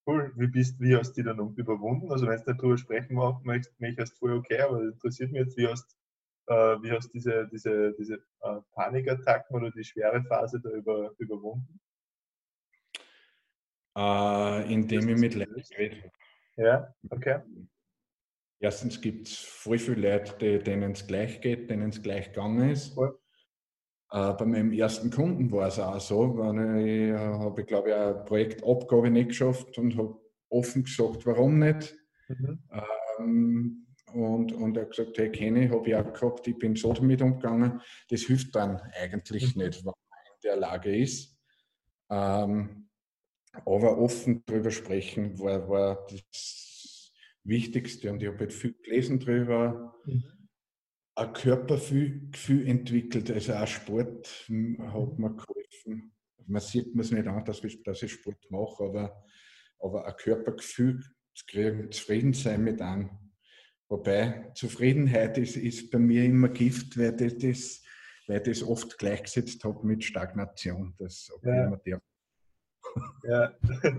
Cool. 0.07 0.31
Wie, 0.35 0.47
bist, 0.47 0.79
wie 0.79 0.95
hast 0.95 1.13
du 1.13 1.21
die 1.21 1.27
dann 1.27 1.55
überwunden? 1.55 2.11
Also 2.11 2.27
wenn 2.27 2.39
du 2.41 2.51
nicht 2.51 2.61
darüber 2.61 2.77
sprechen 2.77 3.15
möchtest, 3.43 3.79
mich 3.79 3.97
hast 3.97 4.19
voll 4.19 4.33
okay, 4.33 4.61
aber 4.61 4.81
interessiert 4.81 5.31
mich 5.31 5.41
jetzt, 5.41 5.57
wie 5.57 5.67
hast 5.67 5.95
äh, 6.47 6.53
wie 6.81 6.91
hast 6.91 7.07
du 7.07 7.13
diese, 7.13 7.47
diese, 7.51 7.93
diese 7.97 8.15
äh, 8.41 8.61
Panikattacken 8.73 9.55
oder 9.55 9.71
die 9.71 9.83
schwere 9.83 10.23
Phase 10.23 10.59
da 10.61 10.69
über, 10.69 11.11
überwunden? 11.17 11.79
Äh, 13.97 14.73
indem 14.73 15.09
ich 15.09 15.17
mit 15.17 15.35
Leuten 15.35 15.63
rede. 15.77 16.11
Ja, 16.57 16.93
okay. 17.09 17.39
Erstens 18.59 19.01
gibt 19.01 19.27
es 19.27 19.39
voll 19.39 19.77
viele 19.77 20.09
Leute, 20.09 20.59
denen 20.59 20.91
es 20.91 21.07
gleich 21.07 21.41
geht, 21.41 21.69
denen 21.69 21.89
es 21.89 22.01
gleich 22.01 22.27
gegangen 22.27 22.69
ist. 22.69 22.95
Cool. 22.97 23.19
Äh, 24.11 24.33
bei 24.33 24.45
meinem 24.45 24.71
ersten 24.71 25.09
Kunden 25.09 25.51
war 25.51 25.67
es 25.67 25.79
auch 25.79 25.99
so, 25.99 26.37
wenn 26.37 26.85
ich 26.85 27.09
äh, 27.09 27.17
habe, 27.17 27.63
glaube 27.63 27.89
ich, 27.89 27.95
eine 27.95 28.13
Projektabgabe 28.25 29.09
nicht 29.09 29.29
geschafft 29.29 29.77
und 29.77 29.97
habe 29.97 30.19
offen 30.49 30.83
gesagt, 30.83 31.25
warum 31.25 31.59
nicht. 31.59 31.95
Mhm. 32.27 32.59
Ähm, 33.19 33.87
und, 34.13 34.53
und 34.53 34.77
er 34.77 34.83
hat 34.83 34.91
gesagt, 34.91 35.17
hey 35.17 35.31
Kenny, 35.31 35.67
habe 35.67 35.89
ich 35.89 35.95
auch 35.95 36.13
gehabt, 36.13 36.47
ich 36.47 36.57
bin 36.57 36.75
so 36.75 36.93
damit 36.93 37.21
umgegangen. 37.21 37.81
Das 38.09 38.21
hilft 38.21 38.55
dann 38.55 38.79
eigentlich 38.93 39.55
mhm. 39.55 39.63
nicht, 39.63 39.79
wenn 39.79 39.85
man 39.85 40.19
in 40.25 40.41
der 40.43 40.55
Lage 40.55 40.95
ist. 40.95 41.37
Ähm, 42.09 42.89
aber 43.65 43.97
offen 43.97 44.43
darüber 44.45 44.71
sprechen 44.71 45.37
war, 45.39 45.67
war 45.67 46.07
das 46.09 47.11
Wichtigste 47.43 48.11
und 48.11 48.21
ich 48.21 48.27
habe 48.27 48.39
halt 48.39 48.53
viel 48.53 48.73
gelesen 48.83 49.19
darüber. 49.19 49.95
Mhm. 50.05 50.23
Ein 51.17 51.33
Körpergefühl 51.33 52.67
entwickelt, 52.67 53.31
also 53.31 53.53
auch 53.53 53.67
Sport 53.67 54.27
hat 54.27 55.19
mir 55.19 55.33
geholfen. 55.33 56.11
Man 56.45 56.61
sieht 56.61 56.93
mir 56.93 57.01
es 57.01 57.11
nicht 57.11 57.27
an, 57.27 57.45
dass 57.45 57.63
ich, 57.63 57.81
dass 57.83 58.03
ich 58.03 58.11
Sport 58.11 58.51
mache, 58.51 58.83
aber, 58.83 59.25
aber 59.79 60.05
ein 60.05 60.15
Körpergefühl 60.17 61.01
zu 61.33 61.45
kriegen, 61.47 61.91
zufrieden 61.91 62.33
sein 62.33 62.63
mit 62.63 62.81
einem 62.81 63.09
Wobei 63.87 64.51
Zufriedenheit 64.55 65.37
ist, 65.37 65.57
ist 65.57 65.91
bei 65.91 65.99
mir 65.99 66.25
immer 66.25 66.49
Gift, 66.49 66.97
weil 66.97 67.15
das, 67.15 67.37
das, 67.37 67.83
weil 68.27 68.39
das 68.39 68.63
oft 68.63 68.97
gleichgesetzt 68.97 69.63
habe 69.63 69.85
mit 69.85 70.03
Stagnation. 70.03 70.95
Das 70.97 71.31
ja. 71.43 72.01
ja. 73.23 73.51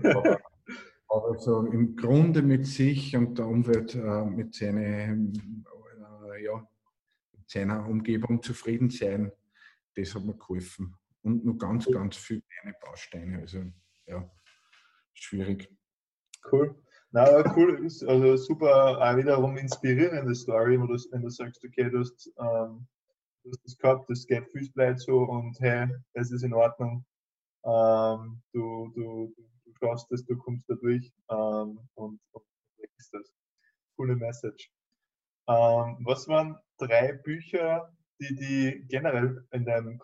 aber, 0.03 0.39
aber 1.07 1.39
so 1.39 1.65
im 1.67 1.95
Grunde 1.95 2.41
mit 2.41 2.67
sich 2.67 3.15
und 3.15 3.37
der 3.37 3.47
Umwelt, 3.47 3.95
äh, 3.95 4.25
mit, 4.25 4.55
seine, 4.55 5.31
äh, 6.33 6.43
ja, 6.43 6.67
seiner 7.47 7.87
Umgebung 7.87 8.41
zufrieden 8.43 8.89
sein, 8.89 9.31
das 9.95 10.13
hat 10.13 10.23
mir 10.23 10.35
geholfen. 10.35 10.95
Und 11.23 11.43
nur 11.43 11.57
ganz, 11.57 11.85
ganz 11.85 12.15
viele 12.15 12.41
kleine 12.41 12.75
Bausteine. 12.79 13.39
Also 13.39 13.63
ja, 14.05 14.29
schwierig. 15.13 15.69
Cool. 16.51 16.75
Na, 17.11 17.23
aber 17.23 17.55
cool, 17.55 17.81
also 17.83 18.35
super, 18.35 18.99
auch 19.01 19.17
wiederum 19.17 19.57
inspirierende 19.57 20.35
Story, 20.35 20.79
wo 20.79 20.87
du, 20.87 20.95
wenn 21.11 21.21
du 21.21 21.29
sagst, 21.29 21.63
okay, 21.63 21.89
du 21.89 21.99
hast, 21.99 22.27
ähm, 22.37 22.85
du 23.43 23.49
hast 23.49 23.63
das 23.63 23.77
gehabt, 23.77 24.09
das 24.09 24.27
geht 24.27 24.51
Fußbleibt 24.51 24.99
so 24.99 25.19
und 25.19 25.57
hey, 25.61 25.87
es 26.13 26.31
ist 26.31 26.43
in 26.43 26.53
Ordnung. 26.53 27.05
Ähm, 27.63 28.41
du, 28.53 28.91
du, 28.93 29.33
du 29.65 29.73
schaffst 29.79 30.11
es, 30.11 30.25
du 30.25 30.37
kommst 30.37 30.69
da 30.69 30.75
durch 30.75 31.11
ähm, 31.29 31.79
und, 31.95 32.19
und 32.31 32.45
das. 33.13 33.33
Coole 33.95 34.15
Message. 34.15 34.71
Ähm, 35.49 35.97
was 36.01 36.27
waren 36.27 36.57
drei 36.77 37.13
Bücher, 37.13 37.93
die, 38.19 38.35
die 38.35 38.85
generell 38.87 39.45
in 39.51 39.65
deinem, 39.65 40.01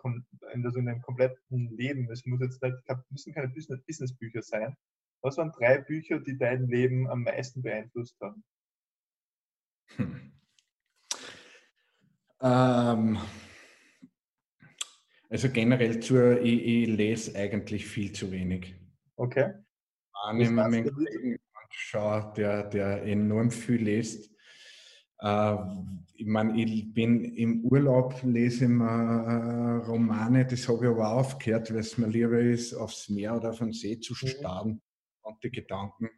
in, 0.52 0.64
also 0.64 0.78
in 0.78 0.86
deinem 0.86 1.02
kompletten 1.02 1.70
Leben, 1.76 2.10
es 2.10 2.24
muss 2.24 2.40
jetzt 2.40 2.62
nicht, 2.62 2.76
müssen 3.10 3.34
keine 3.34 3.48
Business-Bücher 3.48 4.42
sein, 4.42 4.76
was 5.20 5.36
waren 5.36 5.52
drei 5.52 5.78
Bücher, 5.78 6.20
die 6.20 6.36
dein 6.36 6.66
Leben 6.68 7.08
am 7.08 7.22
meisten 7.22 7.62
beeinflusst 7.62 8.16
haben? 8.20 8.44
Hm. 9.96 10.32
Ähm, 12.40 13.18
also 15.30 15.48
generell 15.50 16.00
zur, 16.00 16.40
ich, 16.40 16.62
ich, 16.62 16.88
lese 16.88 17.38
eigentlich 17.38 17.86
viel 17.86 18.12
zu 18.12 18.30
wenig. 18.30 18.74
Okay. 19.16 19.54
Ich 20.38 20.50
meinen 20.50 20.92
Kollegen 20.92 21.38
anschaue, 21.52 22.32
der, 22.36 22.64
der 22.64 23.02
enorm 23.04 23.50
viel 23.50 23.82
liest, 23.82 24.33
ich 25.20 26.26
meine, 26.26 26.60
ich 26.60 26.92
bin 26.92 27.24
im 27.24 27.64
Urlaub, 27.64 28.22
lese 28.22 28.66
immer 28.66 29.82
äh, 29.82 29.86
Romane, 29.86 30.46
das 30.46 30.68
habe 30.68 30.84
ich 30.84 30.90
aber 30.90 31.12
aufgehört, 31.12 31.70
weil 31.70 31.80
es 31.80 31.98
mir 31.98 32.08
lieber 32.08 32.38
ist, 32.38 32.74
aufs 32.74 33.08
Meer 33.08 33.36
oder 33.36 33.50
auf 33.50 33.58
den 33.58 33.72
See 33.72 33.98
zu 33.98 34.12
mhm. 34.14 34.28
starren 34.28 34.82
und 35.22 35.42
die 35.42 35.50
Gedanken 35.50 36.10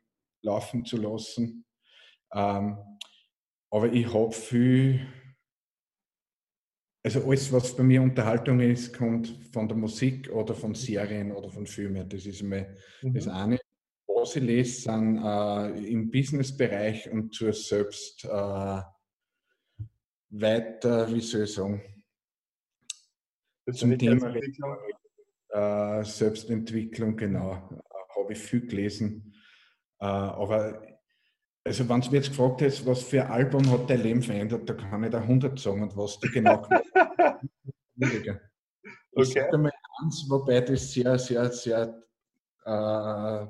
laufen 0.42 0.84
zu 0.84 0.96
lassen. 0.96 1.64
Ähm, 2.32 2.76
aber 3.70 3.92
ich 3.92 4.12
habe 4.12 4.32
viel, 4.32 5.06
also 7.04 7.24
alles, 7.24 7.52
was 7.52 7.76
bei 7.76 7.82
mir 7.82 8.02
Unterhaltung 8.02 8.60
ist, 8.60 8.96
kommt 8.96 9.28
von 9.52 9.68
der 9.68 9.76
Musik 9.76 10.30
oder 10.30 10.54
von 10.54 10.74
Serien 10.74 11.32
oder 11.32 11.50
von 11.50 11.66
Filmen. 11.66 12.08
Das 12.08 12.26
ist 12.26 12.42
mir 12.42 12.76
mhm. 13.02 13.14
das 13.14 13.28
eine. 13.28 13.58
Lese, 14.34 14.82
sind 14.82 15.18
äh, 15.18 15.90
im 15.90 16.10
Businessbereich 16.10 17.10
und 17.10 17.32
zur 17.34 17.52
Selbst 17.52 18.24
äh, 18.24 18.82
weiter, 20.30 21.12
wie 21.12 21.20
soll 21.20 21.44
ich 21.44 21.54
sagen, 21.54 21.82
zum 23.72 23.98
Thema 23.98 24.34
äh, 25.50 26.04
Selbstentwicklung, 26.04 27.16
genau 27.16 27.68
habe 28.26 28.32
ich 28.32 28.38
viel 28.38 28.66
gelesen. 28.66 29.34
Äh, 30.00 30.06
aber 30.06 30.82
also 31.64 31.88
wenn 31.88 32.00
du 32.00 32.10
mir 32.10 32.16
jetzt 32.16 32.30
gefragt 32.30 32.60
hättest, 32.60 32.86
was 32.86 33.02
für 33.02 33.24
ein 33.24 33.30
Album 33.30 33.70
hat 33.70 33.90
dein 33.90 34.02
Leben 34.02 34.22
verändert, 34.22 34.68
da 34.68 34.74
kann 34.74 35.04
ich 35.04 35.10
da 35.10 35.18
100 35.18 35.58
sagen 35.58 35.82
und 35.82 35.96
was 35.96 36.18
du 36.20 36.28
genau 36.30 36.62
gemacht 36.62 36.84
hast. 36.94 37.44
okay. 38.00 38.38
Ich 39.18 39.32
sage 39.32 39.58
mal 39.58 39.72
eins, 40.02 40.26
wobei 40.28 40.60
das 40.60 40.92
sehr, 40.92 41.18
sehr, 41.18 41.50
sehr 41.50 42.02
äh, 42.64 43.46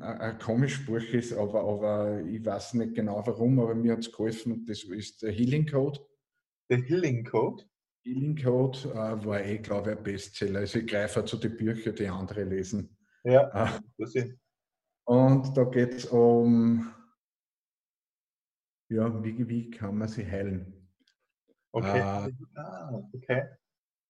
ein 0.00 0.38
komisches 0.38 0.84
Buch 0.84 1.02
ist, 1.12 1.32
aber, 1.32 1.62
aber 1.62 2.20
ich 2.22 2.44
weiß 2.44 2.74
nicht 2.74 2.94
genau 2.94 3.22
warum, 3.26 3.58
aber 3.60 3.74
mir 3.74 3.92
hat 3.92 4.00
es 4.00 4.12
geholfen. 4.12 4.64
Das 4.66 4.84
ist 4.84 5.22
der 5.22 5.32
Healing 5.32 5.66
Code. 5.66 6.00
Der 6.70 6.78
Healing 6.78 7.24
Code? 7.24 7.64
Healing 8.04 8.36
Code 8.36 8.78
äh, 8.90 9.24
war 9.24 9.44
eh, 9.44 9.58
glaube 9.58 9.92
ich, 9.92 9.98
ein 9.98 10.02
Bestseller. 10.02 10.60
Also 10.60 10.78
ich 10.78 10.86
greife 10.86 11.24
zu 11.24 11.36
den 11.36 11.56
Büchern, 11.56 11.94
die 11.94 12.08
andere 12.08 12.44
lesen. 12.44 12.96
Ja, 13.24 13.50
ah. 13.52 13.80
das 13.96 14.12
sind. 14.12 14.38
Und 15.04 15.56
da 15.56 15.64
geht 15.64 15.94
es 15.94 16.04
um, 16.06 16.92
ja, 18.90 19.24
wie, 19.24 19.48
wie 19.48 19.70
kann 19.70 19.96
man 19.96 20.08
sie 20.08 20.26
heilen? 20.26 20.90
Okay. 21.72 21.98
Äh, 21.98 22.32
ah, 22.58 23.02
okay. 23.12 23.48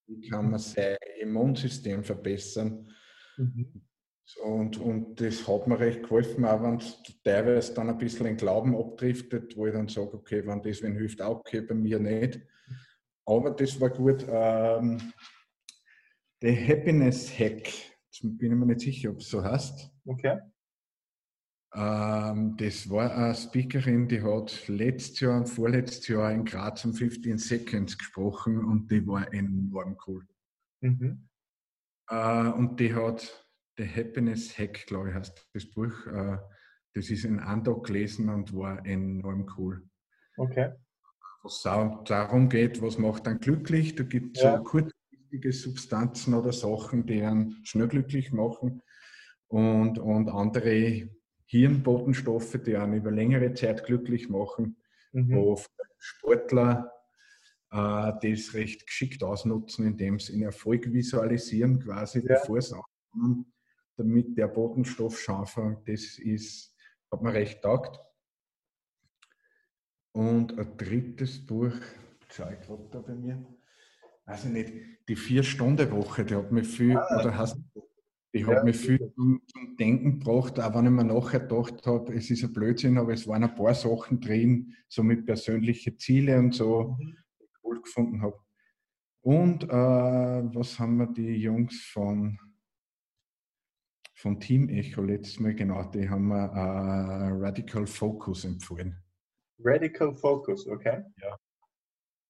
Wie 0.07 0.27
kann 0.29 0.49
man 0.49 0.59
sein 0.59 0.97
Immunsystem 1.19 2.03
verbessern? 2.03 2.89
Mhm. 3.37 3.88
Und, 4.37 4.77
und 4.77 5.19
das 5.19 5.47
hat 5.47 5.67
mir 5.67 5.79
recht 5.79 6.03
geholfen, 6.03 6.45
auch 6.45 6.61
wenn 6.61 6.77
es 6.77 7.01
teilweise 7.23 7.73
dann 7.73 7.89
ein 7.89 7.97
bisschen 7.97 8.27
in 8.27 8.37
Glauben 8.37 8.75
abdriftet, 8.75 9.57
wo 9.57 9.65
ich 9.65 9.73
dann 9.73 9.87
sage, 9.87 10.13
okay, 10.13 10.45
wenn 10.45 10.61
das 10.61 10.81
wenn 10.81 10.95
hilft, 10.95 11.21
auch 11.21 11.39
okay, 11.39 11.61
bei 11.61 11.73
mir 11.73 11.99
nicht. 11.99 12.39
Aber 13.25 13.51
das 13.51 13.79
war 13.79 13.89
gut. 13.89 14.25
Ähm, 14.29 15.13
der 16.41 16.67
Happiness 16.67 17.37
Hack 17.37 17.69
Jetzt 18.21 18.37
bin 18.37 18.51
ich 18.51 18.57
mir 18.57 18.65
nicht 18.65 18.81
sicher, 18.81 19.11
ob 19.11 19.19
es 19.19 19.29
so 19.29 19.43
heißt. 19.43 19.91
Okay. 20.05 20.39
Ähm, 21.73 22.57
das 22.57 22.89
war 22.89 23.15
eine 23.15 23.35
Speakerin, 23.35 24.07
die 24.07 24.23
hat 24.23 24.67
letztes 24.67 25.19
Jahr 25.19 25.37
und 25.37 25.47
vorletztes 25.47 26.07
Jahr 26.07 26.31
in 26.31 26.43
Graz 26.43 26.83
um 26.83 26.93
15 26.93 27.37
Seconds 27.37 27.97
gesprochen 27.97 28.65
und 28.65 28.89
die 28.89 29.05
war 29.05 29.31
enorm 29.31 29.97
cool. 30.07 30.27
Mhm. 30.81 31.29
Äh, 32.09 32.47
und 32.49 32.79
die 32.79 32.95
hat 32.95 33.48
The 33.79 33.87
Happiness 33.87 34.57
Hack, 34.57 34.85
glaube 34.87 35.09
ich, 35.09 35.15
heißt 35.15 35.47
das 35.53 35.65
Buch. 35.65 36.05
Äh, 36.07 36.37
das 36.93 37.09
ist 37.09 37.23
in 37.23 37.39
Andau 37.39 37.79
gelesen 37.79 38.27
und 38.29 38.53
war 38.53 38.85
enorm 38.85 39.49
cool. 39.57 39.87
Okay. 40.35 40.73
Was 41.43 41.61
darum 41.61 42.49
geht, 42.49 42.81
was 42.81 42.97
macht 42.97 43.25
dann 43.25 43.39
glücklich. 43.39 43.95
Da 43.95 44.03
gibt 44.03 44.35
es 44.35 44.43
ja. 44.43 44.57
so 44.57 44.63
kurz 44.63 44.91
giftige 45.09 45.53
Substanzen 45.53 46.33
oder 46.33 46.51
Sachen, 46.51 47.05
die 47.05 47.21
einen 47.21 47.55
schnell 47.63 47.87
glücklich 47.87 48.33
machen 48.33 48.81
und, 49.47 49.97
und 49.97 50.27
andere 50.27 51.09
Hirnbotenstoffe, 51.45 52.59
die 52.65 52.75
einen 52.75 52.95
über 52.95 53.11
längere 53.11 53.53
Zeit 53.53 53.85
glücklich 53.85 54.27
machen, 54.27 54.75
mhm. 55.13 55.33
wo 55.33 55.61
Sportler 55.97 56.91
äh, 57.71 58.11
das 58.21 58.53
recht 58.53 58.85
geschickt 58.85 59.23
ausnutzen, 59.23 59.85
indem 59.85 60.19
sie 60.19 60.33
in 60.33 60.41
Erfolg 60.41 60.91
visualisieren, 60.91 61.79
quasi 61.79 62.19
ja. 62.19 62.35
bevor 62.35 62.61
sie 62.61 62.75
ankommen, 62.75 63.53
damit 63.99 64.37
der 64.37 64.47
Botenstoff 64.47 65.19
scharfer. 65.19 65.81
Das 65.85 66.17
ist, 66.17 66.75
hat 67.11 67.21
mir 67.21 67.33
recht 67.33 67.61
taugt. 67.61 67.99
Und 70.11 70.57
ein 70.57 70.77
drittes 70.77 71.45
Buch, 71.45 71.73
schau 72.29 72.49
ich 72.49 72.59
gerade 72.61 72.87
da 72.91 72.99
bei 72.99 73.15
mir, 73.15 73.45
weiß 74.25 74.45
ich 74.45 74.51
nicht, 74.51 74.73
die 75.07 75.15
Vier-Stunden-Woche, 75.15 76.25
die 76.25 76.35
hat 76.35 76.51
mir 76.51 76.63
viel, 76.63 76.97
ah, 76.97 77.19
oder 77.19 77.37
hast 77.37 77.59
ich 78.31 78.43
habe 78.43 78.57
ja, 78.57 78.63
mich 78.63 78.77
viel 78.77 79.11
zum, 79.15 79.41
zum, 79.47 79.75
Denken 79.77 80.19
gebracht, 80.19 80.59
auch 80.59 80.75
wenn 80.75 80.85
ich 80.85 80.91
mir 80.91 81.03
nachher 81.03 81.39
gedacht 81.39 81.85
habe, 81.87 82.13
es 82.13 82.29
ist 82.29 82.43
ein 82.43 82.53
Blödsinn, 82.53 82.97
aber 82.99 83.13
es 83.13 83.27
waren 83.27 83.43
ein 83.43 83.55
paar 83.55 83.73
Sachen 83.73 84.19
drin, 84.19 84.75
so 84.87 85.01
mit 85.01 85.25
persönlichen 85.25 85.97
Zielen 85.97 86.45
und 86.45 86.53
so, 86.53 86.95
mhm. 86.99 87.15
die 87.39 87.43
ich 87.45 87.63
cool 87.63 87.81
gefunden 87.81 88.21
habe. 88.21 88.39
Und 89.21 89.63
äh, 89.63 89.67
was 89.67 90.77
haben 90.79 90.97
wir 90.97 91.07
die 91.07 91.37
Jungs 91.37 91.81
von, 91.91 92.37
von 94.19 94.39
Team 94.39 94.67
Echo 94.67 95.01
letztes 95.01 95.39
Mal, 95.39 95.55
genau, 95.55 95.81
die 95.83 96.09
haben 96.09 96.27
wir 96.27 96.43
äh, 96.43 97.45
Radical 97.45 97.87
Focus 97.87 98.43
empfohlen. 98.43 99.01
Radical 99.59 100.13
Focus, 100.13 100.67
okay. 100.67 101.03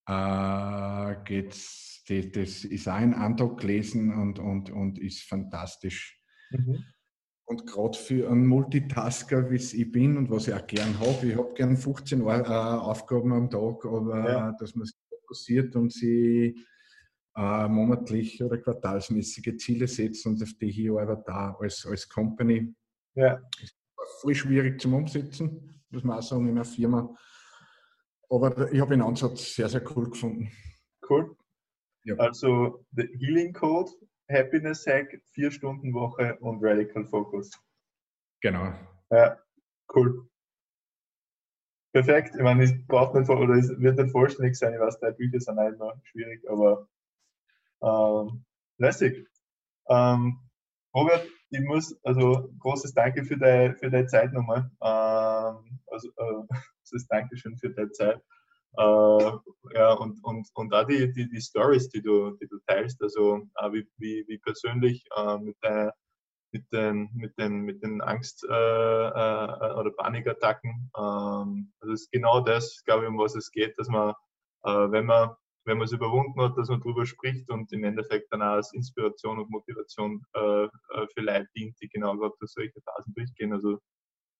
Ja. 0.06 1.12
Äh, 1.12 1.24
geht's 1.24 2.04
das, 2.08 2.26
das 2.32 2.64
ist 2.64 2.88
auch 2.88 2.94
ein 2.94 3.14
Antrag 3.14 3.58
gelesen 3.58 4.14
und, 4.14 4.38
und, 4.38 4.70
und 4.70 4.98
ist 4.98 5.22
fantastisch. 5.22 6.20
Mhm. 6.50 6.84
Und 7.44 7.66
gerade 7.66 7.98
für 7.98 8.30
einen 8.30 8.46
Multitasker, 8.46 9.50
wie 9.50 9.56
ich 9.56 9.90
bin 9.90 10.16
und 10.16 10.30
was 10.30 10.46
ich 10.46 10.54
auch 10.54 10.66
gern 10.68 10.98
habe, 11.00 11.26
ich 11.26 11.36
habe 11.36 11.52
gern 11.54 11.76
15 11.76 12.20
äh, 12.20 12.24
Aufgaben 12.24 13.32
am 13.32 13.50
Tag, 13.50 13.84
aber 13.84 14.30
ja. 14.30 14.52
dass 14.52 14.76
man 14.76 14.86
sich 14.86 14.96
fokussiert 15.08 15.74
und 15.74 15.92
sich 15.92 16.56
äh, 17.40 17.68
monatlich 17.68 18.42
oder 18.42 18.58
quartalsmäßige 18.58 19.56
Ziele 19.56 19.88
setzt 19.88 20.26
und 20.26 20.42
auf 20.42 20.52
die 20.60 20.70
hier 20.70 20.98
aber 20.98 21.16
da 21.16 21.56
als, 21.58 21.86
als 21.86 22.06
Company. 22.06 22.74
Ja. 23.14 23.40
Ist 23.62 23.76
voll 24.20 24.34
schwierig 24.34 24.80
zum 24.80 24.94
Umsetzen, 24.94 25.82
muss 25.88 26.04
man 26.04 26.18
auch 26.18 26.22
sagen, 26.22 26.48
in 26.48 26.56
einer 26.56 26.64
Firma. 26.64 27.14
Aber 28.28 28.70
ich 28.70 28.80
habe 28.80 28.90
den 28.90 29.02
Ansatz 29.02 29.54
sehr, 29.54 29.68
sehr 29.68 29.82
cool 29.96 30.10
gefunden. 30.10 30.52
Cool. 31.08 31.34
Ja. 32.04 32.14
Also 32.16 32.84
The 32.92 33.08
Healing 33.18 33.54
Code, 33.54 33.90
Happiness 34.30 34.86
Hack, 34.86 35.20
4-Stunden-Woche 35.34 36.36
und 36.40 36.62
Radical 36.62 37.06
Focus. 37.06 37.50
Genau. 38.42 38.72
Ja, 39.10 39.38
cool. 39.94 40.28
Perfekt. 41.92 42.34
Ich 42.36 42.42
meine, 42.42 42.64
es 42.64 42.86
braucht 42.86 43.14
nicht 43.14 43.28
oder 43.28 43.54
es 43.54 43.68
wird 43.80 43.98
nicht 43.98 44.12
vollständig 44.12 44.56
sein. 44.56 44.74
Ich 44.74 44.80
weiß, 44.80 45.00
drei 45.00 45.10
Bücher 45.10 45.40
sind 45.40 45.58
immer 45.58 46.00
schwierig, 46.04 46.48
aber 46.48 46.86
ähm, 47.82 48.44
lässig. 48.78 49.26
Ähm, 49.88 50.38
Robert, 50.94 51.26
ich 51.50 51.60
muss, 51.60 51.96
also 52.04 52.48
großes 52.58 52.94
Danke 52.94 53.24
für 53.24 53.36
deine, 53.36 53.74
für 53.76 53.90
deine 53.90 54.06
Zeit 54.06 54.32
nochmal. 54.32 54.70
Ähm, 54.82 55.80
also 55.86 56.08
äh, 56.16 56.46
großes 56.82 57.06
Dankeschön 57.08 57.56
für 57.58 57.70
deine 57.70 57.90
Zeit. 57.92 58.22
Äh, 58.76 59.32
ja, 59.74 59.92
und, 59.94 60.22
und, 60.24 60.48
und 60.54 60.74
auch 60.74 60.86
die, 60.86 61.12
die, 61.12 61.28
die 61.28 61.40
Stories, 61.40 61.88
die 61.88 62.02
du, 62.02 62.36
die 62.36 62.46
du 62.46 62.58
teilst, 62.66 63.02
also 63.02 63.48
äh, 63.56 63.72
wie, 63.72 63.88
wie, 63.96 64.24
wie 64.28 64.38
persönlich 64.38 65.04
äh, 65.16 65.38
mit, 65.38 65.56
der, 65.62 65.94
mit, 66.52 66.72
den, 66.72 67.10
mit, 67.14 67.36
den, 67.38 67.62
mit 67.62 67.82
den 67.82 68.00
Angst- 68.00 68.46
äh, 68.48 68.52
äh, 68.52 69.74
oder 69.74 69.90
Panikattacken. 69.96 70.90
Ähm, 70.96 71.72
also 71.80 71.94
es 71.94 72.02
ist 72.02 72.12
genau 72.12 72.40
das, 72.40 72.82
glaube 72.84 73.04
ich, 73.04 73.08
um 73.08 73.18
was 73.18 73.34
es 73.34 73.50
geht, 73.50 73.76
dass 73.78 73.88
man, 73.88 74.14
äh, 74.64 74.90
wenn 74.90 75.06
man 75.06 75.34
wenn 75.64 75.78
man 75.78 75.84
es 75.84 75.92
überwunden 75.92 76.40
hat, 76.40 76.56
dass 76.56 76.68
man 76.68 76.80
darüber 76.80 77.06
spricht 77.06 77.50
und 77.50 77.72
im 77.72 77.84
Endeffekt 77.84 78.32
dann 78.32 78.42
auch 78.42 78.54
als 78.56 78.72
Inspiration 78.72 79.38
und 79.38 79.50
Motivation 79.50 80.24
für 80.32 80.70
Leute 81.16 81.48
dient, 81.54 81.76
die 81.80 81.88
genau 81.88 82.16
gerade 82.16 82.34
durch 82.38 82.52
solche 82.52 82.80
Phasen 82.80 83.14
durchgehen. 83.14 83.52
Also 83.52 83.78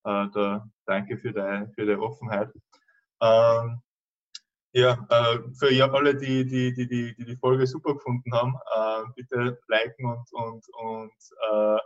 da 0.03 0.67
danke 0.87 1.19
für 1.19 1.33
deine, 1.33 1.69
für 1.75 1.85
deine 1.85 2.01
Offenheit. 2.01 2.51
Ähm, 3.21 3.83
ja, 4.73 5.05
äh, 5.11 5.39
für 5.59 5.93
alle, 5.93 6.15
die 6.17 6.47
die, 6.47 6.73
die, 6.73 6.87
die, 6.87 7.15
die, 7.17 7.37
Folge 7.37 7.67
super 7.67 7.95
gefunden 7.95 8.33
haben, 8.33 8.55
äh, 8.75 9.03
bitte 9.17 9.59
liken 9.67 10.07
und, 10.07 10.33
und, 10.33 10.65
und 10.75 11.13
äh, 11.53 11.79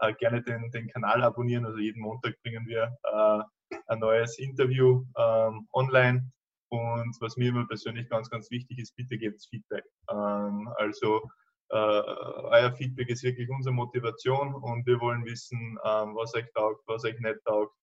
äh 0.00 0.14
gerne 0.14 0.42
den, 0.42 0.70
den 0.72 0.88
Kanal 0.88 1.22
abonnieren. 1.22 1.64
Also 1.64 1.78
jeden 1.78 2.02
Montag 2.02 2.34
bringen 2.42 2.66
wir 2.66 2.96
äh, 3.04 3.76
ein 3.86 3.98
neues 4.00 4.38
Interview 4.38 5.04
ähm, 5.16 5.68
online. 5.72 6.32
Und 6.72 7.14
was 7.20 7.36
mir 7.36 7.50
immer 7.50 7.66
persönlich 7.66 8.08
ganz, 8.08 8.30
ganz 8.30 8.50
wichtig 8.50 8.78
ist, 8.78 8.96
bitte 8.96 9.18
gebt 9.18 9.46
Feedback. 9.50 9.84
Ähm, 10.10 10.72
also 10.78 11.20
äh, 11.68 11.76
euer 11.76 12.72
Feedback 12.72 13.10
ist 13.10 13.22
wirklich 13.22 13.50
unsere 13.50 13.74
Motivation 13.74 14.54
und 14.54 14.86
wir 14.86 14.98
wollen 14.98 15.22
wissen, 15.26 15.78
ähm, 15.84 16.16
was 16.16 16.34
euch 16.34 16.50
taugt, 16.54 16.82
was 16.86 17.04
euch 17.04 17.20
nicht 17.20 17.44
taugt, 17.44 17.76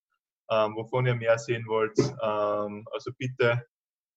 ähm, 0.50 0.76
wovon 0.76 1.06
ihr 1.06 1.14
mehr 1.14 1.38
sehen 1.38 1.68
wollt. 1.68 2.00
Ähm, 2.00 2.88
also 2.92 3.12
bitte 3.16 3.64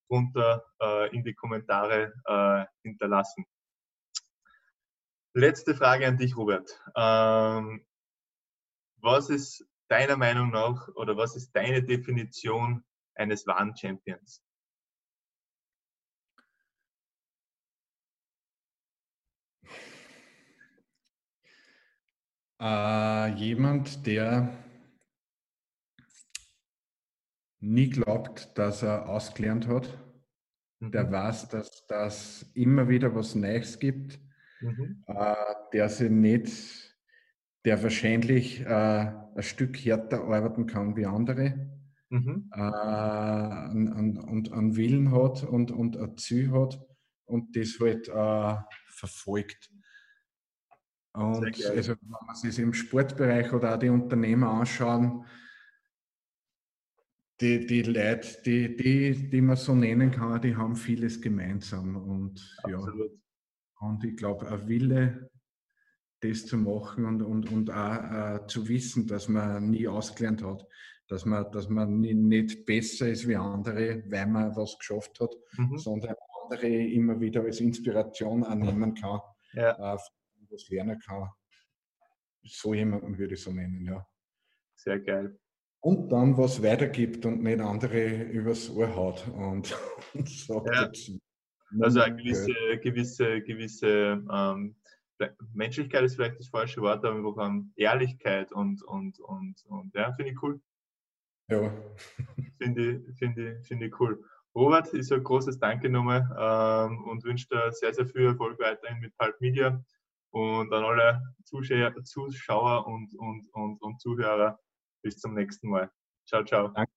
drunter 0.08 0.64
äh, 0.80 1.14
in 1.14 1.22
die 1.22 1.34
Kommentare 1.34 2.14
äh, 2.24 2.64
hinterlassen. 2.82 3.44
Letzte 5.34 5.74
Frage 5.74 6.06
an 6.06 6.16
dich, 6.16 6.34
Robert. 6.34 6.80
Ähm, 6.96 7.84
was 9.02 9.28
ist 9.28 9.66
deiner 9.88 10.16
Meinung 10.16 10.50
nach 10.50 10.88
oder 10.94 11.14
was 11.18 11.36
ist 11.36 11.54
deine 11.54 11.82
Definition 11.82 12.82
eines 13.14 13.46
wahren 13.46 13.76
Champions? 13.76 14.42
Äh, 22.62 23.34
jemand, 23.34 24.06
der 24.06 24.56
nie 27.58 27.90
glaubt, 27.90 28.56
dass 28.56 28.84
er 28.84 29.08
ausgelernt 29.08 29.66
hat. 29.66 29.98
Mhm. 30.78 30.92
Der 30.92 31.10
weiß, 31.10 31.48
dass 31.48 31.86
das 31.88 32.46
immer 32.54 32.88
wieder 32.88 33.16
was 33.16 33.34
Neues 33.34 33.80
gibt. 33.80 34.20
Mhm. 34.60 35.02
Äh, 35.08 35.34
der 35.72 35.88
sich 35.88 36.08
nicht, 36.08 36.96
der 37.64 37.82
wahrscheinlich 37.82 38.60
äh, 38.60 38.66
ein 39.34 39.42
Stück 39.42 39.76
härter 39.76 40.22
arbeiten 40.22 40.66
kann 40.66 40.94
wie 40.94 41.06
andere. 41.06 41.68
Mhm. 42.10 42.48
Äh, 42.54 43.70
und, 43.70 44.18
und 44.18 44.52
einen 44.52 44.76
Willen 44.76 45.10
hat 45.10 45.42
und, 45.42 45.72
und 45.72 45.96
ein 45.96 46.16
Ziel 46.16 46.52
hat 46.52 46.80
und 47.24 47.56
das 47.56 47.80
halt 47.80 48.08
äh, 48.08 48.62
verfolgt. 48.86 49.72
Und 51.14 51.44
also, 51.66 51.92
wenn 51.92 52.26
man 52.26 52.36
sich 52.36 52.58
im 52.58 52.72
Sportbereich 52.72 53.52
oder 53.52 53.74
auch 53.74 53.78
die 53.78 53.90
Unternehmer 53.90 54.50
anschauen, 54.50 55.26
die, 57.40 57.66
die 57.66 57.82
Leute, 57.82 58.40
die, 58.46 58.76
die, 58.76 59.28
die 59.28 59.40
man 59.40 59.56
so 59.56 59.74
nennen 59.74 60.10
kann, 60.10 60.40
die 60.40 60.56
haben 60.56 60.76
vieles 60.76 61.20
gemeinsam. 61.20 61.96
Und, 61.96 62.56
ja, 62.68 62.78
und 63.80 64.04
ich 64.04 64.16
glaube, 64.16 64.48
ein 64.48 64.68
Wille, 64.68 65.30
das 66.20 66.46
zu 66.46 66.56
machen 66.56 67.04
und, 67.04 67.20
und, 67.20 67.50
und 67.50 67.70
auch 67.70 68.36
äh, 68.36 68.46
zu 68.46 68.68
wissen, 68.68 69.08
dass 69.08 69.28
man 69.28 69.70
nie 69.70 69.88
ausgelernt 69.88 70.42
hat, 70.42 70.64
dass 71.08 71.24
man, 71.24 71.50
dass 71.50 71.68
man 71.68 72.00
nie, 72.00 72.14
nicht 72.14 72.64
besser 72.64 73.08
ist 73.08 73.26
wie 73.26 73.36
andere, 73.36 74.04
weil 74.06 74.28
man 74.28 74.54
was 74.54 74.78
geschafft 74.78 75.18
hat, 75.20 75.34
mhm. 75.58 75.76
sondern 75.78 76.14
andere 76.44 76.68
immer 76.68 77.20
wieder 77.20 77.42
als 77.42 77.60
Inspiration 77.60 78.44
annehmen 78.44 78.94
kann, 78.94 79.20
ja. 79.54 79.94
äh, 79.94 79.98
was 80.52 80.68
lernen 80.68 80.98
kann. 81.00 81.28
So 82.44 82.74
jemanden 82.74 83.18
würde 83.18 83.34
ich 83.34 83.42
so 83.42 83.52
nennen, 83.52 83.84
ja. 83.84 84.06
Sehr 84.76 85.00
geil 85.00 85.38
und 85.82 86.10
dann 86.12 86.38
was 86.38 86.62
weitergibt 86.62 87.26
und 87.26 87.42
nicht 87.42 87.60
andere 87.60 88.22
übers 88.22 88.70
Ohr 88.70 88.94
haut 88.94 89.26
und, 89.28 89.76
und 90.14 90.28
sagt 90.28 90.68
ja. 90.72 90.84
jetzt. 90.84 91.12
Also 91.80 92.00
eine 92.00 92.16
gewisse, 92.16 92.52
gewisse, 92.82 93.40
gewisse 93.42 94.22
ähm, 94.30 94.76
Menschlichkeit 95.54 96.04
ist 96.04 96.16
vielleicht 96.16 96.38
das 96.38 96.48
falsche 96.48 96.80
Wort, 96.82 97.04
aber 97.04 97.20
wir 97.20 97.42
haben 97.42 97.72
Ehrlichkeit 97.76 98.52
und, 98.52 98.82
und, 98.84 99.18
und, 99.20 99.64
und 99.66 99.94
ja, 99.94 100.12
finde 100.12 100.32
ich 100.32 100.42
cool. 100.42 100.60
Ja. 101.48 101.72
Finde 102.62 102.92
ich, 102.92 103.18
find 103.18 103.36
ich, 103.36 103.66
find 103.66 103.82
ich 103.82 104.00
cool. 104.00 104.24
Robert, 104.54 104.86
ist 104.94 105.12
ein 105.12 105.24
großes 105.24 105.58
Danke 105.58 105.90
nochmal 105.90 106.20
ähm, 106.38 107.04
und 107.04 107.24
wünsche 107.24 107.48
dir 107.48 107.72
sehr, 107.72 107.92
sehr 107.92 108.06
viel 108.06 108.26
Erfolg 108.26 108.60
weiterhin 108.60 109.00
mit 109.00 109.16
Pulp 109.18 109.40
Media 109.40 109.84
und 110.32 110.72
an 110.72 110.84
alle 110.84 111.22
Zuschauer, 111.44 111.94
Zuschauer 112.04 112.86
und, 112.86 113.14
und, 113.18 113.46
und, 113.52 113.80
und 113.80 114.00
Zuhörer 114.00 114.58
bis 115.02 115.18
zum 115.18 115.34
nächsten 115.34 115.68
Mal. 115.68 115.90
Ciao, 116.26 116.44
ciao. 116.44 116.68
Danke. 116.68 116.92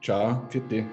Ciao, 0.00 0.46
für 0.48 0.60
dich. 0.60 0.84